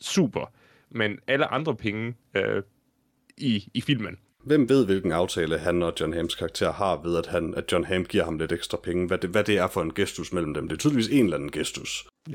super. 0.00 0.52
Men 0.90 1.18
alle 1.26 1.46
andre 1.46 1.76
penge 1.76 2.14
øh, 2.34 2.62
i, 3.36 3.68
i 3.74 3.80
filmen, 3.80 4.16
Hvem 4.48 4.68
ved, 4.68 4.86
hvilken 4.86 5.12
aftale 5.12 5.58
han 5.58 5.82
og 5.82 5.92
John 6.00 6.12
Hams 6.12 6.34
karakter 6.34 6.72
har 6.72 7.00
ved, 7.02 7.16
at, 7.18 7.26
han, 7.26 7.54
at 7.56 7.72
John 7.72 7.84
Ham 7.84 8.04
giver 8.04 8.24
ham 8.24 8.38
lidt 8.38 8.52
ekstra 8.52 8.76
penge? 8.82 9.06
Hvad 9.06 9.18
det, 9.18 9.30
hvad 9.30 9.44
det 9.44 9.58
er 9.58 9.66
for 9.66 9.82
en 9.82 9.94
gestus 9.94 10.32
mellem 10.32 10.54
dem? 10.54 10.68
Det 10.68 10.74
er 10.76 10.78
tydeligvis 10.78 11.08
en 11.08 11.24
eller 11.24 11.36
anden 11.36 11.50
gestus. 11.50 12.06
Ja, 12.30 12.34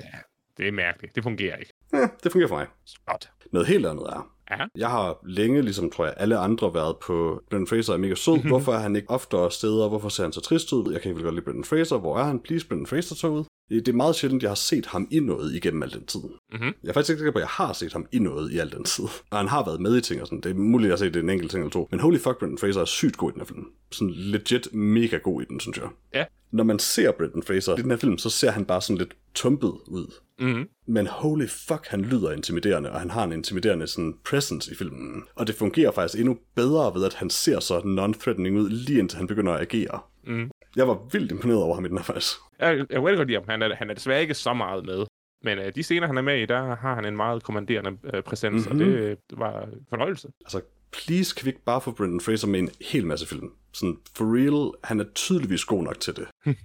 det 0.58 0.68
er 0.68 0.72
mærkeligt. 0.72 1.16
Det 1.16 1.24
fungerer 1.24 1.56
ikke. 1.58 1.74
eh, 1.94 2.00
det 2.24 2.32
fungerer 2.32 2.48
for 2.50 2.56
mig. 2.56 2.68
Godt. 3.06 3.30
Noget 3.52 3.68
helt 3.68 3.86
andet 3.86 4.04
er, 4.06 4.30
Ja. 4.52 4.66
jeg 4.78 4.90
har 4.90 5.20
længe, 5.26 5.62
ligesom 5.62 5.92
tror 5.92 6.06
jeg, 6.06 6.14
alle 6.18 6.38
andre 6.38 6.74
været 6.74 6.96
på 6.98 7.42
Brendan 7.50 7.68
Fraser 7.68 7.94
er 7.94 7.98
mega 7.98 8.16
sød. 8.16 8.38
Mhm. 8.38 8.48
Hvorfor 8.48 8.74
er 8.74 8.80
han 8.80 8.96
ikke 8.96 9.10
oftere 9.10 9.52
steder? 9.52 9.90
Hvorfor 9.90 10.10
ser 10.10 10.24
han 10.24 10.32
så 10.34 10.42
trist 10.42 10.74
ud? 10.74 10.92
Jeg 10.94 11.02
kan 11.02 11.10
ikke 11.10 11.16
vel 11.18 11.24
godt 11.24 11.36
lide 11.36 11.46
Brendan 11.46 11.64
Fraser. 11.64 11.98
Hvor 11.98 12.18
er 12.20 12.24
han? 12.24 12.40
Please, 12.40 12.68
Brendan 12.68 12.88
Fraser 12.88 13.16
tog 13.16 13.34
ud. 13.34 13.44
Det 13.70 13.88
er 13.88 13.94
meget 13.94 14.16
sjældent, 14.16 14.44
jeg 14.44 14.50
har 14.50 14.56
set 14.56 14.86
ham 14.86 15.08
i 15.12 15.20
noget 15.20 15.56
igennem 15.56 15.84
al 15.84 15.94
den 15.94 16.06
tid. 16.06 16.20
Mhm. 16.52 16.64
Jeg 16.84 16.90
er 16.90 16.94
faktisk 16.94 17.10
ikke 17.10 17.20
sikker 17.20 17.32
på, 17.32 17.38
at 17.38 17.42
jeg 17.42 17.50
har 17.50 17.74
set 17.74 17.94
ham 17.94 18.06
i 18.12 18.20
noget 18.20 18.52
i 18.52 18.58
al 18.58 18.72
den 18.72 18.84
tid. 18.84 19.04
Og 19.32 19.38
han 19.38 19.48
har 19.48 19.66
været 19.66 19.82
med 19.82 19.98
i 19.98 20.02
ting 20.02 20.22
og 20.22 20.28
sådan. 20.28 20.42
Det 20.42 20.50
er 20.50 20.56
muligt, 20.56 20.88
at 20.88 20.90
jeg 20.90 20.94
har 20.94 21.08
set 21.08 21.14
det 21.14 21.24
en 21.24 21.30
enkelt 21.30 21.52
ting 21.52 21.62
eller 21.62 21.72
to. 21.72 21.88
Men 21.92 22.00
holy 22.00 22.18
fuck, 22.18 22.40
Brendan 22.40 22.58
Fraser 22.58 22.82
er 22.82 22.86
sygt 22.86 23.18
god 23.18 23.32
i 23.32 23.34
den 23.34 23.42
her 23.42 23.46
film. 23.46 23.66
Sådan 23.92 24.14
legit 24.14 24.74
mega 24.74 25.18
god 25.18 25.42
i 25.42 25.46
den, 25.46 25.60
synes 25.60 25.78
jeg. 25.78 25.88
Ja. 26.14 26.26
Når 26.52 26.64
man 26.64 26.80
ser 26.80 27.12
Brendan 27.12 27.44
Fraser 27.44 27.78
i 27.78 27.82
den 27.82 27.92
her 27.92 27.98
film, 27.98 28.18
så 28.18 28.30
ser 28.30 28.52
han 28.52 28.66
bare 28.66 28.82
sådan 28.82 28.98
lidt 28.98 29.16
tumpet 29.34 29.74
ud. 29.88 30.14
Mm-hmm. 30.40 30.68
Men 30.88 31.08
holy 31.08 31.48
fuck, 31.48 31.88
han 31.88 32.02
lyder 32.02 32.32
intimiderende, 32.32 32.92
og 32.92 33.00
han 33.00 33.10
har 33.10 33.24
en 33.24 33.32
intimiderende 33.32 33.88
sådan, 33.88 34.14
presence 34.26 34.72
i 34.72 34.76
filmen. 34.76 35.24
Og 35.36 35.48
det 35.48 35.56
fungerer 35.56 35.92
faktisk 35.92 36.20
endnu 36.20 36.38
bedre 36.56 36.96
ved, 36.96 37.06
at 37.06 37.14
han 37.14 37.30
ser 37.30 37.60
så 37.60 37.80
non-threatening 37.80 38.60
ud, 38.60 38.70
lige 38.70 39.00
indtil 39.00 39.18
han 39.18 39.28
begynder 39.28 39.54
at 39.54 39.62
agere. 39.62 40.00
Mm. 40.28 40.50
Jeg 40.76 40.88
var 40.88 41.00
vildt 41.12 41.32
imponeret 41.32 41.64
over 41.64 41.76
ham 41.76 41.86
i 41.86 41.88
den 41.88 41.98
her 41.98 42.04
faktisk. 42.04 42.36
Jeg, 42.60 42.78
jeg 42.78 42.88
kan 42.90 43.02
godt 43.02 43.28
lide 43.28 43.38
ham. 43.40 43.50
Han 43.50 43.62
er, 43.62 43.76
han 43.76 43.90
er 43.90 43.94
desværre 43.94 44.22
ikke 44.22 44.34
så 44.34 44.54
meget 44.54 44.86
med. 44.86 45.06
Men 45.44 45.58
øh, 45.60 45.76
de 45.76 45.84
scener, 45.84 46.08
han 46.08 46.18
er 46.18 46.22
med 46.22 46.42
i, 46.42 46.46
der 46.46 46.76
har 46.76 46.96
han 46.96 47.06
en 47.06 47.16
meget 47.16 47.44
kommanderende 47.44 47.98
øh, 48.14 48.24
præsens, 48.24 48.66
mm-hmm. 48.68 48.82
og 48.82 48.88
Mhm. 48.88 48.96
det 48.96 49.02
øh, 49.04 49.18
var 49.40 49.62
en 49.62 49.86
fornøjelse. 49.90 50.28
Altså, 50.42 50.62
please, 50.92 51.36
kan 51.36 51.46
vi 51.46 51.50
ikke 51.50 51.64
bare 51.64 51.82
få 51.82 51.92
Brendan 51.92 52.20
Fraser 52.22 52.48
med 52.48 52.60
en 52.60 52.70
hel 52.82 53.06
masse 53.08 53.28
film? 53.28 53.52
Sådan, 53.74 53.98
for 54.16 54.26
real, 54.36 54.72
han 54.84 55.00
er 55.00 55.06
tydeligvis 55.16 55.66
god 55.66 55.84
nok 55.84 56.00
til 56.00 56.16
det. 56.16 56.28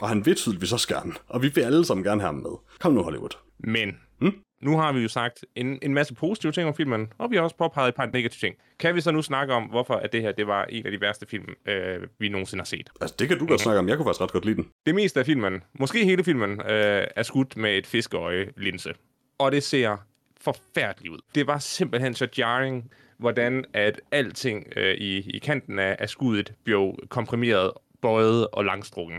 og 0.00 0.08
han 0.08 0.26
vil 0.26 0.34
tydeligvis 0.34 0.72
også 0.72 0.88
gerne. 0.88 1.12
Og 1.28 1.42
vi 1.42 1.48
vil 1.54 1.60
alle 1.62 1.84
sammen 1.84 2.04
gerne 2.04 2.20
have 2.20 2.32
ham 2.32 2.42
med. 2.42 2.50
Kom 2.80 2.92
nu, 2.92 3.02
Hollywood. 3.02 3.36
Men 3.58 3.96
Mm? 4.22 4.32
Nu 4.60 4.76
har 4.76 4.92
vi 4.92 5.00
jo 5.00 5.08
sagt 5.08 5.44
en, 5.54 5.78
en 5.82 5.94
masse 5.94 6.14
positive 6.14 6.52
ting 6.52 6.68
om 6.68 6.74
filmen, 6.74 7.12
og 7.18 7.30
vi 7.30 7.36
har 7.36 7.42
også 7.42 7.56
påpeget 7.56 7.88
et 7.88 7.94
par 7.94 8.06
negative 8.06 8.48
ting. 8.48 8.56
Kan 8.78 8.94
vi 8.94 9.00
så 9.00 9.10
nu 9.10 9.22
snakke 9.22 9.54
om, 9.54 9.62
hvorfor 9.62 9.94
at 9.94 10.12
det 10.12 10.22
her 10.22 10.32
det 10.32 10.46
var 10.46 10.64
en 10.64 10.86
af 10.86 10.92
de 10.92 11.00
værste 11.00 11.26
film, 11.26 11.54
øh, 11.66 12.06
vi 12.18 12.28
nogensinde 12.28 12.60
har 12.60 12.66
set? 12.66 12.90
Altså, 13.00 13.16
det 13.18 13.28
kan 13.28 13.38
du 13.38 13.46
godt 13.46 13.60
snakke 13.60 13.78
om. 13.78 13.88
Jeg 13.88 13.96
kunne 13.96 14.06
faktisk 14.06 14.20
ret 14.20 14.32
godt 14.32 14.44
lide 14.44 14.56
den. 14.56 14.68
Det 14.86 14.94
meste 14.94 15.20
af 15.20 15.26
filmen, 15.26 15.62
måske 15.72 16.04
hele 16.04 16.24
filmen, 16.24 16.60
øh, 16.60 17.06
er 17.16 17.22
skudt 17.22 17.56
med 17.56 17.78
et 17.78 17.86
fiskeøje-linse. 17.86 18.92
Og 19.38 19.52
det 19.52 19.62
ser 19.62 19.96
forfærdeligt 20.40 21.12
ud. 21.12 21.18
Det 21.34 21.46
var 21.46 21.58
simpelthen 21.58 22.14
så 22.14 22.28
jarring, 22.38 22.90
hvordan 23.18 23.64
at 23.72 24.00
alting 24.10 24.66
øh, 24.76 24.94
i, 24.94 25.30
i 25.30 25.38
kanten 25.38 25.78
af, 25.78 25.96
af 25.98 26.08
skuddet 26.08 26.54
blev 26.64 26.94
komprimeret, 27.08 27.72
bøjet 28.02 28.46
og 28.52 28.64
langstrukken. 28.64 29.18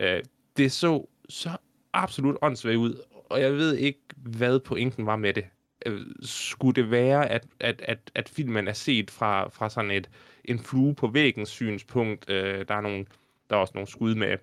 Øh, 0.00 0.22
det 0.56 0.72
så 0.72 1.08
så 1.28 1.50
absolut 1.92 2.36
åndssvagt 2.42 2.76
ud, 2.76 3.02
og 3.30 3.40
jeg 3.40 3.52
ved 3.52 3.76
ikke, 3.76 4.00
hvad 4.16 4.60
pointen 4.60 5.06
var 5.06 5.16
med 5.16 5.34
det. 5.34 5.44
Øh, 5.86 6.00
skulle 6.22 6.82
det 6.82 6.90
være, 6.90 7.28
at, 7.30 7.46
at, 7.60 7.82
at, 7.84 8.10
at 8.14 8.28
filmen 8.28 8.68
er 8.68 8.72
set 8.72 9.10
fra, 9.10 9.48
fra 9.48 9.70
sådan 9.70 9.90
et 9.90 10.10
en 10.44 10.58
flue 10.58 10.94
på 10.94 11.06
væggen 11.06 11.46
synspunkt? 11.46 12.30
Øh, 12.30 12.68
der, 12.68 12.74
er 12.74 12.80
nogle, 12.80 13.06
der 13.50 13.56
er 13.56 13.60
også 13.60 13.72
nogle 13.74 13.88
skud 13.88 14.14
med, 14.14 14.36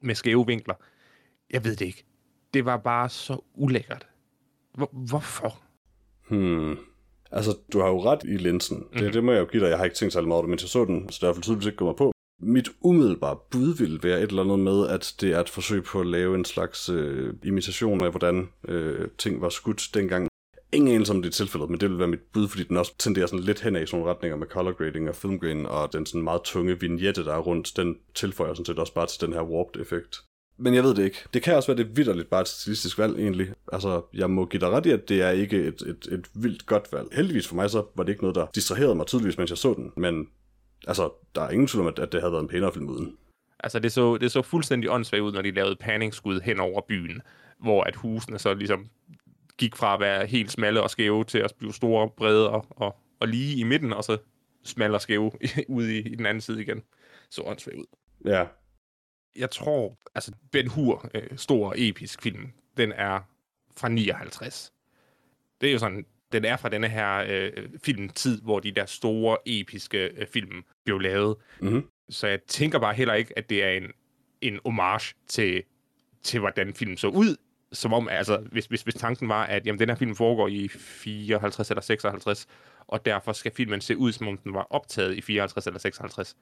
med 0.00 0.14
skæve 0.14 0.46
vinkler. 0.46 0.74
Jeg 1.50 1.64
ved 1.64 1.76
det 1.76 1.86
ikke. 1.86 2.04
Det 2.54 2.64
var 2.64 2.76
bare 2.76 3.08
så 3.08 3.40
ulækkert. 3.54 4.06
Hvor, 4.74 4.90
hvorfor? 4.92 5.62
Hmm. 6.28 6.78
Altså, 7.32 7.56
du 7.72 7.80
har 7.80 7.88
jo 7.88 8.04
ret 8.04 8.22
i 8.24 8.36
linsen. 8.36 8.76
Mm-hmm. 8.76 8.98
Det, 8.98 9.14
det 9.14 9.24
må 9.24 9.32
jeg 9.32 9.40
jo 9.40 9.44
give 9.44 9.62
dig. 9.62 9.68
Jeg 9.68 9.78
har 9.78 9.84
ikke 9.84 9.96
tænkt 9.96 10.12
særlig 10.12 10.28
meget 10.28 10.36
over 10.36 10.42
det, 10.42 10.50
mens 10.50 10.62
jeg 10.62 10.68
så 10.68 10.84
den, 10.84 11.08
så 11.10 11.26
derfor 11.26 11.40
tydeligvis 11.40 11.66
ikke 11.66 11.76
gået 11.76 11.88
mig 11.88 11.96
på. 11.96 12.15
Mit 12.40 12.68
umiddelbare 12.80 13.38
bud 13.50 13.74
vil 13.74 14.02
være 14.02 14.22
et 14.22 14.28
eller 14.28 14.42
andet 14.42 14.58
med, 14.58 14.88
at 14.88 15.14
det 15.20 15.32
er 15.32 15.40
et 15.40 15.48
forsøg 15.48 15.84
på 15.84 16.00
at 16.00 16.06
lave 16.06 16.34
en 16.34 16.44
slags 16.44 16.88
øh, 16.88 17.34
imitation 17.44 18.04
af, 18.04 18.10
hvordan 18.10 18.48
øh, 18.68 19.08
ting 19.18 19.40
var 19.40 19.48
skudt 19.48 19.90
dengang. 19.94 20.28
Ingen 20.72 20.94
anelse 20.94 21.12
om 21.12 21.22
det 21.22 21.28
er 21.28 21.32
tilfældet, 21.32 21.70
men 21.70 21.80
det 21.80 21.90
vil 21.90 21.98
være 21.98 22.08
mit 22.08 22.20
bud, 22.32 22.48
fordi 22.48 22.64
den 22.64 22.76
også 22.76 22.92
tenderer 22.98 23.26
sådan 23.26 23.44
lidt 23.44 23.60
hen 23.60 23.76
i 23.76 23.86
sådan 23.86 23.98
nogle 23.98 24.14
retninger 24.14 24.36
med 24.36 24.46
color 24.46 24.72
grading 24.72 25.08
og 25.08 25.14
filmgrain, 25.14 25.66
og 25.66 25.92
den 25.92 26.06
sådan 26.06 26.22
meget 26.22 26.42
tunge 26.42 26.80
vignette, 26.80 27.24
der 27.24 27.34
er 27.34 27.38
rundt, 27.38 27.72
den 27.76 27.96
tilføjer 28.14 28.54
sådan 28.54 28.66
set 28.66 28.78
også 28.78 28.94
bare 28.94 29.06
til 29.06 29.20
den 29.20 29.32
her 29.32 29.42
warped 29.42 29.80
effekt. 29.80 30.16
Men 30.58 30.74
jeg 30.74 30.84
ved 30.84 30.94
det 30.94 31.04
ikke. 31.04 31.18
Det 31.34 31.42
kan 31.42 31.56
også 31.56 31.66
være, 31.68 31.76
det 31.76 31.90
er 31.90 31.94
vidderligt 31.94 32.30
bare 32.30 32.40
et 32.40 32.48
stilistisk 32.48 32.98
valg, 32.98 33.18
egentlig. 33.18 33.52
Altså, 33.72 34.02
jeg 34.14 34.30
må 34.30 34.46
give 34.46 34.60
dig 34.60 34.68
ret 34.68 34.86
i, 34.86 34.90
at 34.90 35.08
det 35.08 35.22
er 35.22 35.30
ikke 35.30 35.56
et, 35.64 35.82
et, 35.82 36.08
et 36.12 36.26
vildt 36.34 36.66
godt 36.66 36.92
valg. 36.92 37.08
Heldigvis 37.12 37.48
for 37.48 37.54
mig, 37.54 37.70
så 37.70 37.84
var 37.94 38.04
det 38.04 38.12
ikke 38.12 38.22
noget, 38.22 38.34
der 38.34 38.46
distraherede 38.54 38.94
mig 38.94 39.06
tydeligvis, 39.06 39.38
mens 39.38 39.50
jeg 39.50 39.58
så 39.58 39.74
den. 39.74 39.92
Men 39.96 40.28
altså, 40.86 41.10
der 41.34 41.42
er 41.42 41.50
ingen 41.50 41.66
tvivl 41.66 41.86
om, 41.86 41.94
at, 41.96 42.12
det 42.12 42.20
havde 42.20 42.32
været 42.32 42.42
en 42.42 42.48
pænere 42.48 42.72
film 42.72 42.88
uden. 42.88 43.16
Altså, 43.60 43.78
det 43.78 43.92
så, 43.92 44.16
det 44.16 44.32
så 44.32 44.42
fuldstændig 44.42 44.90
åndssvagt 44.90 45.22
ud, 45.22 45.32
når 45.32 45.42
de 45.42 45.50
lavede 45.50 45.76
panningsskud 45.76 46.40
hen 46.40 46.60
over 46.60 46.80
byen, 46.88 47.22
hvor 47.58 47.82
at 47.84 47.96
husene 47.96 48.38
så 48.38 48.54
ligesom 48.54 48.88
gik 49.58 49.76
fra 49.76 49.94
at 49.94 50.00
være 50.00 50.26
helt 50.26 50.52
smalle 50.52 50.82
og 50.82 50.90
skæve 50.90 51.24
til 51.24 51.38
at 51.38 51.54
blive 51.58 51.74
store, 51.74 52.10
brede 52.16 52.50
og, 52.50 52.66
og, 52.70 52.96
og 53.20 53.28
lige 53.28 53.56
i 53.58 53.62
midten, 53.62 53.92
og 53.92 54.04
så 54.04 54.18
smalle 54.64 54.96
og 54.96 55.00
skæve 55.00 55.32
ude 55.68 55.98
i, 55.98 55.98
i 55.98 56.14
den 56.14 56.26
anden 56.26 56.40
side 56.40 56.62
igen. 56.62 56.82
Så 57.30 57.42
åndssvagt 57.42 57.76
ud. 57.76 57.86
Ja, 58.24 58.46
Jeg 59.36 59.50
tror, 59.50 59.98
altså 60.14 60.32
Ben 60.52 60.68
Hur, 60.68 61.10
øh, 61.14 61.38
stor 61.38 61.74
episk 61.76 62.22
film, 62.22 62.52
den 62.76 62.92
er 62.92 63.20
fra 63.76 63.88
59. 63.88 64.72
Det 65.60 65.68
er 65.68 65.72
jo 65.72 65.78
sådan, 65.78 66.06
den 66.36 66.44
er 66.44 66.56
fra 66.56 66.68
denne 66.68 66.88
her 66.88 67.24
øh, 67.28 67.52
filmtid, 67.84 68.42
hvor 68.42 68.60
de 68.60 68.70
der 68.70 68.86
store 68.86 69.36
episke 69.46 69.98
øh, 69.98 70.26
film 70.26 70.64
blev 70.84 70.98
lavet. 70.98 71.36
Mhm. 71.60 71.88
Så 72.08 72.26
jeg 72.26 72.42
tænker 72.42 72.78
bare 72.78 72.94
heller 72.94 73.14
ikke, 73.14 73.38
at 73.38 73.50
det 73.50 73.64
er 73.64 73.70
en, 73.70 73.92
en 74.40 74.58
homage 74.64 75.14
til, 75.28 75.62
til, 76.22 76.40
hvordan 76.40 76.74
filmen 76.74 76.96
så 76.96 77.08
ud. 77.08 77.36
Som 77.72 77.92
om, 77.92 78.08
altså, 78.08 78.36
hvis, 78.52 78.66
hvis, 78.66 78.82
hvis 78.82 78.94
tanken 78.94 79.28
var, 79.28 79.44
at 79.44 79.66
jamen, 79.66 79.78
den 79.78 79.88
her 79.88 79.96
film 79.96 80.16
foregår 80.16 80.48
i 80.48 80.68
54 80.68 81.70
eller 81.70 81.82
56, 81.82 82.46
og 82.86 83.06
derfor 83.06 83.32
skal 83.32 83.52
filmen 83.52 83.80
se 83.80 83.96
ud, 83.96 84.12
som 84.12 84.28
om 84.28 84.36
den 84.36 84.54
var 84.54 84.66
optaget 84.70 85.14
i 85.14 85.20
54 85.20 85.66
eller 85.66 85.80
56. 85.80 86.36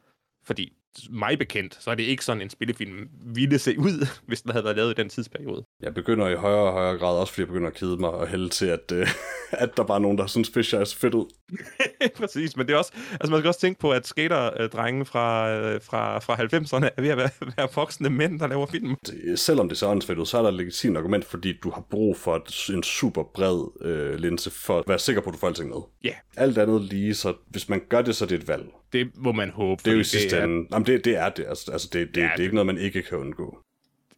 Fordi 0.46 0.72
mig 1.10 1.38
bekendt, 1.38 1.78
så 1.80 1.90
er 1.90 1.94
det 1.94 2.02
ikke 2.02 2.24
sådan, 2.24 2.42
en 2.42 2.50
spillefilm 2.50 3.08
ville 3.24 3.58
se 3.58 3.78
ud, 3.78 4.06
hvis 4.28 4.42
den 4.42 4.50
havde 4.50 4.64
været 4.64 4.76
lavet 4.76 4.90
i 4.90 4.94
den 4.94 5.08
tidsperiode. 5.08 5.64
jeg 5.82 5.94
begynder 5.94 6.28
i 6.28 6.34
højere 6.34 6.60
og 6.62 6.72
højere 6.72 6.98
grad, 6.98 7.16
også 7.18 7.32
fordi 7.32 7.40
jeg 7.42 7.48
begynder 7.48 7.68
at 7.68 7.74
kede 7.74 7.96
mig 7.96 8.10
og 8.10 8.28
hælde 8.28 8.48
til, 8.48 8.66
at, 8.66 8.92
øh, 8.92 9.08
at 9.64 9.76
der 9.76 9.84
bare 9.84 9.96
er 9.96 10.02
nogen, 10.02 10.18
der 10.18 10.26
synes, 10.26 10.50
Fisher 10.54 10.80
er 10.80 10.84
så 10.84 10.96
fedt 10.96 11.14
ud. 11.14 11.26
Præcis, 12.16 12.56
men 12.56 12.66
det 12.66 12.72
er 12.74 12.78
også, 12.78 12.92
altså 13.10 13.30
man 13.30 13.40
skal 13.40 13.48
også 13.48 13.60
tænke 13.60 13.80
på, 13.80 13.90
at 13.92 14.06
skaterdrenge 14.06 15.04
fra, 15.04 15.50
øh, 15.50 15.80
fra, 15.82 16.18
fra 16.18 16.34
90'erne 16.34 16.88
er 16.96 17.02
ved 17.02 17.10
at 17.10 17.16
være, 17.16 17.30
være 17.56 17.68
voksne 17.74 18.10
mænd, 18.10 18.40
der 18.40 18.46
laver 18.46 18.66
film. 18.66 18.96
det, 19.06 19.38
selvom 19.38 19.68
det 19.68 19.78
ser 19.78 19.86
åndssvagt 19.86 20.18
ud, 20.18 20.26
så 20.26 20.38
er 20.38 20.42
der 20.42 20.48
et 20.48 20.54
legitimt 20.54 20.96
argument, 20.96 21.24
fordi 21.24 21.52
du 21.62 21.70
har 21.70 21.80
brug 21.90 22.16
for 22.16 22.36
et, 22.36 22.74
en 22.74 22.82
super 22.82 23.22
bred 23.34 23.86
øh, 23.88 24.14
linse 24.14 24.50
for 24.50 24.78
at 24.78 24.84
være 24.88 24.98
sikker 24.98 25.22
på, 25.22 25.30
at 25.30 25.34
du 25.34 25.38
får 25.38 25.46
alting 25.48 25.68
med. 25.68 25.78
Ja, 26.04 26.14
Alt 26.36 26.58
andet 26.58 26.82
lige, 26.82 27.14
så 27.14 27.34
hvis 27.48 27.68
man 27.68 27.82
gør 27.88 28.02
det, 28.02 28.16
så 28.16 28.24
er 28.24 28.28
det 28.28 28.40
et 28.40 28.48
valg. 28.48 28.64
Det 28.94 29.16
må 29.16 29.32
man 29.32 29.50
håbe. 29.50 29.82
Det 29.84 29.90
er 29.90 29.94
jo 29.94 30.00
i 30.00 30.04
sidste 30.04 30.36
er- 30.36 30.44
ende... 30.44 30.68
Jamen, 30.72 30.86
det, 30.86 31.04
det 31.04 31.16
er 31.16 31.28
det. 31.30 31.44
Altså, 31.48 31.72
altså 31.72 31.88
det, 31.92 32.08
det, 32.14 32.20
Ja, 32.20 32.26
ja, 32.26 32.32
det, 32.32 32.38
er 32.38 32.42
ikke 32.42 32.54
noget, 32.54 32.66
man 32.66 32.78
ikke 32.78 33.02
kan 33.02 33.18
undgå. 33.18 33.58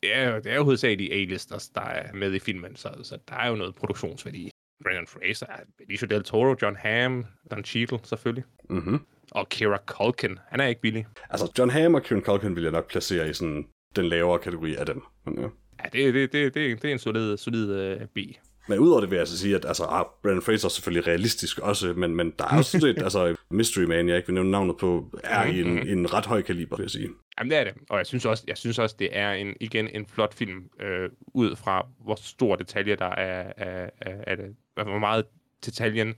det 0.03 0.17
er, 0.17 0.31
jo- 0.35 0.37
det 0.41 0.53
er 0.53 0.57
jo 0.57 0.65
hovedsageligt 0.65 1.13
A-listers, 1.13 1.69
der 1.69 1.81
er 1.81 2.13
med 2.13 2.35
i 2.35 2.39
filmen, 2.39 2.77
så, 2.77 2.89
så 3.03 3.19
der 3.29 3.35
er 3.37 3.49
jo 3.49 3.55
noget 3.55 3.75
produktionsværdi. 3.75 4.51
Brendan 4.85 5.07
Fraser, 5.07 5.47
Benicio 5.79 6.07
Del 6.07 6.23
Toro, 6.23 6.55
John 6.63 6.77
Hamm, 6.77 7.25
Don 7.51 7.65
Cheadle 7.65 7.99
selvfølgelig. 8.05 8.45
Mm-hmm. 8.71 9.01
Og 9.31 9.49
Kira 9.49 9.79
Culkin, 9.87 10.39
han 10.49 10.61
er 10.61 10.67
ikke 10.67 10.81
billig. 10.81 11.07
Altså, 11.31 11.53
John 11.59 11.71
Hamm 11.71 11.95
og 11.95 12.03
Kieran 12.03 12.25
Culkin 12.25 12.57
vil 12.57 12.63
jeg 12.63 12.73
nok 12.73 12.89
placere 12.91 13.31
i 13.31 13.33
sådan 13.33 13.67
den 13.97 14.05
lavere 14.05 14.39
kategori 14.39 14.75
af 14.75 14.87
dem. 14.87 15.03
Men, 15.27 15.39
ja. 15.41 15.49
Ja, 15.85 15.89
det, 15.93 16.15
det, 16.15 16.33
det, 16.33 16.55
det, 16.55 16.83
det 16.83 16.89
er 16.89 16.93
en 16.93 16.99
solid, 16.99 17.37
solid 17.37 17.97
uh, 18.01 18.07
B. 18.15 18.19
Men 18.69 18.79
udover 18.79 19.01
det 19.01 19.11
vil 19.11 19.17
jeg 19.17 19.21
altså 19.21 19.39
sige, 19.39 19.57
at 19.57 19.65
altså, 19.65 19.85
ah, 19.85 20.05
Brandon 20.23 20.43
Fraser 20.43 20.69
er 20.69 20.71
selvfølgelig 20.71 21.07
realistisk 21.07 21.59
også, 21.59 21.93
men, 21.97 22.17
men 22.17 22.33
der 22.39 22.45
er 22.45 22.59
også 22.59 22.71
sådan 22.71 22.81
set, 22.95 23.03
altså 23.09 23.37
Mystery 23.51 23.83
Man, 23.83 24.09
jeg 24.09 24.17
ikke 24.17 24.27
vil 24.27 24.35
nævne 24.35 24.51
navnet 24.51 24.77
på, 24.77 25.19
er 25.25 25.45
i 25.47 25.61
en, 25.61 25.75
Mhm. 25.75 25.89
en 25.89 26.13
ret 26.15 26.27
høj 26.27 26.43
kaliber, 26.43 26.77
vil 26.77 26.85
jeg 26.85 26.91
sige. 26.91 27.09
Jamen, 27.39 27.51
det 27.51 27.59
er 27.59 27.65
det. 27.65 27.73
Og 27.91 27.99
jeg 27.99 28.07
synes 28.07 28.25
også, 28.25 28.45
jeg 28.49 28.57
synes 28.57 28.79
også 28.79 28.97
det 28.99 29.09
er 29.13 29.33
en, 29.33 29.55
igen 29.61 29.89
en 29.89 30.07
flot 30.07 30.35
film, 30.35 30.59
øh, 30.81 31.11
ud 31.35 31.57
fra 31.57 31.87
hvor 32.05 32.15
stor 32.23 32.57
detalje 32.57 32.97
der 32.97 33.11
er, 33.11 33.53
er, 33.57 33.91
er, 34.01 34.15
er 34.27 34.37
det, 34.37 34.45
hvor 34.75 34.99
meget 34.99 35.25
detaljen 35.67 36.15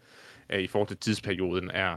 øh, 0.53 0.61
i 0.61 0.67
forhold 0.67 0.89
til 0.89 0.97
tidsperioden 0.97 1.71
er, 1.71 1.97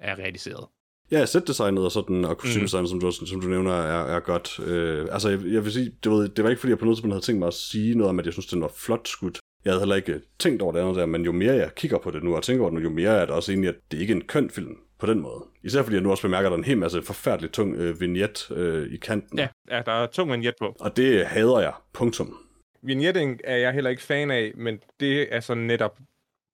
er 0.00 0.18
realiseret. 0.18 0.66
Ja, 1.10 1.26
setdesignet 1.26 1.84
og 1.84 1.92
sådan, 1.92 2.24
og 2.24 2.38
kostymedesignet, 2.38 2.90
Mhm. 2.90 2.96
mm. 2.96 3.00
som, 3.12 3.26
du, 3.26 3.26
som 3.26 3.40
du 3.40 3.46
nævner, 3.48 3.72
er, 3.72 4.16
er 4.16 4.20
godt. 4.20 4.60
Øh, 4.66 5.06
altså, 5.12 5.28
jeg, 5.28 5.38
jeg 5.44 5.64
vil 5.64 5.72
sige, 5.72 5.92
det, 6.04 6.12
ved, 6.12 6.28
det 6.28 6.44
var 6.44 6.50
ikke 6.50 6.60
fordi, 6.60 6.70
jeg 6.70 6.78
på 6.78 6.84
noget 6.84 6.96
tidspunkt 6.96 7.14
havde 7.14 7.24
tænkt 7.24 7.38
mig 7.38 7.46
at 7.46 7.54
sige 7.54 7.94
noget 7.94 8.08
om, 8.08 8.18
at 8.18 8.24
jeg 8.26 8.32
synes, 8.32 8.46
den 8.46 8.60
var 8.60 8.72
flot 8.76 9.08
skudt. 9.08 9.38
Jeg 9.64 9.72
havde 9.72 9.80
heller 9.80 9.96
ikke 9.96 10.20
tænkt 10.38 10.62
over 10.62 10.72
det 10.72 10.80
andet 10.80 10.96
der, 10.96 11.06
men 11.06 11.24
jo 11.24 11.32
mere 11.32 11.54
jeg 11.54 11.74
kigger 11.74 11.98
på 11.98 12.10
det 12.10 12.22
nu 12.22 12.36
og 12.36 12.42
tænker 12.42 12.62
over 12.62 12.70
det 12.70 12.82
nu, 12.82 12.88
jo 12.88 12.94
mere 12.94 13.10
er 13.10 13.26
det 13.26 13.34
også 13.34 13.52
egentlig, 13.52 13.68
at 13.68 13.76
det 13.90 13.98
ikke 13.98 14.12
er 14.12 14.16
en 14.16 14.26
køn 14.26 14.50
film 14.50 14.78
på 14.98 15.06
den 15.06 15.20
måde. 15.20 15.44
Især 15.62 15.82
fordi 15.82 15.94
jeg 15.94 16.02
nu 16.02 16.10
også 16.10 16.22
bemærker, 16.22 16.48
at 16.48 16.50
der 16.50 16.56
er 16.56 16.58
en 16.58 16.64
hel 16.64 16.78
masse 16.78 17.02
forfærdeligt 17.02 17.52
tung 17.52 17.74
øh, 17.74 18.00
vignet 18.00 18.50
øh, 18.50 18.92
i 18.92 18.96
kanten. 18.96 19.38
Ja, 19.38 19.48
ja 19.70 19.82
der 19.86 19.92
er 19.92 20.06
tung 20.06 20.30
vignette 20.30 20.56
på. 20.58 20.76
Og 20.80 20.96
det 20.96 21.26
hader 21.26 21.60
jeg. 21.60 21.72
Punktum. 21.92 22.36
Vignetting 22.82 23.40
er 23.44 23.56
jeg 23.56 23.72
heller 23.72 23.90
ikke 23.90 24.02
fan 24.02 24.30
af, 24.30 24.52
men 24.54 24.80
det 25.00 25.34
er 25.34 25.40
så 25.40 25.54
netop, 25.54 25.98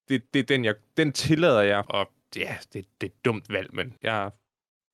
det, 0.08 0.22
det 0.34 0.40
er 0.40 0.44
den, 0.44 0.64
jeg, 0.64 0.74
den 0.96 1.12
tillader 1.12 1.60
jeg, 1.60 1.84
og 1.88 2.10
ja, 2.36 2.56
det, 2.72 2.84
det 3.00 3.06
er 3.06 3.10
et 3.10 3.24
dumt 3.24 3.52
valg, 3.52 3.74
men 3.74 3.94
jeg 4.02 4.30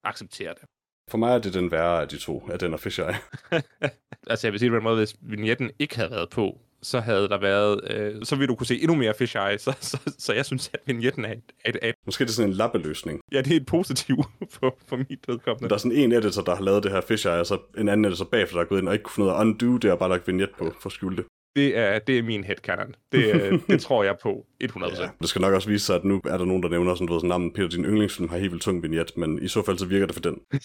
accepterer 0.04 0.52
det. 0.52 0.62
For 1.10 1.18
mig 1.18 1.34
er 1.34 1.38
det 1.38 1.54
den 1.54 1.70
værre 1.70 2.02
af 2.02 2.08
de 2.08 2.18
to, 2.18 2.48
af 2.52 2.58
den 2.58 2.74
og 2.74 2.80
Fisher. 2.80 3.06
altså 4.30 4.46
jeg 4.46 4.52
vil 4.52 4.58
sige 4.58 4.66
det 4.66 4.72
på 4.72 4.76
en 4.76 4.82
måde, 4.82 4.96
hvis 4.96 5.16
vignetten 5.20 5.70
ikke 5.78 5.96
havde 5.96 6.10
været 6.10 6.30
på, 6.30 6.60
så 6.84 7.00
havde 7.00 7.28
der 7.28 7.40
været, 7.40 7.80
øh, 7.90 8.14
så 8.22 8.36
ville 8.36 8.48
du 8.48 8.54
kunne 8.54 8.66
se 8.66 8.82
endnu 8.82 8.94
mere 8.94 9.14
fisheye, 9.18 9.58
så, 9.58 9.76
så, 9.80 9.98
så 10.18 10.32
jeg 10.32 10.46
synes, 10.46 10.70
at 10.72 10.80
vignetten 10.86 11.24
er 11.24 11.32
et, 11.32 11.52
et, 11.66 11.76
et, 11.82 11.94
Måske 12.06 12.22
er 12.22 12.26
det 12.26 12.34
sådan 12.34 12.50
en 12.50 12.56
lappeløsning. 12.56 13.20
ja, 13.32 13.40
det 13.40 13.52
er 13.52 13.56
et 13.56 13.66
positiv 13.66 14.16
for, 14.54 14.76
for 14.86 14.96
mit 14.96 15.28
vedkommende. 15.28 15.68
Der 15.68 15.74
er 15.74 15.78
sådan 15.78 15.96
en 15.96 16.12
editor, 16.12 16.42
der 16.42 16.54
har 16.54 16.62
lavet 16.62 16.82
det 16.82 16.92
her 16.92 17.00
fisheye, 17.00 17.40
og 17.40 17.46
så 17.46 17.58
en 17.78 17.88
anden 17.88 18.04
editor 18.04 18.24
bagefter, 18.24 18.56
der 18.56 18.62
er 18.64 18.68
gået 18.68 18.78
ind 18.80 18.88
og 18.88 18.94
ikke 18.94 19.02
kunne 19.02 19.14
finde 19.14 19.30
af 19.30 19.40
at 19.40 19.40
undo 19.40 19.76
det, 19.76 19.92
og 19.92 19.98
bare 19.98 20.08
lagt 20.08 20.26
vignet 20.26 20.50
på 20.58 20.72
for 20.80 20.88
at 20.88 20.92
skjule 20.92 21.16
det. 21.16 21.24
Det 21.56 21.78
er, 21.78 21.98
det 21.98 22.18
er 22.18 22.22
min 22.22 22.44
headcanon. 22.44 22.94
Det, 23.12 23.34
øh, 23.42 23.60
det 23.68 23.80
tror 23.80 24.04
jeg 24.04 24.16
på 24.22 24.46
100%. 24.64 25.00
Ja. 25.02 25.08
Det 25.20 25.28
skal 25.28 25.40
nok 25.40 25.52
også 25.54 25.68
vise 25.68 25.86
sig, 25.86 25.96
at 25.96 26.04
nu 26.04 26.20
er 26.24 26.38
der 26.38 26.44
nogen, 26.44 26.62
der 26.62 26.68
nævner 26.68 26.94
sådan, 26.94 27.06
du 27.06 27.12
ved, 27.12 27.20
sådan, 27.20 27.28
navnet 27.28 27.52
Peter, 27.54 27.68
din 27.68 27.84
yndlingsfilm 27.84 28.28
har 28.28 28.38
helt 28.38 28.52
vildt 28.52 28.62
tung 28.64 28.82
vignet, 28.82 29.16
men 29.16 29.42
i 29.42 29.48
så 29.48 29.62
fald 29.62 29.78
så 29.78 29.86
virker 29.86 30.06
det 30.06 30.14
for 30.14 30.22
den. 30.22 30.38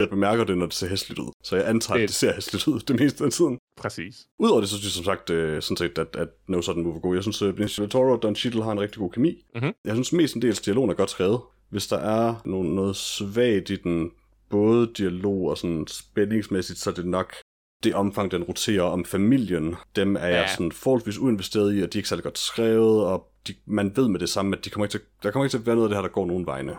Jeg 0.00 0.08
bemærker 0.10 0.44
det, 0.44 0.58
når 0.58 0.66
det 0.66 0.74
ser 0.74 0.88
hæsligt 0.88 1.18
ud. 1.18 1.32
Så 1.44 1.56
jeg 1.56 1.68
antager, 1.68 1.94
at 1.96 2.00
Det- 2.00 2.08
det 2.08 2.16
ser 2.16 2.32
hæsligt 2.34 2.68
ud 2.68 2.80
det 2.80 3.00
meste 3.00 3.24
af 3.24 3.30
tiden. 3.30 3.58
Præcis. 3.76 4.14
Udover 4.38 4.60
det, 4.60 4.68
så 4.68 4.74
synes 4.78 4.84
jeg 4.86 4.92
som 4.92 5.04
sagt, 5.04 5.30
øh, 5.30 5.62
sådan 5.62 5.76
set, 5.76 5.98
at, 5.98 6.16
at 6.16 6.28
No 6.48 6.60
Sudden 6.60 6.82
Move 6.82 6.96
er 6.96 7.00
god. 7.00 7.14
Jeg 7.14 7.22
synes, 7.22 7.42
at 7.42 7.54
Benicio 7.56 7.82
del 7.82 7.90
Toro 7.90 8.12
og 8.12 8.22
Don 8.22 8.36
Cheadle 8.36 8.62
har 8.62 8.72
en 8.72 8.80
rigtig 8.80 8.98
god 8.98 9.10
kemi. 9.10 9.44
Mhm. 9.54 9.72
Jeg 9.84 9.94
synes 9.94 10.12
mest 10.12 10.34
en 10.36 10.42
del 10.42 10.54
dialogen 10.54 10.90
er 10.90 10.94
godt 10.94 11.10
skrevet. 11.10 11.40
Hvis 11.70 11.86
der 11.86 11.98
er 11.98 12.34
no- 12.34 12.74
noget 12.74 12.96
svagt 12.96 13.70
i 13.70 13.76
den, 13.76 14.10
både 14.50 14.90
dialog 14.98 15.48
og 15.50 15.58
sådan 15.58 15.86
spændingsmæssigt, 15.88 16.78
så 16.78 16.90
er 16.90 16.94
det 16.94 17.06
nok 17.06 17.34
det 17.82 17.94
omfang, 17.94 18.30
den 18.30 18.42
roterer 18.42 18.82
om 18.82 19.04
familien. 19.04 19.76
Dem 19.96 20.16
er 20.16 20.26
ja. 20.26 20.40
jeg 20.40 20.50
sådan 20.50 20.72
forholdsvis 20.72 21.18
uinvesteret 21.18 21.76
i, 21.76 21.82
og 21.82 21.92
de 21.92 21.98
er 21.98 22.00
ikke 22.00 22.08
særlig 22.08 22.24
godt 22.24 22.38
skrevet, 22.38 23.04
og 23.04 23.32
de, 23.48 23.54
man 23.66 23.96
ved 23.96 24.08
med 24.08 24.20
det 24.20 24.28
samme, 24.28 24.56
at 24.56 24.64
de 24.64 24.70
kommer 24.70 24.84
ikke 24.84 24.92
til, 24.92 25.00
der 25.22 25.30
kommer 25.30 25.44
ikke 25.44 25.52
til 25.52 25.58
at 25.58 25.66
være 25.66 25.76
noget 25.76 25.88
af 25.88 25.90
det 25.90 25.96
her, 25.96 26.02
der 26.02 26.08
går 26.08 26.26
nogen 26.26 26.46
vegne. 26.46 26.76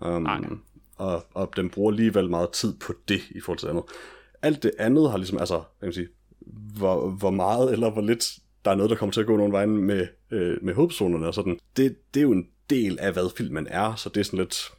Um, 0.00 0.22
Nej. 0.22 0.40
og, 0.96 1.24
og 1.34 1.56
den 1.56 1.70
bruger 1.70 1.92
alligevel 1.92 2.30
meget 2.30 2.50
tid 2.50 2.74
på 2.74 2.94
det 3.08 3.20
i 3.30 3.40
forhold 3.40 3.58
til 3.58 3.66
andet. 3.66 3.84
Alt 4.42 4.62
det 4.62 4.72
andet 4.78 5.10
har 5.10 5.16
ligesom, 5.16 5.38
altså, 5.38 5.54
hvad 5.54 5.64
kan 5.80 5.86
man 5.86 5.92
sige, 5.92 6.08
hvor, 6.76 7.10
hvor 7.10 7.30
meget 7.30 7.72
eller 7.72 7.90
hvor 7.90 8.02
lidt 8.02 8.38
der 8.64 8.70
er 8.70 8.74
noget, 8.74 8.90
der 8.90 8.96
kommer 8.96 9.12
til 9.12 9.20
at 9.20 9.26
gå 9.26 9.36
nogen 9.36 9.52
vejen 9.52 9.76
med, 9.76 10.06
øh, 10.30 10.56
med 10.62 10.74
hovedpersonerne 10.74 11.26
og 11.26 11.34
sådan. 11.34 11.58
Det, 11.76 11.96
det 12.14 12.20
er 12.20 12.24
jo 12.24 12.32
en 12.32 12.46
del 12.70 12.98
af, 13.00 13.12
hvad 13.12 13.36
filmen 13.36 13.66
er, 13.70 13.94
så 13.94 14.08
det 14.08 14.20
er 14.20 14.24
sådan 14.24 14.38
lidt... 14.38 14.72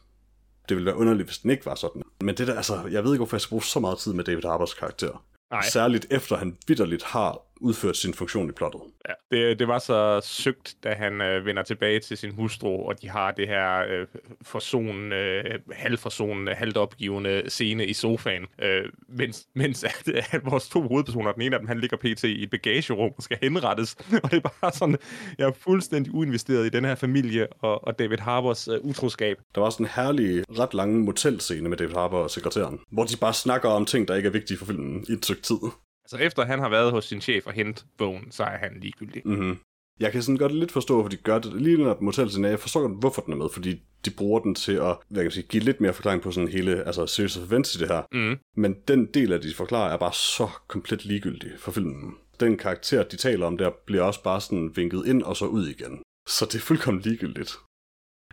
Det 0.69 0.77
ville 0.77 0.85
være 0.85 0.97
underligt, 0.97 1.27
hvis 1.27 1.37
den 1.37 1.51
ikke 1.51 1.65
var 1.65 1.75
sådan. 1.75 2.01
Men 2.21 2.37
det 2.37 2.47
der, 2.47 2.55
altså, 2.55 2.75
jeg 2.91 3.03
ved 3.03 3.13
ikke, 3.13 3.19
hvorfor 3.19 3.35
jeg 3.35 3.41
skal 3.41 3.49
bruge 3.49 3.63
så 3.63 3.79
meget 3.79 3.97
tid 3.97 4.13
med 4.13 4.23
David 4.23 4.43
Harbors 4.43 4.73
karakter. 4.73 5.23
Nej. 5.51 5.63
Særligt 5.63 6.07
efter 6.09 6.37
han 6.37 6.57
vidderligt 6.67 7.03
har 7.03 7.41
udført 7.65 7.97
sin 7.97 8.13
funktion 8.13 8.49
i 8.49 8.51
plottet. 8.51 8.81
Ja, 9.09 9.13
det, 9.31 9.59
det 9.59 9.67
var 9.67 9.79
så 9.79 10.21
sygt, 10.23 10.75
da 10.83 10.93
han 10.93 11.21
øh, 11.21 11.45
vender 11.45 11.63
tilbage 11.63 11.99
til 11.99 12.17
sin 12.17 12.31
hustru, 12.31 12.87
og 12.87 13.01
de 13.01 13.09
har 13.09 13.31
det 13.31 13.47
her 13.47 13.79
øh, 13.89 14.07
forsonende, 14.41 15.15
øh, 15.15 15.59
halvforsonende, 15.71 16.53
halvt 16.53 16.77
opgivende 16.77 17.43
scene 17.47 17.85
i 17.85 17.93
sofaen, 17.93 18.45
øh, 18.61 18.83
mens, 19.09 19.47
mens 19.55 19.83
at, 19.83 20.07
at 20.31 20.45
vores 20.45 20.69
to 20.69 20.81
hovedpersoner, 20.81 21.31
den 21.31 21.41
ene 21.41 21.55
af 21.55 21.59
dem, 21.59 21.67
han 21.67 21.79
ligger 21.79 21.97
pt. 21.97 22.23
i 22.23 22.43
et 22.43 22.49
bagagerum 22.49 23.11
og 23.17 23.23
skal 23.23 23.37
henrettes, 23.41 23.95
og 24.23 24.31
det 24.31 24.37
er 24.45 24.49
bare 24.61 24.71
sådan, 24.71 24.97
jeg 25.37 25.47
er 25.47 25.51
fuldstændig 25.51 26.13
uinvesteret 26.13 26.65
i 26.65 26.69
den 26.69 26.85
her 26.85 26.95
familie 26.95 27.47
og, 27.61 27.87
og 27.87 27.99
David 27.99 28.17
Harbors 28.17 28.67
øh, 28.67 28.79
utroskab. 28.81 29.37
Der 29.55 29.61
var 29.61 29.69
sådan 29.69 29.85
en 29.85 29.91
herlig, 29.95 30.43
ret 30.59 30.73
lang 30.73 30.99
motelscene 30.99 31.69
med 31.69 31.77
David 31.77 31.93
Harbour 31.95 32.19
og 32.19 32.31
sekretæren, 32.31 32.79
hvor 32.91 33.03
de 33.03 33.17
bare 33.17 33.33
snakker 33.33 33.69
om 33.69 33.85
ting, 33.85 34.07
der 34.07 34.15
ikke 34.15 34.27
er 34.27 34.31
vigtige 34.31 34.57
for 34.57 34.65
filmen 34.65 35.05
i 35.09 35.11
et 35.11 35.25
stykke 35.25 35.41
tid. 35.41 35.57
Altså 36.05 36.17
efter 36.17 36.45
han 36.45 36.59
har 36.59 36.69
været 36.69 36.91
hos 36.91 37.05
sin 37.05 37.21
chef 37.21 37.47
og 37.47 37.53
hentet 37.53 37.85
bogen, 37.97 38.31
så 38.31 38.43
er 38.43 38.57
han 38.57 38.77
ligegyldig. 38.81 39.21
Mm-hmm. 39.25 39.57
Jeg 39.99 40.11
kan 40.11 40.21
sådan 40.21 40.37
godt 40.37 40.55
lidt 40.55 40.71
forstå, 40.71 40.93
hvorfor 40.93 41.09
de 41.09 41.17
gør 41.17 41.39
det. 41.39 41.61
Lige 41.61 41.77
den 41.77 41.85
her 41.85 41.95
motelscene, 42.01 42.47
jeg 42.47 42.59
forstår 42.59 42.81
godt, 42.81 42.99
hvorfor 42.99 43.21
den 43.21 43.33
er 43.33 43.37
med, 43.37 43.49
fordi 43.49 43.81
de 44.05 44.11
bruger 44.11 44.39
den 44.39 44.55
til 44.55 44.71
at 44.71 44.97
hvad 45.07 45.21
kan 45.21 45.23
jeg 45.23 45.31
sige, 45.31 45.47
give 45.47 45.63
lidt 45.63 45.81
mere 45.81 45.93
forklaring 45.93 46.21
på 46.21 46.31
sådan 46.31 46.49
hele 46.49 46.83
altså 46.87 47.07
series 47.07 47.37
of 47.37 47.51
events 47.51 47.75
i 47.75 47.79
det 47.79 47.87
her. 47.87 48.03
Mm. 48.11 48.37
Men 48.55 48.75
den 48.87 49.05
del 49.05 49.33
af 49.33 49.41
de 49.41 49.53
forklarer, 49.53 49.93
er 49.93 49.97
bare 49.97 50.13
så 50.13 50.49
komplet 50.67 51.05
ligegyldig 51.05 51.51
for 51.59 51.71
filmen. 51.71 52.15
Den 52.39 52.57
karakter, 52.57 53.03
de 53.03 53.17
taler 53.17 53.45
om 53.45 53.57
der, 53.57 53.71
bliver 53.85 54.03
også 54.03 54.23
bare 54.23 54.41
sådan 54.41 54.71
vinket 54.75 55.03
ind 55.07 55.23
og 55.23 55.37
så 55.37 55.45
ud 55.45 55.67
igen. 55.67 56.01
Så 56.27 56.45
det 56.45 56.55
er 56.55 56.59
fuldkommen 56.59 57.01
ligegyldigt. 57.01 57.57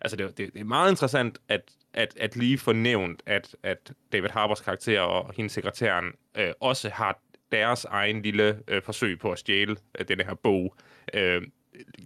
Altså, 0.02 0.16
det, 0.16 0.38
det, 0.38 0.52
det 0.52 0.60
er 0.60 0.64
meget 0.64 0.90
interessant 0.90 1.38
at, 1.48 1.72
at, 1.94 2.14
at 2.16 2.36
lige 2.36 2.58
få 2.58 2.72
nævnt, 2.72 3.22
at, 3.26 3.56
at 3.62 3.92
David 4.12 4.28
Harbors 4.28 4.60
karakter 4.60 5.00
og 5.00 5.32
hendes 5.36 5.52
sekretæren 5.52 6.06
øh, 6.36 6.52
også 6.60 6.88
har 6.88 7.20
deres 7.52 7.84
egen 7.84 8.22
lille 8.22 8.58
øh, 8.68 8.82
forsøg 8.82 9.18
på 9.18 9.32
at 9.32 9.38
stjæle 9.38 9.76
øh, 9.98 10.08
den 10.08 10.20
her 10.20 10.34
bog 10.34 10.74
øh, 11.14 11.42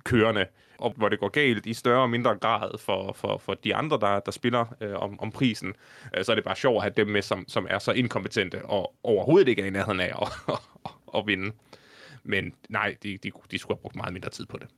kørende, 0.05 0.47
og 0.79 0.93
hvor 0.97 1.09
det 1.09 1.21
går 1.21 1.29
galt 1.29 1.67
i 1.67 1.75
større 1.75 2.03
og 2.03 2.11
mindre 2.11 2.39
grad 2.39 2.79
for, 2.79 3.13
for, 3.13 3.39
for 3.39 3.55
de 3.55 3.75
andre, 3.75 3.99
der, 4.01 4.21
der 4.21 4.33
spiller 4.33 4.67
øh, 4.81 4.95
om, 4.95 5.21
om 5.21 5.31
prisen, 5.31 5.75
øh, 6.17 6.25
så 6.25 6.33
er 6.33 6.35
det 6.35 6.45
bare 6.45 6.57
sjovt 6.57 6.77
at 6.77 6.83
have 6.83 6.93
dem 6.97 7.07
med, 7.07 7.23
som, 7.23 7.45
som 7.49 7.67
er 7.71 7.79
så 7.79 7.93
inkompetente 7.93 8.65
og 8.65 8.95
overhovedet 9.03 9.49
ikke 9.49 9.63
er 9.63 9.67
i 9.67 9.71
nærheden 9.71 10.01
af 10.01 10.13
at, 10.23 10.29
at, 10.49 10.55
at, 10.85 10.93
at 11.17 11.27
vinde. 11.27 11.53
Men 12.25 12.55
nej, 12.69 12.97
de, 13.03 13.19
de, 13.23 13.33
de 13.51 13.59
skulle 13.59 13.77
have 13.77 13.83
brugt 13.83 13.97
meget 13.97 14.13
mindre 14.13 14.31
tid 14.31 14.47
på 14.47 14.57
det. 14.57 14.69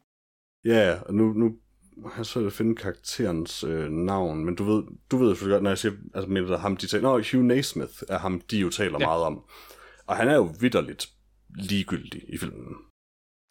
Ja, 0.65 0.99
og 1.07 1.15
nu, 1.15 1.33
nu 1.33 1.57
har 2.07 2.17
jeg 2.17 2.27
svært 2.27 2.47
at 2.47 2.53
finde 2.53 2.77
karakterens 2.77 3.65
øh, 3.65 3.91
navn, 3.91 4.45
men 4.45 4.55
du 4.55 4.65
ved, 4.65 4.85
du 5.11 5.17
ved 5.17 5.31
selvfølgelig 5.31 5.55
godt, 5.55 5.63
når 5.63 5.71
jeg 5.71 5.79
siger, 5.79 5.95
altså 6.15 6.31
mener 6.31 6.49
der 6.49 6.59
ham, 6.59 6.77
de 6.77 6.87
taler, 6.87 7.03
Nå, 7.03 7.23
Hugh 7.33 7.45
Naismith 7.45 7.93
er 8.09 8.19
ham, 8.19 8.41
de 8.41 8.59
jo 8.59 8.71
taler 8.71 8.97
ja. 9.01 9.07
meget 9.07 9.23
om. 9.23 9.45
Og 10.09 10.17
han 10.17 10.29
er 10.29 10.35
jo 10.35 10.55
vidderligt 10.61 11.09
ligegyldig 11.55 12.23
i 12.29 12.39
filmen. 12.39 12.77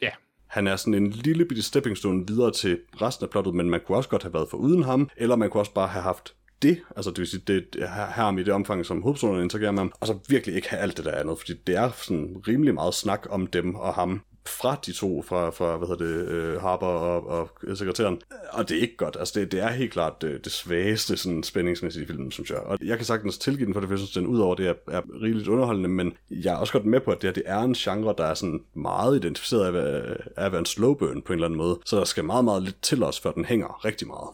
Ja. 0.01 0.10
Han 0.47 0.68
er 0.68 0.76
sådan 0.76 0.93
en 0.93 1.10
lille 1.10 1.45
bitte 1.45 1.64
stepping 1.64 1.97
stone 1.97 2.28
videre 2.28 2.51
til 2.51 2.80
resten 3.01 3.24
af 3.24 3.30
plottet, 3.30 3.55
men 3.55 3.70
man 3.70 3.82
kunne 3.86 3.97
også 3.97 4.10
godt 4.10 4.24
have 4.24 4.34
været 4.34 4.49
for 4.49 4.58
uden 4.58 4.84
ham, 4.84 5.10
eller 5.18 5.36
man 5.36 5.49
kunne 5.49 5.62
også 5.62 5.74
bare 5.74 5.88
have 5.88 6.03
haft 6.03 6.34
det, 6.62 6.82
altså 6.95 7.12
det 7.12 7.20
vil 7.20 7.28
sige, 7.28 7.43
det, 7.47 7.74
det 7.74 7.89
have 7.89 8.08
ham 8.08 8.38
i 8.38 8.43
det 8.43 8.53
omfang, 8.53 8.86
som 8.86 9.01
hovedpersonerne 9.01 9.43
interagerer 9.43 9.72
med 9.72 9.80
ham, 9.80 9.91
og 9.99 10.08
så 10.08 10.20
virkelig 10.30 10.55
ikke 10.55 10.70
have 10.70 10.80
alt 10.80 10.97
det 10.97 11.05
der 11.05 11.12
andet, 11.12 11.39
fordi 11.39 11.53
det 11.68 11.76
er 11.76 11.91
sådan 11.91 12.36
rimelig 12.47 12.74
meget 12.74 12.93
snak 12.93 13.28
om 13.30 13.47
dem 13.47 13.76
og 13.76 13.93
ham 13.93 14.22
fra 14.48 14.80
de 14.86 14.93
to, 14.93 15.22
fra, 15.22 15.50
fra 15.50 15.78
hvad 15.78 15.88
hedder 15.88 16.06
det, 16.06 16.28
øh, 16.28 16.62
Harper 16.62 16.88
og, 16.88 17.28
og 17.28 17.78
sekretæren, 17.78 18.22
og 18.52 18.70
det 18.70 18.78
er 18.78 18.82
ikke 18.82 18.98
godt, 18.98 19.18
altså 19.20 19.39
det, 19.39 19.52
det 19.52 19.60
er 19.60 19.70
helt 19.70 19.91
klart 19.91 20.22
det, 20.22 20.45
det 20.45 20.52
svageste 20.52 21.18
sådan 21.18 21.43
spændingsmæssige 21.43 22.04
i 22.04 22.08
filmen, 22.08 22.32
synes 22.32 22.50
jeg, 22.50 22.60
og 22.60 22.78
jeg 22.82 22.98
kan 22.98 23.06
sagtens 23.06 23.38
tilgive 23.38 23.66
den 23.66 23.74
for 23.74 23.82
det, 23.82 23.89
jeg 23.89 23.98
synes, 23.98 24.14
den 24.14 24.28
udover 24.28 24.56
det 24.56 24.68
er, 24.68 24.74
er 24.91 25.02
rigeligt 25.22 25.48
underholdende, 25.48 25.89
men 25.89 26.14
jeg 26.30 26.54
er 26.54 26.58
også 26.58 26.74
godt 26.74 26.86
med 26.86 27.00
på, 27.00 27.12
at 27.12 27.22
det, 27.22 27.28
her, 27.28 27.34
det 27.34 27.43
er 27.45 27.60
en 27.60 27.74
genre, 27.74 28.16
der 28.18 28.26
er 28.26 28.34
sådan 28.34 28.64
meget 28.74 29.16
identificeret 29.16 29.76
af, 29.76 30.16
af 30.38 30.45
at 30.45 30.52
være 30.52 30.60
en 30.60 30.66
slow 30.66 30.93
burn 30.93 31.22
på 31.22 31.34
en 31.34 31.38
eller 31.38 31.48
anden 31.48 31.58
måde, 31.58 31.80
så 31.86 31.98
der 31.98 32.06
skal 32.06 32.26
meget, 32.26 32.45
meget 32.45 32.64
lidt 32.64 32.82
til 32.82 33.04
os, 33.04 33.20
før 33.20 33.32
den 33.32 33.45
hænger 33.45 33.86
rigtig 33.86 34.08
meget. 34.08 34.30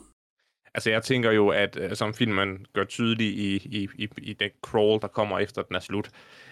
Altså, 0.75 0.89
jeg 0.89 1.03
tænker 1.03 1.31
jo, 1.31 1.49
at 1.49 1.77
øh, 1.81 1.95
som 1.95 2.13
filmen 2.13 2.65
gør 2.73 2.83
tydeligt 2.83 3.35
i, 3.35 3.55
i, 3.55 3.89
i, 3.97 4.09
i 4.17 4.33
den 4.33 4.49
crawl, 4.61 5.01
der 5.01 5.07
kommer 5.07 5.39
efter 5.39 5.61
den 5.61 5.75
er 5.75 5.79
slut, 5.79 6.09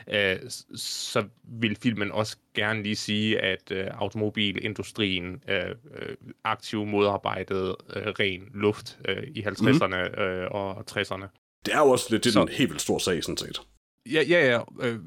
øh, 0.08 0.36
så 0.76 1.24
vil 1.44 1.76
filmen 1.84 2.12
også 2.12 2.38
gerne 2.56 2.84
lige 2.84 2.96
sige, 2.96 3.40
at 3.40 3.72
øh, 3.72 3.88
automobilindustrien 3.94 5.44
øh, 5.50 5.58
øh, 5.70 6.16
aktivt 6.44 6.88
modarbejdede 6.88 7.78
øh, 7.96 8.08
ren 8.08 8.42
luft 8.54 9.00
øh, 9.08 9.24
i 9.36 9.42
50'erne 9.42 10.22
øh, 10.22 10.48
og 10.52 10.84
60'erne. 10.92 11.26
Det 11.66 11.74
er 11.74 11.80
jo 11.80 11.90
også 11.90 12.08
lidt 12.10 12.24
det 12.24 12.30
er 12.30 12.34
Så- 12.34 12.42
en 12.42 12.48
helt 12.50 12.70
vildt 12.70 12.82
stor 12.82 12.98
sag, 12.98 13.24
sådan 13.24 13.38
set. 13.38 13.62
Ja, 14.12 14.22
ja, 14.30 14.52
ja. 14.52 14.88
Øh, 14.88 15.00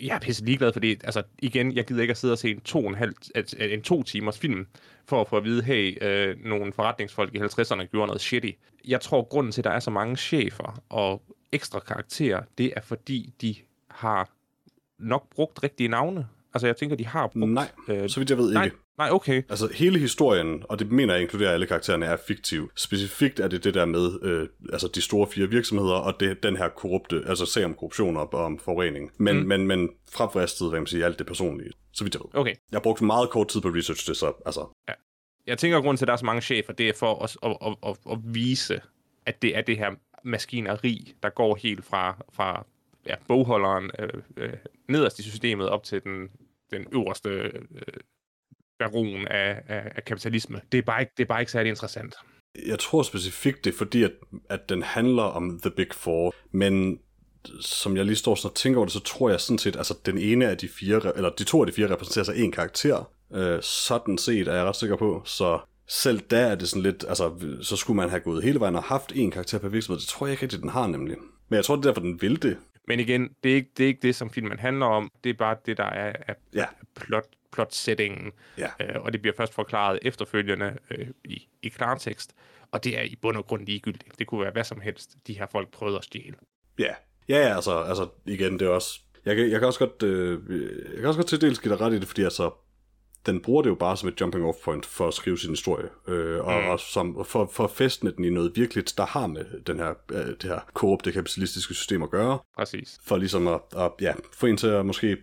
jeg 0.00 0.14
er 0.14 0.18
pisse 0.20 0.44
ligeglad, 0.44 0.72
fordi 0.72 0.90
altså, 0.90 1.22
igen, 1.38 1.72
jeg 1.76 1.86
gider 1.86 2.00
ikke 2.02 2.10
at 2.12 2.16
sidde 2.18 2.32
og 2.32 2.38
se 2.38 2.50
en 2.50 2.60
to, 2.60 2.78
og 2.84 2.88
en, 2.88 2.94
halv, 2.94 3.14
en 3.60 3.82
to 3.82 4.02
timers 4.02 4.38
film, 4.38 4.66
for 5.08 5.20
at 5.20 5.28
få 5.28 5.36
at 5.36 5.44
vide, 5.44 5.62
hey, 5.62 5.98
øh, 6.04 6.36
nogle 6.44 6.72
forretningsfolk 6.72 7.34
i 7.34 7.38
50'erne 7.38 7.84
gjorde 7.84 8.06
noget 8.06 8.20
shitty. 8.20 8.50
Jeg 8.84 9.00
tror, 9.00 9.22
grunden 9.28 9.52
til, 9.52 9.60
at 9.60 9.64
der 9.64 9.70
er 9.70 9.80
så 9.80 9.90
mange 9.90 10.16
chefer 10.16 10.82
og 10.88 11.22
ekstra 11.52 11.80
karakterer, 11.80 12.42
det 12.58 12.72
er 12.76 12.80
fordi, 12.80 13.32
de 13.40 13.54
har 13.90 14.30
nok 14.98 15.30
brugt 15.34 15.62
rigtige 15.62 15.88
navne. 15.88 16.26
Altså, 16.54 16.66
jeg 16.66 16.76
tænker, 16.76 16.96
de 16.96 17.06
har 17.06 17.26
brugt... 17.26 17.50
Nej, 17.52 17.68
øh, 17.88 18.08
så 18.08 18.20
vidt 18.20 18.30
jeg 18.30 18.38
ved 18.38 18.52
nej, 18.52 18.64
ikke. 18.64 18.76
nej, 18.98 19.08
okay. 19.10 19.42
Altså 19.48 19.68
hele 19.74 19.98
historien, 19.98 20.62
og 20.68 20.78
det 20.78 20.92
mener 20.92 21.14
jeg 21.14 21.22
inkluderer 21.22 21.50
alle 21.52 21.66
karaktererne, 21.66 22.06
er 22.06 22.16
fiktiv. 22.26 22.70
Specifikt 22.76 23.40
er 23.40 23.48
det 23.48 23.64
det 23.64 23.74
der 23.74 23.84
med 23.84 24.22
øh, 24.22 24.48
altså 24.72 24.88
de 24.94 25.00
store 25.00 25.26
fire 25.26 25.46
virksomheder, 25.48 25.94
og 25.94 26.20
det, 26.20 26.42
den 26.42 26.56
her 26.56 26.68
korrupte, 26.68 27.22
altså 27.26 27.46
sag 27.46 27.64
om 27.64 27.74
korruption 27.74 28.16
og 28.16 28.34
om 28.34 28.58
forurening. 28.58 29.10
Men, 29.18 29.36
Mm. 29.40 29.46
men, 29.46 29.66
men 29.66 29.88
frafristet, 30.12 30.68
hvad 30.70 30.80
man 30.80 30.86
siger, 30.86 31.06
alt 31.06 31.18
det 31.18 31.26
personlige, 31.26 31.70
så 31.92 32.04
vidt 32.04 32.14
jeg 32.14 32.20
ved. 32.20 32.40
Okay. 32.40 32.54
Jeg 32.72 32.76
har 32.76 32.82
brugt 32.82 33.02
meget 33.02 33.30
kort 33.30 33.48
tid 33.48 33.60
på 33.60 33.68
research 33.68 34.08
det, 34.08 34.16
så 34.16 34.32
altså, 34.46 34.76
Jeg 35.46 35.58
tænker, 35.58 35.76
at 35.78 35.82
grunden 35.84 35.96
til, 35.98 36.04
at 36.04 36.06
der 36.06 36.12
er 36.12 36.16
så 36.16 36.24
mange 36.26 36.42
chefer, 36.42 36.72
det 36.72 36.88
er 36.88 36.92
for 36.92 37.24
at, 37.24 37.36
at, 37.42 37.56
at, 37.66 37.76
at, 37.90 37.96
at 38.12 38.18
vise, 38.24 38.80
at 39.26 39.42
det 39.42 39.56
er 39.56 39.62
det 39.62 39.78
her 39.78 39.90
maskineri, 40.24 41.14
der 41.22 41.28
går 41.30 41.58
helt 41.62 41.84
fra, 41.84 42.16
fra 42.32 42.66
ja, 43.08 43.14
bogholderen 43.28 43.90
øh, 43.98 44.22
øh, 44.36 44.52
nederst 44.88 45.18
i 45.18 45.22
systemet 45.22 45.68
op 45.68 45.84
til 45.84 46.04
den, 46.04 46.28
den 46.70 46.86
øverste 46.92 47.28
øh, 47.30 47.60
baron 48.78 49.28
af, 49.28 49.62
af, 49.66 49.92
af 49.96 50.04
kapitalisme. 50.04 50.60
Det 50.72 50.78
er, 50.78 50.82
bare 50.82 51.00
ikke, 51.00 51.12
det 51.16 51.22
er 51.22 51.28
bare 51.28 51.40
ikke 51.40 51.52
særlig 51.52 51.70
interessant. 51.70 52.14
jeg 52.66 52.78
tror 52.78 53.02
specifikt 53.02 53.64
det 53.64 53.72
er 53.74 53.78
fordi, 53.78 54.02
at, 54.02 54.12
at 54.48 54.68
den 54.68 54.82
handler 54.82 55.22
om 55.22 55.60
The 55.62 55.70
Big 55.70 55.94
Four, 55.94 56.34
men 56.52 56.98
som 57.60 57.96
jeg 57.96 58.04
lige 58.04 58.16
står 58.16 58.34
sådan 58.34 58.50
og 58.50 58.54
tænker 58.54 58.78
over 58.78 58.86
det, 58.86 58.92
så 58.92 59.00
tror 59.00 59.30
jeg 59.30 59.40
sådan 59.40 59.58
set, 59.58 59.76
altså 59.76 59.94
den 60.06 60.18
ene 60.18 60.48
af 60.48 60.58
de 60.58 60.68
fire, 60.68 61.16
eller 61.16 61.30
de 61.30 61.44
to 61.44 61.60
af 61.60 61.66
de 61.66 61.72
fire 61.72 61.90
repræsenterer 61.90 62.24
sig 62.24 62.36
en 62.36 62.52
karakter. 62.52 63.10
Øh, 63.34 63.62
sådan 63.62 64.18
set 64.18 64.48
er 64.48 64.54
jeg 64.54 64.64
ret 64.64 64.76
sikker 64.76 64.96
på, 64.96 65.22
så 65.24 65.58
selv 65.88 66.20
der 66.30 66.38
er 66.38 66.54
det 66.54 66.68
sådan 66.68 66.82
lidt, 66.82 67.04
altså 67.08 67.32
så 67.62 67.76
skulle 67.76 67.96
man 67.96 68.10
have 68.10 68.20
gået 68.20 68.44
hele 68.44 68.60
vejen 68.60 68.76
og 68.76 68.82
haft 68.82 69.12
en 69.14 69.30
karakter 69.30 69.58
per 69.58 69.68
virksomhed. 69.68 70.00
Det 70.00 70.08
tror 70.08 70.26
jeg 70.26 70.32
ikke 70.32 70.42
rigtig, 70.42 70.60
den 70.60 70.68
har 70.68 70.86
nemlig. 70.86 71.16
Men 71.48 71.56
jeg 71.56 71.64
tror, 71.64 71.76
det 71.76 71.82
er 71.82 71.88
derfor, 71.88 72.00
den 72.00 72.22
vil 72.22 72.42
det. 72.42 72.56
Men 72.88 73.00
igen, 73.00 73.28
det 73.44 73.50
er, 73.52 73.54
ikke, 73.56 73.70
det 73.76 73.84
er 73.84 73.88
ikke 73.88 74.02
det, 74.02 74.14
som 74.14 74.30
filmen 74.30 74.58
handler 74.58 74.86
om. 74.86 75.10
Det 75.24 75.30
er 75.30 75.34
bare 75.34 75.56
det, 75.66 75.76
der 75.76 75.84
er, 75.84 76.12
er 76.28 76.34
Ja. 76.54 76.64
plot, 76.96 77.24
plot-settingen, 77.52 78.32
Ja. 78.58 78.68
øh, 78.80 79.02
og 79.02 79.12
det 79.12 79.22
bliver 79.22 79.34
først 79.36 79.54
forklaret 79.54 79.98
efterfølgende 80.02 80.76
øh, 80.90 81.06
i, 81.24 81.48
i 81.62 81.68
klartekst, 81.68 82.34
og 82.72 82.84
det 82.84 82.98
er 82.98 83.02
i 83.02 83.16
bund 83.22 83.36
og 83.36 83.46
grund 83.46 83.66
ligegyldigt. 83.66 84.18
Det 84.18 84.26
kunne 84.26 84.40
være 84.40 84.50
hvad 84.52 84.64
som 84.64 84.80
helst, 84.80 85.16
de 85.26 85.38
her 85.38 85.46
folk 85.46 85.70
prøvede 85.70 85.98
at 85.98 86.04
stjæle. 86.04 86.34
Ja, 86.78 86.94
ja, 87.28 87.38
ja 87.48 87.54
altså, 87.54 87.78
altså 87.82 88.08
igen, 88.26 88.52
det 88.58 88.62
er 88.62 88.70
også... 88.70 89.00
Jeg 89.24 89.36
kan, 89.36 89.50
jeg 89.50 89.58
kan 89.58 89.66
også 89.66 89.78
godt, 89.86 90.02
øh, 90.02 90.40
jeg 90.92 90.96
kan 90.96 91.06
også 91.06 91.18
godt 91.20 91.28
til 91.28 91.40
dels 91.40 91.58
give 91.58 91.72
dig 91.74 91.80
ret 91.80 91.92
i 91.92 91.98
det, 91.98 92.08
fordi 92.08 92.22
altså, 92.22 92.50
den 93.28 93.40
bruger 93.40 93.62
det 93.62 93.70
jo 93.70 93.74
bare 93.74 93.96
som 93.96 94.08
et 94.08 94.20
jumping 94.20 94.44
off 94.44 94.58
point 94.64 94.86
for 94.86 95.08
at 95.08 95.14
skrive 95.14 95.38
sin 95.38 95.50
historie, 95.50 95.88
øh, 96.08 96.44
og 96.44 96.62
mm. 96.62 96.68
også 96.68 96.86
som, 96.86 97.24
for, 97.24 97.50
for 97.52 97.64
at 97.64 97.70
fæstne 97.70 98.12
den 98.16 98.24
i 98.24 98.30
noget 98.30 98.52
virkeligt, 98.54 98.94
der 98.96 99.06
har 99.06 99.26
med 99.26 99.44
den 99.66 99.78
her, 99.78 99.94
øh, 100.12 100.26
det 100.26 100.42
her 100.42 100.60
korrupte 100.74 101.12
kapitalistiske 101.12 101.74
system 101.74 102.02
at 102.02 102.10
gøre, 102.10 102.38
Præcis. 102.58 102.98
for 103.04 103.16
ligesom 103.16 103.48
at, 103.48 103.60
at 103.76 103.90
ja, 104.00 104.12
få 104.38 104.46
en 104.46 104.56
til 104.56 104.66
at 104.66 104.86
måske 104.86 105.16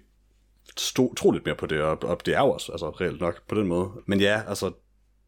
stå, 0.78 1.14
tro 1.14 1.32
lidt 1.32 1.46
mere 1.46 1.56
på 1.56 1.66
det, 1.66 1.82
og, 1.82 2.04
og 2.04 2.26
det 2.26 2.34
er 2.34 2.40
jo 2.40 2.50
også 2.50 2.72
altså, 2.72 2.90
reelt 2.90 3.22
nok 3.22 3.48
på 3.48 3.56
den 3.56 3.68
måde. 3.68 3.92
Men 4.06 4.20
ja, 4.20 4.42
altså, 4.48 4.72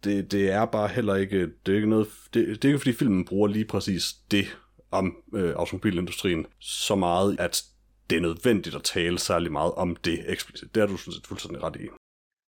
det, 0.03 0.31
det 0.31 0.51
er 0.51 0.65
bare 0.65 0.87
heller 0.87 1.15
ikke, 1.15 1.41
det 1.65 1.71
er 1.71 1.75
ikke 1.75 1.89
noget, 1.89 2.07
det, 2.33 2.47
det 2.47 2.65
er 2.65 2.69
ikke 2.69 2.79
fordi 2.79 2.93
filmen 2.93 3.25
bruger 3.25 3.47
lige 3.47 3.65
præcis 3.65 4.13
det 4.31 4.57
om 4.91 5.15
øh, 5.33 5.53
automobilindustrien 5.55 6.45
så 6.59 6.95
meget, 6.95 7.39
at 7.39 7.63
det 8.09 8.15
er 8.15 8.21
nødvendigt 8.21 8.75
at 8.75 8.83
tale 8.83 9.19
særlig 9.19 9.51
meget 9.51 9.71
om 9.73 9.95
det 9.95 10.23
eksplicit. 10.27 10.75
Det 10.75 10.83
er 10.83 10.87
du 10.87 10.97
sådan 10.97 11.13
set 11.13 11.27
fuldstændig 11.27 11.63
ret 11.63 11.75
i. 11.75 11.87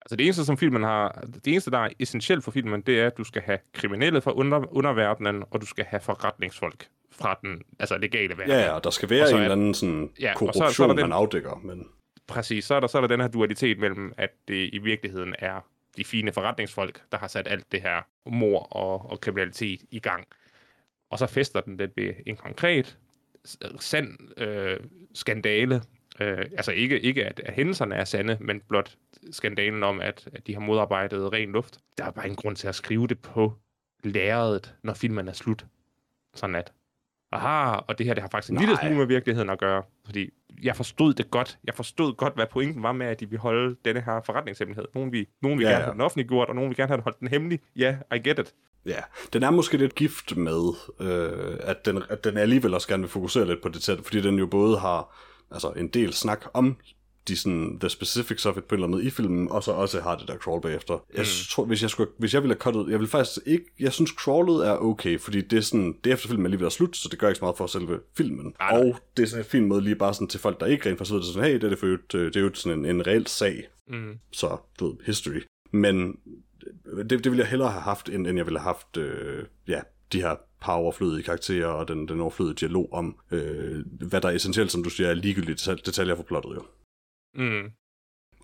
Altså 0.05 0.15
det 0.15 0.23
eneste, 0.25 0.45
som 0.45 0.57
filmen 0.57 0.83
har, 0.83 1.23
det 1.35 1.47
eneste, 1.47 1.71
der 1.71 1.77
er 1.79 1.89
essentielt 1.99 2.43
for 2.43 2.51
filmen, 2.51 2.81
det 2.81 2.99
er, 2.99 3.07
at 3.07 3.17
du 3.17 3.23
skal 3.23 3.41
have 3.41 3.59
kriminelle 3.73 4.21
fra 4.21 4.31
under, 4.31 4.75
underverdenen, 4.75 5.43
og 5.51 5.61
du 5.61 5.65
skal 5.65 5.85
have 5.85 5.99
forretningsfolk 5.99 6.87
fra 7.11 7.39
den 7.41 7.61
altså 7.79 7.97
legale 7.97 8.37
verden. 8.37 8.49
Ja, 8.53 8.73
ja, 8.73 8.79
der 8.83 8.89
skal 8.89 9.09
være 9.09 9.27
så 9.27 9.33
en 9.35 9.39
er- 9.39 9.43
eller 9.43 9.55
anden 9.55 9.73
sådan 9.73 10.09
Ja, 10.19 10.33
så- 10.33 10.37
korruption, 10.39 10.71
så 10.71 10.83
der 10.83 10.93
den- 10.93 11.01
man 11.01 11.11
afdækker, 11.11 11.61
men 11.63 11.87
Præcis, 12.27 12.65
så 12.65 12.75
er, 12.75 12.79
der, 12.79 12.87
så 12.87 12.97
er 12.97 13.01
der 13.01 13.07
den 13.07 13.21
her 13.21 13.27
dualitet 13.27 13.79
mellem, 13.79 14.13
at 14.17 14.29
det 14.47 14.69
i 14.73 14.77
virkeligheden 14.77 15.35
er 15.39 15.65
de 15.97 16.03
fine 16.03 16.31
forretningsfolk, 16.31 17.01
der 17.11 17.17
har 17.17 17.27
sat 17.27 17.47
alt 17.47 17.71
det 17.71 17.81
her 17.81 18.01
mor 18.29 18.59
og, 18.59 19.11
og 19.11 19.21
kriminalitet 19.21 19.81
i 19.91 19.99
gang. 19.99 20.27
Og 21.09 21.19
så 21.19 21.27
fester 21.27 21.61
den 21.61 21.77
lidt 21.77 21.91
ved 21.97 22.13
en 22.25 22.35
konkret, 22.35 22.97
sand 23.79 24.39
øh, 24.41 24.79
skandale. 25.13 25.81
Øh, 26.19 26.37
altså 26.37 26.71
ikke, 26.71 26.99
ikke 26.99 27.25
at, 27.25 27.41
at 27.45 27.53
hændelserne 27.53 27.95
er 27.95 28.05
sande, 28.05 28.37
men 28.39 28.61
blot 28.69 28.95
skandalen 29.31 29.83
om, 29.83 30.01
at, 30.01 30.27
at 30.33 30.47
de 30.47 30.53
har 30.53 30.61
modarbejdet 30.61 31.33
ren 31.33 31.51
luft. 31.51 31.77
Der 31.97 32.05
er 32.05 32.11
bare 32.11 32.27
en 32.27 32.35
grund 32.35 32.55
til 32.55 32.67
at 32.67 32.75
skrive 32.75 33.07
det 33.07 33.19
på 33.19 33.53
lærredet, 34.03 34.75
når 34.83 34.93
filmen 34.93 35.27
er 35.27 35.33
slut. 35.33 35.65
Sådan 36.35 36.55
at, 36.55 36.73
aha, 37.31 37.75
og 37.87 37.97
det 37.97 38.05
her 38.05 38.13
det 38.13 38.21
har 38.23 38.29
faktisk 38.29 38.51
en 38.51 38.59
lille 38.59 38.77
smule 38.81 38.95
med 38.95 39.05
virkeligheden 39.05 39.49
at 39.49 39.59
gøre. 39.59 39.83
Fordi 40.05 40.29
jeg 40.63 40.75
forstod 40.75 41.13
det 41.13 41.31
godt. 41.31 41.57
Jeg 41.63 41.73
forstod 41.73 42.13
godt, 42.13 42.33
hvad 42.35 42.45
pointen 42.51 42.83
var 42.83 42.91
med, 42.91 43.07
at 43.07 43.19
de 43.19 43.29
vil 43.29 43.39
holde 43.39 43.75
denne 43.85 44.01
her 44.01 44.21
forretningshemmelighed. 44.21 44.85
Nogen 44.93 45.11
vil, 45.11 45.27
nogen 45.41 45.59
vil 45.59 45.65
Ja, 45.65 45.69
gerne 45.69 45.79
ja. 45.79 45.85
have 45.85 45.93
den 45.93 46.01
offentliggjort, 46.01 46.49
og 46.49 46.55
nogen 46.55 46.69
vil 46.69 46.77
gerne 46.77 46.87
have 46.87 46.97
den 46.97 47.03
holdt 47.03 47.19
den 47.19 47.27
hemmelig. 47.27 47.59
Ja, 47.75 47.97
I 48.15 48.17
get 48.19 48.39
it. 48.39 48.53
Ja, 48.85 48.99
den 49.33 49.43
er 49.43 49.51
måske 49.51 49.77
lidt 49.77 49.95
gift 49.95 50.37
med, 50.37 50.73
øh, 50.99 51.57
at, 51.59 51.85
den, 51.85 52.03
at 52.09 52.23
den 52.23 52.37
alligevel 52.37 52.73
også 52.73 52.87
gerne 52.87 53.03
vil 53.03 53.09
fokusere 53.09 53.47
lidt 53.47 53.61
på 53.61 53.69
det 53.69 53.81
tæt, 53.81 53.99
fordi 54.03 54.21
den 54.21 54.39
jo 54.39 54.45
både 54.47 54.79
har 54.79 55.15
altså, 55.51 55.69
en 55.69 55.87
del 55.87 56.13
snak 56.13 56.45
om 56.53 56.75
de 57.27 57.37
sådan, 57.37 57.79
the 57.79 57.89
specifics 57.89 58.45
of 58.45 58.57
it 58.57 58.63
på 58.63 58.75
en 58.75 58.77
eller 58.79 58.87
anden 58.87 58.97
måde 58.97 59.07
i 59.07 59.09
filmen, 59.09 59.51
og 59.51 59.63
så 59.63 59.71
også 59.71 60.01
har 60.01 60.15
det 60.17 60.27
der 60.27 60.37
crawl 60.37 60.61
bagefter. 60.61 60.93
Jeg 61.13 61.21
Mm. 61.21 61.25
tror, 61.51 61.65
hvis 61.65 61.81
jeg, 61.81 61.89
skulle, 61.89 62.09
hvis 62.17 62.33
jeg 62.33 62.41
ville 62.43 62.53
have 62.53 62.59
cuttet, 62.59 62.91
jeg 62.91 62.99
vil 62.99 63.07
faktisk 63.07 63.37
ikke, 63.45 63.65
jeg 63.79 63.93
synes 63.93 64.09
crawlet 64.11 64.67
er 64.67 64.77
okay, 64.77 65.19
fordi 65.19 65.41
det 65.41 65.57
er 65.57 65.61
sådan, 65.61 65.95
det 66.03 66.09
er 66.09 66.13
efter 66.13 66.27
filmen 66.27 66.45
alligevel 66.45 66.65
er 66.65 66.69
slut, 66.69 66.97
så 66.97 67.09
det 67.09 67.19
gør 67.19 67.27
ikke 67.27 67.37
så 67.39 67.45
meget 67.45 67.57
for 67.57 67.67
selve 67.67 67.99
filmen. 68.17 68.55
Nej, 68.59 68.71
nej. 68.71 68.79
og 68.89 68.99
det 69.17 69.23
er 69.23 69.27
sådan 69.27 69.45
en 69.45 69.49
fin 69.49 69.65
måde 69.65 69.81
lige 69.81 69.95
bare 69.95 70.13
sådan 70.13 70.27
til 70.27 70.39
folk, 70.39 70.59
der 70.59 70.65
ikke 70.65 70.89
rent 70.89 70.97
faktisk 70.97 71.13
ved 71.13 71.19
det, 71.19 71.27
sådan, 71.27 71.43
hey, 71.49 71.53
det 71.55 71.63
er, 71.63 71.69
det 71.69 71.79
for, 71.79 71.85
øvrigt, 71.85 72.11
det 72.11 72.35
er 72.35 72.41
jo 72.41 72.51
sådan 72.53 72.79
en, 72.79 72.85
en 72.85 73.07
reel 73.07 73.27
sag, 73.27 73.67
Mm. 73.87 74.13
så 74.31 74.57
du 74.79 74.87
ved, 74.87 74.95
history. 75.05 75.41
Men 75.71 76.15
det, 76.97 77.09
det 77.09 77.25
ville 77.25 77.39
jeg 77.41 77.47
hellere 77.49 77.71
have 77.71 77.81
haft, 77.81 78.09
end, 78.09 78.27
end 78.27 78.37
jeg 78.37 78.45
ville 78.45 78.59
have 78.59 78.65
haft, 78.75 78.97
øh, 78.97 79.43
ja, 79.67 79.79
de 80.13 80.21
her 80.21 80.35
par 80.65 80.73
overflødige 80.73 81.23
karakterer 81.23 81.67
og 81.67 81.87
den, 81.87 82.07
den 82.07 82.21
overflødige 82.21 82.55
dialog 82.55 82.89
om, 82.93 83.17
øh, 83.31 83.85
hvad 83.85 84.21
der 84.21 84.29
er 84.29 84.33
essentielt, 84.33 84.71
som 84.71 84.83
du 84.83 84.89
siger, 84.89 85.09
er 85.09 85.13
ligegyldige 85.13 85.55
detal- 85.55 85.81
detaljer 85.85 86.15
for 86.15 86.23
plottet 86.23 86.55
jo. 86.55 86.63
Mm. 87.35 87.71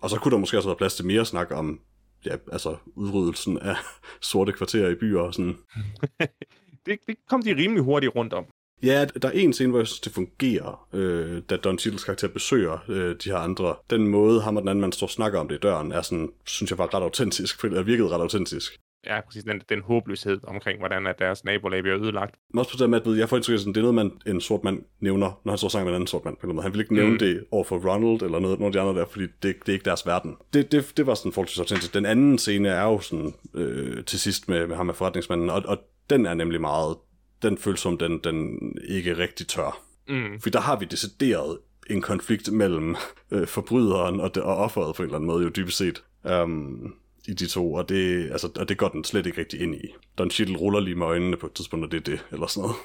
Og 0.02 0.10
så 0.10 0.16
kunne 0.16 0.32
der 0.32 0.38
måske 0.38 0.56
også 0.56 0.68
være 0.68 0.76
plads 0.76 0.94
til 0.94 1.06
mere 1.06 1.24
snak 1.24 1.50
om, 1.50 1.80
ja, 2.26 2.36
altså 2.52 2.76
udryddelsen 2.96 3.58
af 3.58 3.76
sorte 4.30 4.52
kvarterer 4.52 4.88
i 4.88 4.94
byer 4.94 5.20
og 5.20 5.34
sådan. 5.34 5.56
Det, 6.86 6.98
det 7.06 7.16
kom 7.28 7.42
de 7.42 7.56
rimelig 7.56 7.82
hurtigt 7.82 8.14
rundt 8.16 8.32
om. 8.32 8.44
Ja, 8.82 9.04
der 9.22 9.28
er 9.28 9.32
en 9.32 9.52
scene, 9.52 9.70
hvor 9.70 9.78
jeg 9.80 9.86
synes, 9.86 10.00
det 10.00 10.12
fungerer, 10.12 10.88
øh, 10.92 11.42
da 11.50 11.56
Don 11.56 11.78
Cheadles 11.78 12.04
karakter 12.04 12.28
besøger 12.28 12.78
øh, 12.88 13.16
de 13.24 13.30
her 13.30 13.36
andre. 13.36 13.76
Den 13.90 14.08
måde, 14.08 14.42
ham 14.42 14.56
og 14.56 14.62
den 14.62 14.68
anden 14.68 14.80
mand 14.80 14.92
står 14.92 15.06
og 15.06 15.10
snakker 15.10 15.38
om 15.40 15.48
det 15.48 15.54
i 15.54 15.58
døren, 15.58 15.92
er 15.92 16.02
sådan, 16.02 16.32
synes 16.46 16.70
jeg 16.70 16.78
var 16.78 16.94
ret 16.94 17.02
autentisk, 17.02 17.60
for 17.60 17.68
det 17.68 17.86
virkede 17.86 18.08
ret 18.08 18.20
autentisk. 18.20 18.78
Ja, 19.06 19.20
præcis. 19.20 19.44
Den, 19.44 19.62
den 19.68 19.82
håbløshed 19.82 20.40
omkring, 20.44 20.78
hvordan 20.78 21.06
at 21.06 21.18
deres 21.18 21.44
nabolag 21.44 21.82
bliver 21.82 21.98
ødelagt. 22.00 22.34
Men 22.54 22.58
også 22.58 22.78
på 22.78 22.84
at 22.94 23.06
ved, 23.06 23.16
jeg 23.16 23.28
får 23.28 23.36
indtryk 23.36 23.54
af, 23.54 23.58
sådan, 23.58 23.72
det 23.72 23.80
er 23.80 23.92
noget, 23.92 23.94
man, 23.94 24.12
en 24.34 24.40
sort 24.40 24.64
mand 24.64 24.82
nævner, 25.00 25.40
når 25.44 25.52
han 25.52 25.58
står 25.58 25.66
og 25.66 25.70
snakker 25.70 25.84
med 25.84 25.92
en 25.92 25.94
anden 25.94 26.06
sort 26.06 26.24
mand. 26.24 26.36
På 26.36 26.46
måde. 26.46 26.62
Han 26.62 26.72
vil 26.72 26.80
ikke 26.80 26.94
nævne 26.94 27.12
Mm. 27.12 27.18
det 27.18 27.44
over 27.50 27.64
for 27.64 27.76
Ronald 27.78 28.22
eller 28.22 28.38
noget, 28.38 28.58
nogle 28.58 28.66
af 28.66 28.72
de 28.72 28.80
andre 28.88 29.00
der, 29.00 29.06
fordi 29.06 29.24
det, 29.24 29.42
det 29.42 29.68
er 29.68 29.72
ikke 29.72 29.84
deres 29.84 30.06
verden. 30.06 30.36
Det, 30.54 30.72
det, 30.72 30.92
det 30.96 31.06
var 31.06 31.14
sådan 31.14 31.32
forholdsvis 31.32 31.58
autentisk. 31.58 31.94
Den 31.94 32.06
anden 32.06 32.38
scene 32.38 32.68
er 32.68 32.82
jo 32.84 33.00
sådan 33.00 33.34
øh, 33.54 34.04
til 34.04 34.20
sidst 34.20 34.48
med, 34.48 34.66
med 34.66 34.76
ham 34.76 34.86
med 34.86 34.94
forretningsmanden, 34.94 35.50
og, 35.50 35.62
og 35.66 35.78
den 36.10 36.26
er 36.26 36.34
nemlig 36.34 36.60
meget, 36.60 36.96
den 37.42 37.58
føles 37.58 37.80
som 37.80 37.98
den, 37.98 38.18
den 38.24 38.58
ikke 38.88 39.18
rigtig 39.18 39.46
tør. 39.46 39.80
Mm. 40.08 40.40
For 40.40 40.50
der 40.50 40.60
har 40.60 40.78
vi 40.78 40.84
decideret 40.84 41.58
en 41.90 42.00
konflikt 42.02 42.52
mellem 42.52 42.96
øh, 43.30 43.46
forbryderen 43.46 44.20
og, 44.20 44.34
det, 44.34 44.42
og 44.42 44.56
offeret 44.56 44.94
på 44.96 45.02
en 45.02 45.06
eller 45.06 45.16
anden 45.16 45.26
måde, 45.26 45.44
jo 45.44 45.50
dybest 45.56 45.76
set. 45.78 46.04
Um, 46.42 46.94
i 47.28 47.34
de 47.34 47.46
to, 47.46 47.72
og 47.72 47.88
det, 47.88 48.30
altså, 48.30 48.50
og 48.56 48.68
det 48.68 48.78
går 48.78 48.88
den 48.88 49.04
slet 49.04 49.26
ikke 49.26 49.40
rigtig 49.40 49.60
ind 49.60 49.74
i. 49.74 49.94
Don 50.18 50.30
Cheadle 50.30 50.56
ruller 50.56 50.80
lige 50.80 50.94
med 50.94 51.06
øjnene 51.06 51.36
på 51.36 51.46
et 51.46 51.52
tidspunkt, 51.52 51.84
og 51.84 51.92
det 51.92 51.98
er 51.98 52.04
det, 52.04 52.26
eller 52.32 52.46
sådan 52.46 52.60
noget. 52.60 52.76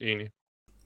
Enig. 0.00 0.30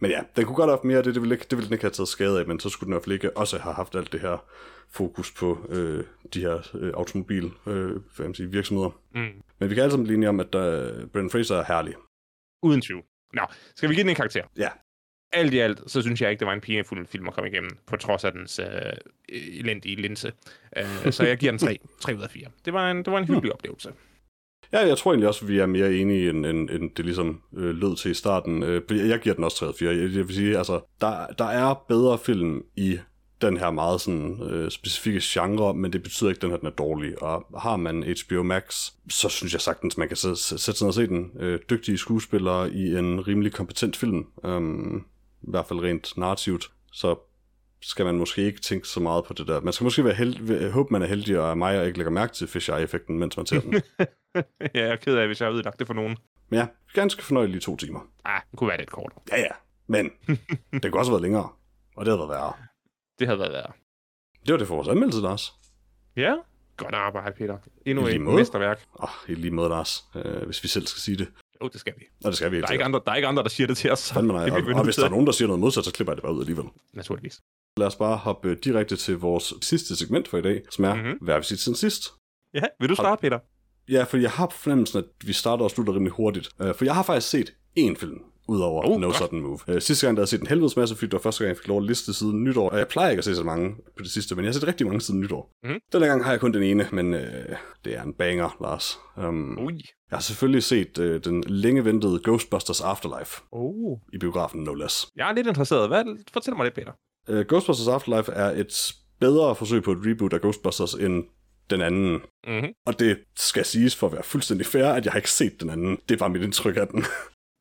Men 0.00 0.10
ja, 0.10 0.20
den 0.36 0.44
kunne 0.44 0.56
godt 0.56 0.68
have 0.70 0.76
haft 0.76 0.84
mere 0.84 0.98
af 0.98 1.04
det, 1.04 1.14
det 1.14 1.22
ville, 1.22 1.34
ikke, 1.34 1.46
det 1.50 1.56
ville 1.58 1.66
den 1.66 1.72
ikke 1.74 1.84
have 1.84 1.90
taget 1.90 2.08
skade 2.08 2.40
af, 2.40 2.46
men 2.46 2.60
så 2.60 2.68
skulle 2.68 2.86
den 2.86 2.92
i 2.92 2.94
hvert 2.94 3.04
fald 3.04 3.12
ikke 3.12 3.36
også 3.36 3.58
have 3.58 3.74
haft 3.74 3.94
alt 3.94 4.12
det 4.12 4.20
her 4.20 4.44
fokus 4.88 5.32
på 5.32 5.66
øh, 5.68 6.04
de 6.34 6.40
her 6.40 6.70
øh, 6.74 6.92
automobil 6.94 7.44
øh, 7.66 7.90
hvad 8.16 8.26
man 8.26 8.34
sige, 8.34 8.50
virksomheder. 8.50 8.90
Mm. 9.14 9.42
Men 9.58 9.70
vi 9.70 9.74
kan 9.74 9.82
alle 9.82 9.90
sammen 9.90 10.14
enige 10.14 10.28
om, 10.28 10.40
at 10.40 10.52
der, 10.52 10.92
Brendan 11.06 11.30
Fraser 11.30 11.56
er 11.56 11.64
herlig. 11.68 11.94
Uden 12.62 12.80
tvivl. 12.80 13.04
Nå, 13.32 13.42
skal 13.76 13.88
vi 13.88 13.94
give 13.94 14.02
den 14.02 14.10
en 14.10 14.16
karakter? 14.16 14.44
Ja. 14.56 14.68
Alt 15.32 15.54
i 15.54 15.58
alt, 15.58 15.80
så 15.86 16.02
synes 16.02 16.20
jeg 16.22 16.30
ikke, 16.30 16.40
det 16.40 16.46
var 16.46 16.52
en 16.52 16.60
pinefuld 16.60 17.06
film 17.06 17.28
at 17.28 17.34
komme 17.34 17.50
igennem, 17.50 17.70
på 17.86 17.96
trods 17.96 18.24
af 18.24 18.32
dens 18.32 18.58
øh, 18.58 18.92
elendige 19.28 19.96
linse. 19.96 20.32
Uh, 20.76 21.10
så 21.12 21.24
jeg 21.24 21.38
giver 21.38 21.52
den 21.52 21.58
3, 21.58 21.78
3 22.00 22.14
ud 22.16 22.22
af 22.22 22.30
4. 22.30 22.46
Det 22.64 22.72
var 22.72 22.90
en, 22.90 22.96
det 22.96 23.12
var 23.12 23.18
en 23.18 23.24
hyggelig 23.24 23.52
oplevelse. 23.52 23.92
Ja, 24.72 24.86
jeg 24.86 24.98
tror 24.98 25.12
egentlig 25.12 25.28
også, 25.28 25.44
at 25.44 25.48
vi 25.48 25.58
er 25.58 25.66
mere 25.66 25.94
enige, 25.94 26.30
end, 26.30 26.46
end, 26.46 26.70
end 26.70 26.90
det 26.96 27.04
ligesom 27.04 27.42
øh, 27.56 27.74
lød 27.74 27.96
til 27.96 28.10
i 28.10 28.14
starten. 28.14 28.62
Øh, 28.62 28.82
jeg 28.90 29.20
giver 29.20 29.34
den 29.34 29.44
også 29.44 29.56
3 29.56 29.66
ud 29.66 29.72
af 29.72 29.78
4. 29.78 29.90
Jeg, 29.90 29.98
jeg 29.98 30.28
vil 30.28 30.34
sige, 30.34 30.58
altså, 30.58 30.80
der, 31.00 31.26
der 31.26 31.44
er 31.44 31.84
bedre 31.88 32.18
film 32.18 32.62
i 32.76 32.98
den 33.42 33.56
her 33.56 33.70
meget 33.70 34.00
sådan, 34.00 34.42
øh, 34.50 34.70
specifikke 34.70 35.20
genre, 35.22 35.74
men 35.74 35.92
det 35.92 36.02
betyder 36.02 36.30
ikke, 36.30 36.38
at 36.38 36.42
den 36.42 36.50
her 36.50 36.56
den 36.56 36.66
er 36.66 36.70
dårlig. 36.70 37.22
Og 37.22 37.46
har 37.60 37.76
man 37.76 38.14
HBO 38.26 38.42
Max, 38.42 38.90
så 39.08 39.28
synes 39.28 39.52
jeg 39.52 39.60
sagtens, 39.60 39.96
man 39.96 40.08
kan 40.08 40.16
sæ- 40.16 40.34
sæ- 40.34 40.56
sætte 40.58 40.78
sig 40.78 40.84
ned 40.84 40.88
og 40.88 40.94
se 40.94 41.06
den. 41.06 41.30
Øh, 41.40 41.58
dygtige 41.70 41.98
skuespillere 41.98 42.72
i 42.72 42.96
en 42.96 43.28
rimelig 43.28 43.52
kompetent 43.52 43.96
film. 43.96 44.26
Um, 44.44 45.06
I 45.42 45.50
hvert 45.50 45.66
fald 45.66 45.80
rent 45.80 46.16
narrativt. 46.16 46.72
Så 46.92 47.16
skal 47.82 48.04
man 48.04 48.18
måske 48.18 48.42
ikke 48.42 48.60
tænke 48.60 48.88
så 48.88 49.00
meget 49.00 49.24
på 49.24 49.32
det 49.34 49.46
der. 49.46 49.60
Man 49.60 49.72
skal 49.72 49.84
måske 49.84 50.04
være 50.04 50.14
heldig, 50.14 50.70
håbe, 50.72 50.92
man 50.92 51.02
er 51.02 51.06
heldig, 51.06 51.38
og 51.38 51.50
er 51.50 51.54
mig 51.54 51.80
og 51.80 51.86
ikke 51.86 51.98
lægger 51.98 52.10
mærke 52.10 52.32
til 52.32 52.48
fisheye-effekten, 52.48 53.18
mens 53.18 53.36
man 53.36 53.46
ser 53.46 53.60
den. 53.60 53.72
ja, 54.34 54.42
jeg 54.74 54.88
er 54.88 54.96
ked 54.96 55.16
af, 55.16 55.26
hvis 55.26 55.40
jeg 55.40 55.46
har 55.46 55.54
ødelagt 55.54 55.78
det 55.78 55.86
for 55.86 55.94
nogen. 55.94 56.16
Men 56.48 56.58
ja, 56.58 56.66
ganske 56.92 57.22
fornøjelige 57.22 57.60
to 57.60 57.76
timer. 57.76 58.00
Ah, 58.24 58.40
det 58.50 58.58
kunne 58.58 58.68
være 58.68 58.78
lidt 58.78 58.90
kort. 58.90 59.12
Ja, 59.30 59.38
ja. 59.40 59.50
Men 59.86 60.10
det 60.82 60.92
kunne 60.92 61.00
også 61.00 61.10
have 61.10 61.14
været 61.14 61.22
længere. 61.22 61.48
Og 61.96 62.06
det 62.06 62.12
havde 62.12 62.18
været 62.18 62.30
værre. 62.30 62.52
Det 63.18 63.26
havde 63.26 63.38
været 63.38 63.52
værre. 63.52 63.72
Det 64.46 64.52
var 64.52 64.58
det 64.58 64.66
for 64.66 64.74
vores 64.74 64.88
anmeldelse, 64.88 65.20
Lars. 65.20 65.52
Ja, 66.16 66.36
godt 66.76 66.94
arbejde, 66.94 67.36
Peter. 67.36 67.58
Endnu 67.86 68.06
et 68.06 68.20
mesterværk. 68.20 68.86
Åh, 68.98 69.04
oh, 69.04 69.30
i 69.30 69.34
lige 69.34 69.50
måde, 69.50 69.68
Lars. 69.68 70.04
Øh, 70.14 70.42
hvis 70.42 70.62
vi 70.62 70.68
selv 70.68 70.86
skal 70.86 71.00
sige 71.00 71.16
det. 71.16 71.28
Jo, 71.62 71.68
det 71.68 71.80
skal 71.80 71.92
vi. 71.98 72.04
Og 72.24 72.28
det 72.30 72.36
skal 72.36 72.52
vi 72.52 72.60
Der 72.60 72.66
er 72.66 72.72
ikke, 72.72 72.84
andre, 72.84 73.00
der 73.06 73.12
er 73.12 73.16
ikke 73.16 73.28
andre, 73.28 73.42
der 73.42 73.48
siger 73.48 73.66
det 73.66 73.76
til 73.76 73.90
os. 73.92 74.12
Fandme 74.12 74.32
nej. 74.32 74.50
Og, 74.50 74.62
og 74.74 74.84
hvis 74.84 74.96
der 74.96 75.04
er 75.04 75.08
nogen, 75.10 75.26
der 75.26 75.32
siger 75.32 75.46
noget 75.46 75.60
modsat, 75.60 75.84
så 75.84 75.92
klipper 75.92 76.12
jeg 76.12 76.16
det 76.16 76.22
bare 76.22 76.34
ud 76.34 76.40
alligevel. 76.40 76.64
Naturligvis. 76.94 77.40
Lad 77.76 77.86
os 77.86 77.96
bare 77.96 78.16
hoppe 78.16 78.54
direkte 78.54 78.96
til 78.96 79.18
vores 79.18 79.54
sidste 79.62 79.96
segment 79.96 80.28
for 80.28 80.38
i 80.38 80.42
dag, 80.42 80.62
som 80.70 80.84
er, 80.84 80.94
Mhm. 80.94 81.04
mm-hmm. 81.04 81.18
hvad 81.24 81.34
har 81.34 81.40
vi 81.40 81.44
set 81.46 81.58
siden 81.60 81.76
sidst? 81.76 82.12
Ja, 82.54 82.62
vil 82.80 82.88
du 82.88 82.94
starte, 82.94 83.20
Peter? 83.20 83.38
Ja, 83.88 84.02
for 84.04 84.16
jeg 84.16 84.30
har 84.30 84.46
på 84.46 84.56
fornemmelsen, 84.56 84.98
at 84.98 85.04
vi 85.24 85.32
starter 85.32 85.64
og 85.64 85.70
slutter 85.70 85.94
rimelig 85.94 86.12
hurtigt. 86.12 86.48
Uh, 86.60 86.74
for 86.74 86.84
jeg 86.84 86.94
har 86.94 87.02
faktisk 87.02 87.28
set 87.30 87.54
én 87.78 87.94
film, 88.00 88.18
udover 88.50 88.86
Oh, 88.88 89.00
No 89.00 89.06
godt. 89.06 89.16
Sudden 89.16 89.40
Move. 89.40 89.58
Uh, 89.68 89.78
sidste 89.78 90.06
gang, 90.06 90.16
der 90.16 90.20
havde 90.20 90.30
set 90.30 90.40
en 90.40 90.46
helvedes 90.46 90.76
masse, 90.76 90.94
fordi 90.94 91.06
det 91.06 91.12
var 91.12 91.18
første 91.18 91.44
gang, 91.44 91.48
jeg 91.48 91.56
fik 91.56 91.68
lov 91.68 91.78
at 91.78 91.84
liste 91.86 92.14
siden 92.14 92.44
nytår. 92.44 92.76
Jeg 92.76 92.88
plejer 92.88 93.10
ikke 93.10 93.20
at 93.20 93.24
se 93.24 93.36
så 93.36 93.44
mange 93.44 93.74
på 93.96 94.02
det 94.02 94.10
sidste, 94.10 94.34
men 94.34 94.44
jeg 94.44 94.48
har 94.48 94.52
set 94.52 94.66
rigtig 94.66 94.86
mange 94.86 95.00
siden 95.00 95.20
nytår. 95.20 95.50
Mhm. 95.64 95.78
Denne 95.92 96.06
gang 96.06 96.24
har 96.24 96.30
jeg 96.30 96.40
kun 96.40 96.54
den 96.54 96.62
ene, 96.62 96.88
men 96.92 97.14
uh, 97.14 97.20
det 97.84 97.96
er 97.96 98.02
en 98.02 98.14
banger, 98.14 98.56
Lars. 98.62 98.98
Um, 99.16 99.58
Ui. 99.64 99.72
Jeg 100.10 100.16
har 100.16 100.20
selvfølgelig 100.20 100.62
set 100.62 100.98
uh, 100.98 101.04
den 101.24 101.44
længe 101.46 101.84
ventede 101.84 102.20
Ghostbusters 102.24 102.80
Afterlife 102.80 103.42
Oh. 103.52 103.98
i 104.12 104.18
biografen, 104.18 104.60
no 104.64 104.74
less. 104.74 105.06
Jeg 105.16 105.30
er 105.30 105.34
lidt 105.34 105.46
interesseret. 105.46 105.88
Hvad? 105.88 106.04
Fortæl 106.32 106.56
mig 106.56 106.64
lidt, 106.64 106.74
Peter. 106.74 106.92
Uh, 107.28 107.40
Ghostbusters 107.40 107.88
Afterlife 107.88 108.32
er 108.32 108.50
et 108.60 108.92
bedre 109.20 109.54
forsøg 109.56 109.82
på 109.82 109.92
et 109.92 109.98
reboot 110.06 110.32
af 110.32 110.40
Ghostbusters, 110.40 110.94
end 110.94 111.24
den 111.70 111.80
anden. 111.80 112.12
Mm-hmm. 112.46 112.68
Og 112.86 112.98
det 113.00 113.18
skal 113.36 113.64
siges 113.64 113.96
for 113.96 114.06
at 114.06 114.12
være 114.12 114.22
fuldstændig 114.22 114.66
fair, 114.66 114.84
at 114.86 115.04
jeg 115.04 115.12
har 115.12 115.18
ikke 115.18 115.30
set 115.30 115.60
den 115.60 115.70
anden. 115.70 115.98
Det 116.08 116.20
var 116.20 116.28
mit 116.28 116.42
indtryk 116.42 116.76
af 116.76 116.86
den. 116.88 117.04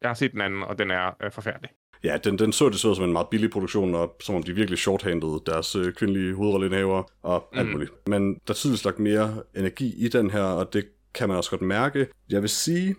Jeg 0.02 0.10
har 0.10 0.14
set 0.14 0.32
den 0.32 0.42
anden, 0.42 0.64
og 0.64 0.80
den 0.80 0.92
er 0.92 1.12
øh, 1.24 1.32
forfærdelig. 1.32 1.70
Ja, 2.04 2.18
den, 2.24 2.40
den 2.40 2.54
så 2.54 2.70
det 2.70 2.80
så 2.80 2.96
som 2.96 3.04
en 3.04 3.12
meget 3.14 3.28
billig 3.32 3.50
produktion, 3.52 3.96
og 3.96 4.16
som 4.22 4.36
om 4.36 4.44
de 4.44 4.54
virkelig 4.54 4.80
shorthandede 4.80 5.42
deres 5.46 5.76
øh, 5.76 5.94
kvindelige 5.94 6.34
hovedrolleindhaver 6.34 7.04
og 7.22 7.50
alt 7.54 7.68
Mm. 7.68 7.72
muligt. 7.74 7.92
Men 8.08 8.34
der 8.34 8.40
er 8.50 8.54
tydeligvis 8.54 8.86
lagt 8.86 9.00
mere 9.00 9.44
energi 9.56 10.06
i 10.06 10.08
den 10.08 10.30
her, 10.32 10.44
og 10.44 10.74
det 10.74 10.86
kan 11.14 11.28
man 11.28 11.38
også 11.38 11.50
godt 11.50 11.62
mærke. 11.62 12.08
Jeg 12.30 12.42
vil 12.42 12.50
sige, 12.50 12.96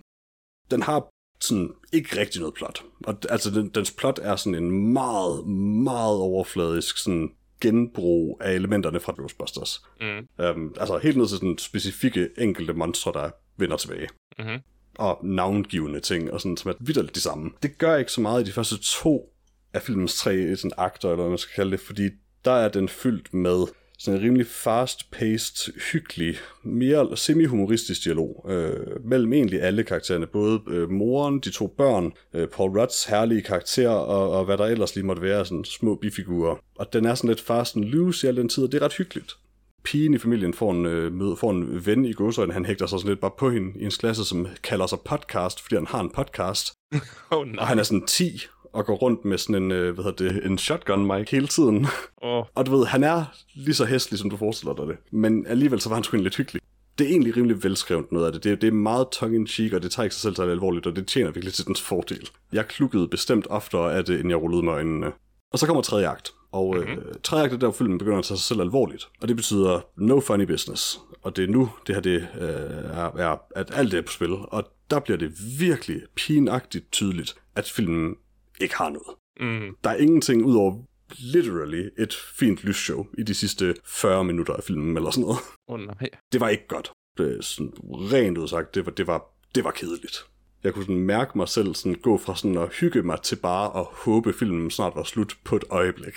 den 0.71 0.83
har 0.83 1.09
sådan 1.41 1.71
ikke 1.93 2.21
rigtig 2.21 2.41
noget 2.41 2.55
plot. 2.55 2.83
Og, 3.07 3.19
altså, 3.29 3.51
den, 3.51 3.69
dens 3.69 3.91
plot 3.93 4.19
er 4.23 4.37
sådan 4.37 4.55
en 4.65 4.93
meget, 4.93 5.47
meget 5.83 6.17
overfladisk 6.19 6.99
sådan 6.99 7.31
genbrug 7.61 8.39
af 8.41 8.53
elementerne 8.55 9.01
fra 9.01 9.13
Ghostbusters. 9.19 9.83
Mm. 10.01 10.45
Um, 10.45 10.75
altså 10.81 10.99
helt 11.03 11.17
ned 11.17 11.27
til 11.29 11.37
sådan 11.39 11.59
specifikke 11.59 12.29
enkelte 12.39 12.73
monstre, 12.73 13.13
der 13.13 13.31
vender 13.57 13.77
tilbage 13.77 14.09
Mm-hmm 14.39 14.59
og 15.01 15.19
navngivende 15.23 16.01
ting, 16.01 16.33
og 16.33 16.41
sådan, 16.41 16.57
som 16.57 16.71
er 16.71 16.75
vidderligt 16.81 17.15
de 17.15 17.21
samme. 17.21 17.51
Det 17.63 17.79
gør 17.79 17.97
ikke 17.97 18.13
så 18.13 18.21
meget 18.21 18.43
i 18.43 18.45
de 18.45 18.53
første 18.53 18.77
to 18.83 19.33
af 19.75 19.83
filmens 19.83 20.19
tre 20.19 20.35
øh, 20.35 20.57
sådan, 20.57 20.73
akter, 20.77 21.09
eller 21.09 21.23
hvad 21.23 21.29
man 21.29 21.39
skal 21.39 21.55
kalde 21.55 21.71
det, 21.71 21.81
fordi 21.81 22.09
der 22.45 22.51
er 22.51 22.69
den 22.69 22.89
fyldt 22.89 23.35
med 23.35 23.67
sådan 23.99 24.21
en 24.21 24.27
rimelig 24.27 24.47
fast-paced, 24.47 25.73
hyggelig, 25.93 26.37
mere 26.65 27.17
semi-humoristisk 27.17 28.05
dialog 28.05 28.47
øh, 28.49 29.05
mellem 29.05 29.33
egentlig 29.33 29.63
alle 29.63 29.83
karaktererne. 29.83 30.27
Både 30.27 30.61
øh, 30.69 30.91
moren, 30.91 31.41
de 31.41 31.51
to 31.51 31.67
børn, 31.67 32.13
øh, 32.35 32.49
Paul 32.49 32.79
Rudds 32.79 33.05
herlige 33.05 33.43
karakter, 33.43 33.89
og, 33.89 34.31
og 34.31 34.45
hvad 34.45 34.59
der 34.59 34.65
ellers 34.65 34.95
lige 34.95 35.07
måtte 35.07 35.23
være, 35.23 35.45
sådan 35.45 35.65
små 35.65 35.95
bifigurer. 35.95 36.57
Og 36.79 36.93
den 36.93 37.05
er 37.05 37.15
sådan 37.15 37.29
lidt 37.29 37.41
fast 37.41 37.77
and 37.77 37.85
loose 37.85 38.27
i 38.27 38.29
al 38.29 38.37
den 38.37 38.49
tid, 38.49 38.65
og 38.65 38.73
det 38.73 38.83
er 38.83 38.85
ret 38.85 38.95
hyggeligt 38.95 39.37
pigen 39.85 40.14
i 40.14 40.18
familien 40.18 40.55
får 40.55 40.72
en, 40.72 40.87
øh, 40.87 41.12
møde, 41.12 41.37
får 41.37 41.51
en 41.51 41.87
ven 41.87 42.05
i 42.05 42.12
godsøjne, 42.12 42.53
han 42.53 42.64
hægter 42.64 42.87
sig 42.87 42.99
sådan 42.99 43.09
lidt 43.09 43.20
bare 43.20 43.31
på 43.39 43.51
hende 43.51 43.81
i 43.81 43.85
en 43.85 43.91
klasse, 43.91 44.24
som 44.24 44.47
kalder 44.62 44.87
sig 44.87 44.99
podcast, 45.05 45.62
fordi 45.62 45.74
han 45.74 45.87
har 45.87 46.01
en 46.01 46.11
podcast, 46.11 46.72
Oh, 47.31 47.47
nej. 47.47 47.57
og 47.59 47.66
han 47.66 47.78
er 47.78 47.83
sådan 47.83 48.07
10 48.07 48.43
og 48.72 48.87
går 48.87 48.95
rundt 48.95 49.24
med 49.24 49.39
sådan 49.39 49.62
en, 49.62 49.72
øh, 49.72 49.95
hvad 49.95 50.05
hedder 50.05 50.28
det, 50.33 50.47
en 50.47 50.59
shotgun 50.59 51.07
mic 51.07 51.31
hele 51.31 51.47
tiden. 51.47 51.87
Oh, 52.22 52.45
Og 52.55 52.66
du 52.66 52.76
ved, 52.76 52.87
han 52.87 53.05
er 53.05 53.24
lige 53.55 53.74
så 53.74 53.85
hæslig, 53.85 54.18
som 54.18 54.31
du 54.31 54.37
forestiller 54.37 54.74
dig 54.74 54.87
det. 54.87 54.97
Men 55.12 55.47
alligevel 55.47 55.81
så 55.81 55.89
var 55.89 55.97
han 55.97 56.05
sgu 56.05 56.16
lidt 56.16 56.37
hyggelig. 56.37 56.62
Det 56.99 57.07
er 57.07 57.11
egentlig 57.11 57.37
rimelig 57.37 57.64
velskrevet 57.64 58.12
noget 58.12 58.26
af 58.26 58.33
det. 58.33 58.45
Det 58.45 58.53
er, 58.53 58.57
det 58.57 58.66
er 58.68 58.72
meget 58.72 59.07
tongue-in-cheek, 59.12 59.72
og 59.72 59.83
det 59.83 59.91
tager 59.91 60.05
ikke 60.05 60.14
sig 60.14 60.22
selv 60.22 60.37
så 60.37 60.43
alvorligt, 60.43 60.87
og 60.87 60.97
det 60.97 61.07
tjener 61.07 61.31
virkelig 61.31 61.55
til 61.55 61.66
dens 61.66 61.83
fordel. 61.83 62.28
Jeg 62.53 62.68
klukkede 62.68 63.09
bestemt 63.09 63.47
oftere 63.51 63.95
af 63.95 64.05
det, 64.05 64.20
end 64.20 64.28
jeg 64.28 64.39
rullede 64.43 64.62
med 64.62 64.72
øjnene. 64.72 65.12
Og 65.53 65.59
så 65.59 65.66
kommer 65.66 65.83
tredje 65.83 66.09
akt. 66.09 66.31
Og 66.53 66.77
øh, 66.79 66.99
tredje 67.23 67.45
akt 67.45 67.53
er 67.55 67.59
der, 67.59 67.71
filmen 67.73 67.99
begynder 67.99 68.19
at 68.19 68.25
tage 68.25 68.39
sig 68.39 68.45
selv 68.47 68.61
alvorligt. 68.61 69.09
Og 69.21 69.29
det 69.29 69.37
betyder 69.37 69.81
no 69.97 70.21
funny 70.21 70.45
business. 70.45 71.01
Og 71.23 71.37
det 71.37 71.45
er 71.45 71.49
nu, 71.49 71.71
det 71.87 71.95
her 71.95 72.03
det, 72.03 72.29
øh, 72.41 72.51
er, 72.99 73.17
er, 73.17 73.37
at 73.57 73.71
alt 73.75 73.93
det 73.93 73.99
er 73.99 74.03
på 74.03 74.13
spil. 74.13 74.33
Og 74.33 74.65
der 74.91 75.01
bliver 75.01 75.17
det 75.19 75.33
virkelig 75.59 76.03
pinagtigt 76.17 76.93
tydeligt, 76.93 77.35
at 77.57 77.69
filmen 77.71 78.17
ikke 78.61 78.77
har 78.77 78.89
noget. 78.89 79.17
mm. 79.41 79.77
Der 79.85 79.91
er 79.91 79.97
ingenting 79.97 80.45
ud 80.45 80.55
over 80.57 80.83
literally 81.19 81.89
et 81.99 82.15
fint 82.39 82.65
lysshow 82.65 83.07
i 83.19 83.23
de 83.23 83.35
sidste 83.35 83.75
40 83.85 84.25
minutter 84.25 84.55
af 84.55 84.63
filmen 84.65 84.97
eller 84.97 85.11
sådan 85.11 85.23
noget. 85.23 85.39
oh, 85.69 85.81
nej. 85.81 86.09
Det 86.33 86.41
var 86.41 86.49
ikke 86.49 86.69
godt. 86.69 86.93
Det 87.19 87.37
er 87.39 87.43
sådan 87.43 87.73
rent 87.83 88.39
udsagt, 88.39 88.75
det 88.75 88.87
var, 88.87 88.93
det 88.93 89.07
var, 89.07 89.25
det 89.55 89.65
var 89.65 89.71
kedeligt. 89.71 90.25
Jeg 90.65 90.75
kunne 90.75 90.85
sådan 90.85 91.01
mærke 91.01 91.39
mig 91.39 91.49
selv 91.49 91.75
sådan 91.75 91.95
gå 92.03 92.19
fra 92.19 92.37
sådan 92.37 92.59
at 92.59 92.75
hygge 92.75 93.03
mig 93.03 93.23
til 93.23 93.37
bare 93.37 93.81
at 93.81 93.87
håbe, 93.91 94.33
filmen 94.33 94.71
snart 94.71 94.93
var 94.97 95.03
slut 95.03 95.37
på 95.45 95.57
et 95.57 95.65
øjeblik. 95.71 96.15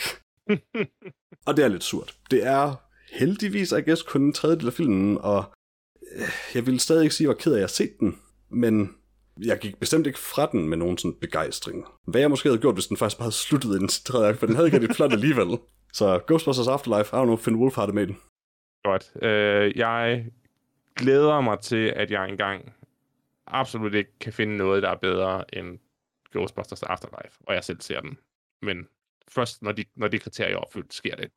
og 1.48 1.58
det 1.58 1.66
er 1.66 1.68
lidt 1.68 1.84
surt. 1.84 2.16
Det 2.32 2.46
er 2.46 2.76
heldigvis, 3.12 3.72
I 3.72 3.82
guess, 3.82 4.02
kun 4.02 4.22
en 4.24 4.34
tredjedel 4.34 4.68
af 4.68 4.74
filmen, 4.74 5.18
og 5.18 5.44
øh, 6.16 6.56
jeg 6.56 6.66
vil 6.66 6.80
stadig 6.80 7.04
ikke 7.04 7.16
sige, 7.16 7.28
hvor 7.28 7.36
ked 7.36 7.54
af, 7.54 7.58
jeg 7.58 7.64
har 7.64 7.68
set 7.68 8.00
den, 8.00 8.20
men 8.50 8.96
jeg 9.46 9.60
gik 9.60 9.80
bestemt 9.80 10.08
ikke 10.08 10.20
fra 10.20 10.46
den 10.52 10.70
med 10.70 10.78
nogen 10.78 10.98
sådan 10.98 11.20
begejstring. 11.22 11.86
Hvad 12.08 12.22
jeg 12.22 12.30
måske 12.30 12.50
havde 12.50 12.62
gjort, 12.62 12.76
hvis 12.76 12.88
den 12.88 12.98
faktisk 12.98 13.18
bare 13.18 13.26
havde 13.26 13.36
sluttet 13.36 13.76
i 13.76 13.80
den 13.80 13.88
tredje 14.06 14.30
akt, 14.30 14.40
for 14.40 14.46
den 14.46 14.56
havde 14.56 14.68
ikke 14.68 14.78
et 14.78 14.96
flot 14.96 15.14
alligevel. 15.14 15.58
Så 15.94 16.20
Ghostbusters 16.28 16.68
Afterlife, 16.68 17.16
I 17.16 17.20
don't 17.20 17.24
know, 17.24 17.36
Finn 17.36 17.58
Wolf 17.58 17.76
har 17.76 17.86
det 17.86 17.96
med 17.96 18.08
den. 18.08 18.18
Godt. 18.84 19.12
Øh, 19.22 19.78
jeg 19.78 20.26
glæder 20.96 21.42
mig 21.42 21.60
til, 21.60 21.94
at 21.96 22.12
jeg 22.12 22.30
engang 22.30 22.74
absolut 23.48 23.94
ikke 23.94 24.20
kan 24.20 24.34
finde 24.34 24.58
noget, 24.58 24.84
der 24.84 24.90
er 24.90 24.96
bedre 24.96 25.56
end 25.56 25.80
Ghostbusters 26.32 26.84
Afterlife, 26.84 27.38
og 27.48 27.56
jeg 27.56 27.64
selv 27.64 27.82
ser 27.82 28.02
den. 28.02 28.18
Men 28.62 28.88
først, 29.32 29.62
når 29.62 29.72
de, 29.72 29.86
når 29.96 30.08
de 30.08 30.20
kriterier 30.20 30.56
er 30.56 30.60
opfyldt, 30.60 30.94
sker 30.94 31.16
det. 31.16 31.32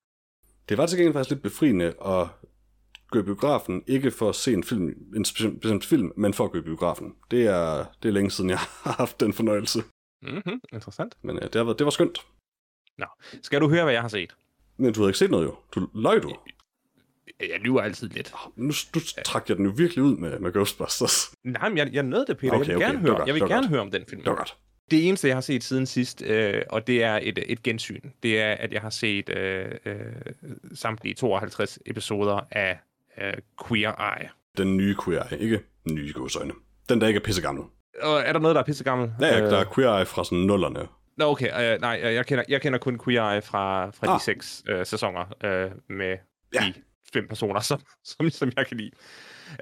Det 0.68 0.78
var 0.78 0.86
til 0.86 0.98
gengæld 0.98 1.12
faktisk 1.12 1.30
lidt 1.30 1.42
befriende 1.42 1.86
at 2.06 2.28
gå 3.10 3.18
i 3.18 3.22
biografen, 3.22 3.82
ikke 3.86 4.10
for 4.10 4.28
at 4.28 4.34
se 4.34 4.52
en, 4.52 4.64
film, 4.64 4.88
en 5.16 5.24
bestemt 5.60 5.84
film, 5.84 6.12
men 6.16 6.34
for 6.34 6.44
at 6.44 6.50
gå 6.50 6.58
i 6.58 6.62
biografen. 6.62 7.14
Det 7.30 7.46
er, 7.46 7.84
det 8.02 8.08
er 8.08 8.12
længe 8.12 8.30
siden, 8.30 8.50
jeg 8.50 8.58
har 8.58 8.92
haft 8.92 9.20
den 9.20 9.32
fornøjelse. 9.32 9.82
Mm-hmm. 10.22 10.60
Interessant. 10.72 11.16
Men 11.22 11.36
uh, 11.36 11.42
det, 11.42 11.54
har 11.54 11.64
været, 11.64 11.78
det 11.78 11.84
var 11.84 11.90
skønt. 11.90 12.26
Skal 13.42 13.60
du 13.60 13.68
høre, 13.68 13.84
hvad 13.84 13.92
jeg 13.92 14.02
har 14.02 14.08
set? 14.08 14.36
Men 14.76 14.92
du 14.92 15.00
havde 15.00 15.10
ikke 15.10 15.18
set 15.18 15.30
noget 15.30 15.44
jo. 15.44 15.56
Du 15.74 15.88
løg 15.94 16.22
du. 16.22 16.36
Jeg 17.40 17.60
lyver 17.60 17.80
altid 17.80 18.08
lidt. 18.08 18.34
Nu, 18.56 18.72
nu 18.94 19.00
trak 19.24 19.48
jeg 19.48 19.56
den 19.56 19.66
jo 19.66 19.72
virkelig 19.76 20.04
ud 20.04 20.16
med, 20.16 20.38
med 20.38 20.52
Ghostbusters. 20.52 21.34
Nej, 21.44 21.68
men 21.68 21.78
jeg, 21.78 21.92
jeg 21.92 22.02
nåede 22.02 22.26
det, 22.26 22.38
Peter. 22.38 22.52
Okay, 22.52 22.68
jeg 22.68 22.68
vil 22.68 22.76
okay, 22.76 22.86
gerne 22.86 22.98
høre, 22.98 23.16
godt, 23.16 23.26
jeg 23.26 23.34
vil 23.34 23.42
gerne 23.42 23.54
godt. 23.54 23.68
høre 23.68 23.80
om 23.80 23.90
den 23.90 24.04
film. 24.08 24.22
Det 24.22 24.30
var 24.30 24.36
godt. 24.36 24.56
Det 24.90 25.08
eneste, 25.08 25.28
jeg 25.28 25.36
har 25.36 25.40
set 25.40 25.64
siden 25.64 25.86
sidst, 25.86 26.22
øh, 26.22 26.62
og 26.70 26.86
det 26.86 27.02
er 27.02 27.18
et, 27.22 27.38
et 27.46 27.62
gensyn, 27.62 28.00
det 28.22 28.40
er, 28.40 28.52
at 28.52 28.72
jeg 28.72 28.80
har 28.80 28.90
set 28.90 29.28
øh, 29.28 29.70
øh, 29.84 29.96
samtlige 30.74 31.14
52 31.14 31.78
episoder 31.86 32.40
af 32.50 32.78
øh, 33.20 33.32
Queer 33.68 34.16
Eye. 34.18 34.28
Den 34.58 34.76
nye 34.76 34.96
Queer 35.04 35.22
Eye, 35.32 35.38
ikke 35.40 35.60
nye 35.90 36.12
gåsøjne. 36.12 36.52
Den, 36.88 37.00
der 37.00 37.06
ikke 37.08 37.18
er 37.18 37.24
pissegammel. 37.24 37.64
Og 38.02 38.20
er 38.20 38.32
der 38.32 38.40
noget, 38.40 38.54
der 38.54 38.60
er 38.60 38.66
pissegammel? 38.66 39.10
Ja, 39.20 39.40
øh... 39.44 39.50
der 39.50 39.58
er 39.58 39.64
Queer 39.74 39.96
Eye 39.98 40.06
fra 40.06 40.24
sådan 40.24 40.38
nullerne. 40.38 40.80
Nå, 41.16 41.24
okay. 41.30 41.74
Øh, 41.74 41.80
nej, 41.80 42.00
øh, 42.04 42.14
jeg 42.14 42.26
kender, 42.26 42.44
jeg 42.48 42.62
kender 42.62 42.78
kun 42.78 42.98
Queer 43.04 43.30
Eye 43.32 43.42
fra, 43.42 43.90
fra. 43.90 44.06
Ah. 44.12 44.18
de 44.18 44.24
seks 44.24 44.62
øh, 44.68 44.86
sæsoner 44.86 45.34
øh, 45.44 45.70
med 45.88 46.16
Ja. 46.54 46.60
de 46.60 46.72
fem 47.12 47.28
personer, 47.28 47.60
som, 47.60 47.80
som, 48.04 48.30
som 48.30 48.52
jeg 48.56 48.66
kan 48.66 48.76
lide. 48.76 48.90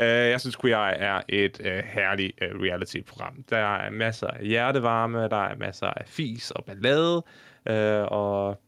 Øh, 0.01 0.07
jeg 0.07 0.41
synes, 0.41 0.57
Queer 0.57 0.79
Eye 0.79 0.97
er 0.97 1.23
et 1.29 1.61
øh, 1.65 1.85
herligt 1.85 2.33
øh, 2.43 2.61
reality-program. 2.61 3.45
Der 3.51 3.57
er 3.57 3.91
masser 3.91 4.27
af 4.27 4.47
hjertevarme, 4.47 5.29
der 5.29 5.45
er 5.45 5.57
masser 5.57 5.87
af 5.87 6.07
fis 6.07 6.51
og 6.51 6.65
ballade, 6.65 7.23
øh, 7.69 8.05
og 8.11 8.61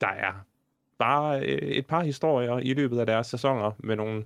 der 0.00 0.08
er 0.08 0.44
bare 0.98 1.40
øh, 1.40 1.58
et 1.58 1.86
par 1.86 2.02
historier 2.02 2.58
i 2.58 2.74
løbet 2.74 2.98
af 2.98 3.06
deres 3.06 3.26
sæsoner 3.26 3.70
med 3.78 3.96
nogle, 3.96 4.24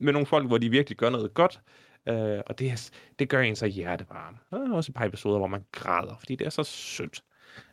med 0.00 0.12
nogle 0.12 0.26
folk, 0.26 0.46
hvor 0.46 0.58
de 0.58 0.70
virkelig 0.70 0.98
gør 0.98 1.10
noget 1.10 1.34
godt. 1.34 1.60
Øh, 2.08 2.40
og 2.46 2.58
det, 2.58 2.70
er, 2.70 2.90
det 3.18 3.28
gør 3.28 3.40
en 3.40 3.56
så 3.56 3.66
hjertevarm. 3.66 4.36
Der 4.50 4.56
er 4.56 4.72
også 4.72 4.92
et 4.92 4.94
par 4.94 5.04
episoder, 5.04 5.38
hvor 5.38 5.46
man 5.46 5.64
græder, 5.72 6.16
fordi 6.18 6.36
det 6.36 6.46
er 6.46 6.50
så 6.50 6.62
sødt. 6.62 7.22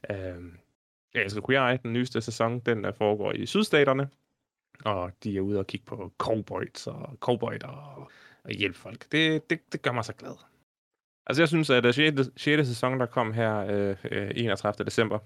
Øh, 0.10 0.16
ja, 1.16 1.20
altså 1.20 1.42
Queer 1.48 1.68
Eye, 1.68 1.80
den 1.84 1.94
nyeste 1.94 2.22
sæson, 2.22 2.60
den 2.60 2.86
øh, 2.86 2.94
foregår 2.94 3.32
i 3.32 3.46
sydstaterne, 3.46 4.10
og 4.86 5.12
de 5.24 5.38
er 5.38 5.42
ude 5.42 5.60
og 5.60 5.68
kigge 5.68 5.86
på 5.86 6.14
cowboys 6.18 6.88
og 6.88 7.18
cowboys 7.20 7.62
og, 7.64 8.12
og 8.44 8.52
hjælpe 8.52 8.78
folk. 8.78 9.12
Det, 9.12 9.50
det, 9.50 9.74
det 9.74 9.82
gør 9.82 9.92
mig 9.92 10.06
så 10.06 10.14
glad. 10.14 10.36
Altså 11.26 11.42
jeg 11.42 11.48
synes, 11.48 11.70
at 11.70 11.86
øh, 11.86 11.94
6. 11.94 12.30
6. 12.36 12.68
sæson, 12.68 13.00
der 13.00 13.06
kom 13.06 13.34
her 13.34 13.58
øh, 13.58 13.96
øh 14.12 14.32
31. 14.36 14.86
december, 14.86 15.20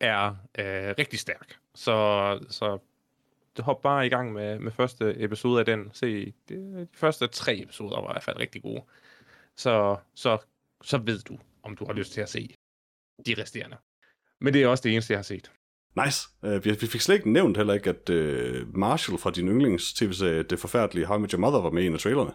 er 0.00 0.28
øh, 0.58 0.94
rigtig 0.98 1.18
stærk. 1.18 1.56
Så, 1.74 2.38
så 2.50 2.78
hop 3.62 3.82
bare 3.82 4.06
i 4.06 4.08
gang 4.08 4.32
med, 4.32 4.58
med 4.58 4.72
første 4.72 5.14
episode 5.22 5.60
af 5.60 5.66
den. 5.66 5.90
Se, 5.92 6.32
det, 6.48 6.88
de 6.92 6.98
første 6.98 7.26
tre 7.26 7.58
episoder 7.62 8.00
var 8.00 8.10
i 8.10 8.12
hvert 8.12 8.22
fald 8.22 8.36
rigtig 8.36 8.62
gode. 8.62 8.82
Så, 9.56 9.96
så, 10.14 10.38
så 10.82 10.98
ved 10.98 11.18
du, 11.20 11.38
om 11.62 11.76
du 11.76 11.84
har 11.84 11.92
lyst 11.92 12.12
til 12.12 12.20
at 12.20 12.28
se 12.28 12.54
de 13.26 13.42
resterende. 13.42 13.76
Men 14.40 14.54
det 14.54 14.62
er 14.62 14.68
også 14.68 14.82
det 14.82 14.92
eneste, 14.92 15.12
jeg 15.12 15.18
har 15.18 15.22
set. 15.22 15.52
Nice. 16.04 16.28
Uh, 16.42 16.64
vi, 16.64 16.70
vi 16.80 16.86
fik 16.86 17.00
slet 17.00 17.14
ikke 17.14 17.32
nævnt 17.32 17.56
heller 17.56 17.74
ikke, 17.74 17.90
at 17.90 18.10
uh, 18.10 18.76
Marshall 18.76 19.18
fra 19.18 19.30
din 19.30 19.48
yndlings-tv-serie, 19.48 20.42
det 20.42 20.58
forfærdelige 20.58 21.06
How 21.06 21.18
I 21.18 21.20
Met 21.20 21.30
Your 21.30 21.40
Mother, 21.40 21.60
var 21.60 21.70
med 21.70 21.82
i 21.82 21.86
en 21.86 21.94
af 21.94 22.00
trailerne. 22.00 22.30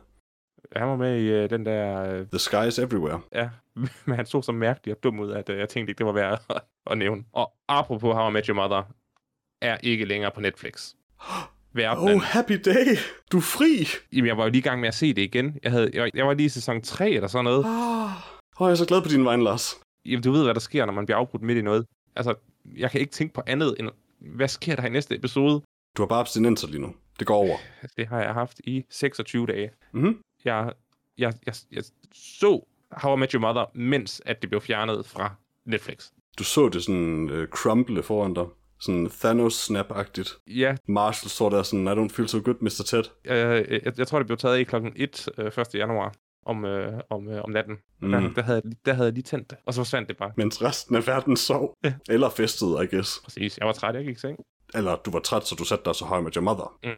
Han 0.76 0.88
var 0.88 0.96
med 0.96 1.22
i 1.22 1.28
øh, 1.28 1.50
den 1.50 1.66
der... 1.66 2.14
Øh, 2.14 2.28
The 2.28 2.40
Sky 2.40 2.68
is 2.68 2.80
Everywhere. 2.80 3.22
ja, 3.36 3.50
men 4.06 4.16
han 4.16 4.26
så 4.26 4.42
så 4.42 4.52
mærkelig 4.52 4.96
og 4.96 5.04
dum 5.04 5.20
ud, 5.20 5.32
at 5.32 5.50
øh, 5.50 5.60
jeg 5.60 5.70
tænkte 5.70 5.92
ikke, 5.92 5.98
det 5.98 6.06
var 6.06 6.12
værd 6.12 6.42
at, 6.50 6.62
at 6.92 6.98
nævne. 6.98 7.24
Og 7.34 7.54
apropos 7.68 8.14
How 8.14 8.30
I 8.30 8.34
Met 8.34 8.46
Your 8.46 8.56
Mother, 8.56 8.84
er 9.62 9.78
ikke 9.84 10.06
længere 10.06 10.32
på 10.32 10.42
Netflix. 10.42 10.94
Verdenen. 11.74 12.16
Oh, 12.16 12.22
happy 12.22 12.54
day! 12.66 12.98
Du 13.32 13.38
er 13.38 13.42
fri! 13.42 13.88
Jamen, 14.14 14.28
jeg 14.28 14.38
var 14.38 14.44
jo 14.44 14.50
lige 14.50 14.60
i 14.60 14.64
gang 14.64 14.80
med 14.82 14.88
at 14.88 14.94
se 14.96 15.14
det 15.14 15.22
igen. 15.22 15.60
Jeg, 15.64 15.72
havde, 15.72 15.92
jeg, 15.94 16.12
jeg 16.14 16.28
var 16.28 16.34
lige 16.34 16.46
i 16.46 16.50
sæson 16.50 16.82
3 16.82 17.10
eller 17.10 17.28
sådan 17.28 17.44
noget. 17.46 17.66
Ah, 17.66 18.12
oh, 18.60 18.68
jeg 18.68 18.72
er 18.72 18.76
så 18.76 18.86
glad 18.86 19.02
på 19.02 19.08
din 19.08 19.26
vegne, 19.26 19.44
Lars. 19.44 19.76
Jamen, 20.06 20.24
du 20.24 20.32
ved, 20.32 20.44
hvad 20.44 20.54
der 20.54 20.60
sker, 20.60 20.86
når 20.86 20.94
man 20.94 21.06
bliver 21.06 21.18
afbrudt 21.18 21.44
midt 21.44 21.58
i 21.58 21.62
noget. 21.62 21.86
Altså, 22.16 22.36
jeg 22.78 22.92
kan 22.92 23.02
ikke 23.02 23.12
tænke 23.12 23.34
på 23.34 23.42
andet 23.48 23.76
end, 23.80 23.90
hvad 24.20 24.48
sker 24.48 24.76
der 24.76 24.86
i 24.86 24.90
næste 24.90 25.16
episode? 25.16 25.62
Du 25.98 26.02
har 26.02 26.08
bare 26.08 26.20
abstinenser 26.20 26.68
lige 26.68 26.82
nu. 26.82 26.94
Det 27.20 27.28
går 27.28 27.36
over. 27.36 27.58
Det 27.98 28.08
har 28.08 28.22
jeg 28.22 28.34
haft 28.34 28.62
i 28.64 28.86
26 28.90 29.48
dage. 29.48 29.70
Mhm. 29.92 30.22
Jeg, 30.46 30.74
jeg, 31.18 31.34
jeg, 31.46 31.56
jeg 31.72 31.84
så 32.14 32.68
How 32.92 33.16
I 33.16 33.20
Met 33.20 33.32
Your 33.32 33.42
Mother, 33.42 33.66
mens 33.78 34.22
at 34.26 34.42
det 34.42 34.50
blev 34.50 34.62
fjernet 34.62 35.06
fra 35.06 35.36
Netflix. 35.66 36.10
Du 36.40 36.44
så 36.44 36.70
det 36.70 36.84
sådan 36.84 37.30
uh, 37.30 37.48
crumble 37.48 38.04
foran 38.04 38.34
dig. 38.34 38.46
Sådan 38.80 39.10
Thanos-snap-agtigt. 39.10 40.38
Ja, 40.48 40.76
Marshall 40.88 41.30
står 41.30 41.50
der 41.50 41.64
sådan, 41.64 41.88
I 41.88 41.92
don't 41.92 42.16
feel 42.16 42.28
so 42.28 42.40
good, 42.46 42.56
Mr. 42.62 42.84
Ted. 42.86 43.04
øh, 43.26 43.72
jeg, 43.86 44.00
jeg 44.00 44.08
tror, 44.08 44.20
det 44.20 44.28
blev 44.28 44.38
taget 44.38 44.60
i 44.60 44.64
klokken 44.64 44.94
1 44.96 45.30
øh, 45.38 45.46
1. 45.46 45.56
januar 45.74 46.14
om, 46.46 46.66
øh, 46.66 47.02
om, 47.10 47.28
øh, 47.30 47.44
om 47.44 47.50
natten. 47.50 47.78
Mm. 48.02 48.12
Der, 48.12 48.34
der, 48.34 48.42
havde, 48.42 48.62
der 48.86 48.94
havde 48.94 49.06
jeg 49.06 49.14
lige 49.14 49.24
tændt 49.24 49.50
det, 49.50 49.58
og 49.66 49.74
så 49.74 49.80
forsvandt 49.80 50.10
det 50.10 50.18
bare. 50.18 50.32
Mens 50.38 50.62
resten 50.62 50.96
af 50.96 51.08
verden 51.08 51.38
sov. 51.38 51.74
Ja. 51.84 51.94
Eller 52.10 52.30
festede, 52.30 52.84
I 52.84 52.96
guess. 52.96 53.20
Præcis, 53.24 53.58
jeg 53.58 53.68
var 53.68 53.74
træt, 53.74 53.96
jeg 53.96 54.06
gik 54.06 54.16
i 54.16 54.20
seng. 54.20 54.40
Eller 54.74 54.96
du 54.96 55.12
var 55.12 55.20
træt, 55.20 55.48
så 55.48 55.56
du 55.56 55.64
satte 55.64 55.86
dig 55.86 55.96
så 55.96 56.06
høj 56.06 56.22
med 56.22 56.36
your 56.36 56.44
mother. 56.44 56.78
Mm. 56.84 56.92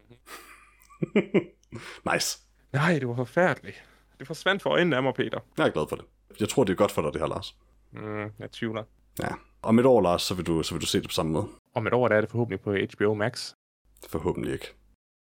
Nice. 2.14 2.40
Nej, 2.74 3.00
det 3.00 3.08
var 3.08 3.16
forfærdeligt. 3.16 3.84
Det 4.20 4.28
forsvandt 4.28 4.62
for 4.62 4.70
øjnene 4.70 4.96
af 4.96 5.04
mig, 5.04 5.14
Peter. 5.14 5.40
Jeg 5.58 5.68
er 5.68 5.72
glad 5.72 5.86
for 5.90 5.96
det. 5.96 6.06
Jeg 6.40 6.50
tror, 6.50 6.64
det 6.64 6.74
er 6.74 6.78
godt 6.78 6.92
for 6.92 7.02
dig, 7.02 7.14
det 7.14 7.22
her, 7.22 7.28
Lars. 7.28 7.56
Mm, 7.92 8.32
jeg 8.40 8.52
tvivler. 8.52 8.84
Ja. 9.20 9.28
Om 9.62 9.80
et 9.80 9.86
år, 9.86 10.02
Lars, 10.02 10.22
så 10.22 10.36
vil 10.36 10.48
du, 10.48 10.64
så 10.64 10.74
vil 10.74 10.82
du 10.82 10.86
se 10.86 10.98
det 11.02 11.08
på 11.08 11.14
samme 11.14 11.32
måde. 11.32 11.48
Om 11.76 11.88
et 11.88 11.94
år 11.94 12.08
der 12.08 12.16
er 12.16 12.22
det 12.22 12.30
forhåbentlig 12.30 12.62
på 12.62 12.76
HBO 12.94 13.14
Max. 13.14 13.54
Forhåbentlig 14.10 14.54
ikke. 14.54 14.74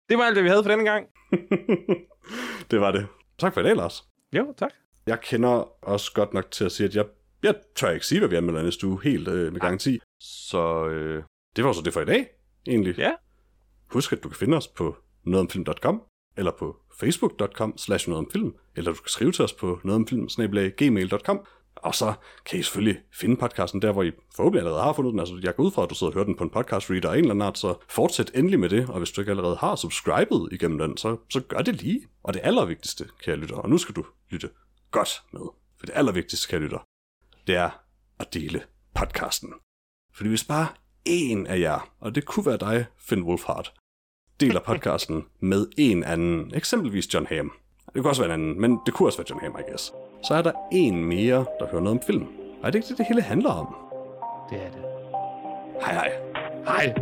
Det 0.09 0.19
var 0.19 0.25
alt, 0.25 0.35
hvad 0.35 0.43
vi 0.43 0.49
havde 0.49 0.63
for 0.65 0.71
denne 0.71 0.85
gang. 0.85 1.07
det 2.71 2.81
var 2.81 2.93
det. 2.93 3.07
Tak 3.39 3.55
for 3.55 3.61
i 3.61 3.65
dag, 3.65 3.77
Lars. 3.77 4.05
Jo, 4.33 4.55
tak. 4.57 4.71
Jeg 5.07 5.21
kender 5.21 5.85
også 5.85 6.13
godt 6.15 6.35
nok 6.35 6.51
til 6.51 6.65
at 6.65 6.73
sige, 6.73 6.87
at 6.87 6.97
jeg, 6.97 7.07
jeg 7.43 7.55
tør 7.77 7.91
ikke 7.91 8.07
sige, 8.07 8.19
hvad 8.19 8.29
vi 8.29 8.37
anmelder 8.37 8.63
næste 8.63 8.87
uge, 8.87 9.03
helt 9.03 9.29
øh, 9.29 9.53
med 9.53 9.61
garanti. 9.61 10.01
Så 10.21 10.87
øh, 10.87 11.25
det 11.57 11.65
var 11.65 11.73
så 11.73 11.83
det 11.83 11.93
for 11.93 12.01
i 12.01 12.05
dag, 12.05 12.27
egentlig. 12.67 12.99
Ja. 12.99 13.13
Husk, 13.91 14.13
at 14.13 14.23
du 14.23 14.29
kan 14.29 14.37
finde 14.37 14.57
os 14.57 14.69
på 14.69 14.97
nogetomfilm.com, 15.25 16.03
eller 16.37 16.53
på 16.59 16.77
facebook.com 17.01 17.79
slash 17.79 18.09
nogetomfilm, 18.09 18.55
eller 18.77 18.91
du 18.93 18.97
kan 18.97 19.09
skrive 19.09 19.33
til 19.33 19.45
os 19.45 19.53
på 19.53 19.81
nogetomfilm, 19.85 20.29
og 21.77 21.95
så 21.95 22.15
kan 22.47 22.59
I 22.59 22.63
selvfølgelig 22.63 23.01
finde 23.13 23.37
podcasten 23.37 23.83
der, 23.83 23.93
hvor 23.93 24.03
I 24.03 24.13
forhåbentlig 24.37 24.61
allerede 24.61 24.83
har 24.83 24.93
fundet 24.93 25.13
den. 25.13 25.21
Altså, 25.21 25.41
jeg 25.43 25.57
går 25.57 25.65
ud 25.65 25.71
fra, 25.71 25.83
at 25.83 25.91
du 25.91 25.95
sidder 25.95 26.11
og 26.11 26.15
hører 26.15 26.25
den 26.25 26.37
på 26.37 26.45
en 26.45 26.51
podcast 26.51 26.91
reader 26.91 27.11
af 27.11 27.13
en 27.13 27.19
eller 27.19 27.31
anden 27.31 27.47
art, 27.47 27.59
så 27.59 27.75
fortsæt 27.89 28.31
endelig 28.35 28.61
med 28.61 28.69
det. 28.69 28.89
Og 28.91 28.99
hvis 28.99 29.11
du 29.11 29.21
ikke 29.21 29.31
allerede 29.31 29.57
har 29.57 29.77
subscribet 29.77 30.49
igennem 30.53 30.79
den, 30.79 30.97
så, 30.97 31.17
så 31.31 31.41
gør 31.41 31.59
det 31.59 31.83
lige. 31.83 32.01
Og 32.23 32.35
det 32.35 32.41
allervigtigste, 32.45 33.09
kære 33.23 33.37
lytter, 33.37 33.57
og 33.57 33.71
nu 33.71 33.79
skal 33.79 33.95
du 33.95 34.05
lytte 34.31 34.51
godt 34.91 35.23
med. 35.33 35.43
For 35.79 35.87
det 35.87 35.93
allervigtigste, 35.95 36.49
kære 36.49 36.61
lytter, 36.61 36.79
det 37.47 37.55
er 37.55 37.71
at 38.19 38.35
dele 38.35 38.63
podcasten. 38.95 39.53
Fordi 40.15 40.29
hvis 40.29 40.45
bare 40.45 40.69
en 41.05 41.47
af 41.47 41.59
jer, 41.59 41.95
og 42.01 42.15
det 42.15 42.25
kunne 42.25 42.47
være 42.47 42.57
dig, 42.57 42.87
Finn 42.99 43.23
Wolfhard, 43.23 43.75
deler 44.41 44.61
podcasten 44.61 45.25
med 45.41 45.67
en 45.79 46.05
anden, 46.05 46.55
eksempelvis 46.55 47.15
John 47.15 47.27
Hamm. 47.27 47.53
Det 47.95 48.03
kunne 48.03 48.11
også 48.11 48.23
være 48.23 48.35
en 48.35 48.41
anden, 48.41 48.61
men 48.61 48.81
det 48.87 48.95
kunne 48.95 49.09
også 49.09 49.19
være 49.19 49.27
John 49.31 49.41
Hamm, 49.43 49.57
I 49.61 49.71
guess. 49.71 49.93
Så 50.23 50.35
er 50.35 50.43
der 50.43 50.53
en 50.73 51.05
mere, 51.05 51.45
der 51.61 51.67
hører 51.71 51.83
noget 51.83 51.99
om 51.99 52.03
film. 52.07 52.27
Og 52.63 52.67
er 52.67 52.71
det 52.71 52.75
ikke 52.75 52.89
det, 52.89 52.99
det 52.99 53.07
hele 53.07 53.23
handler 53.23 53.51
om? 53.51 53.75
Det 54.51 54.59
er 54.59 54.71
det. 54.71 54.83
Hej 55.81 55.95
hej. 55.95 56.13
Hej. 56.67 56.95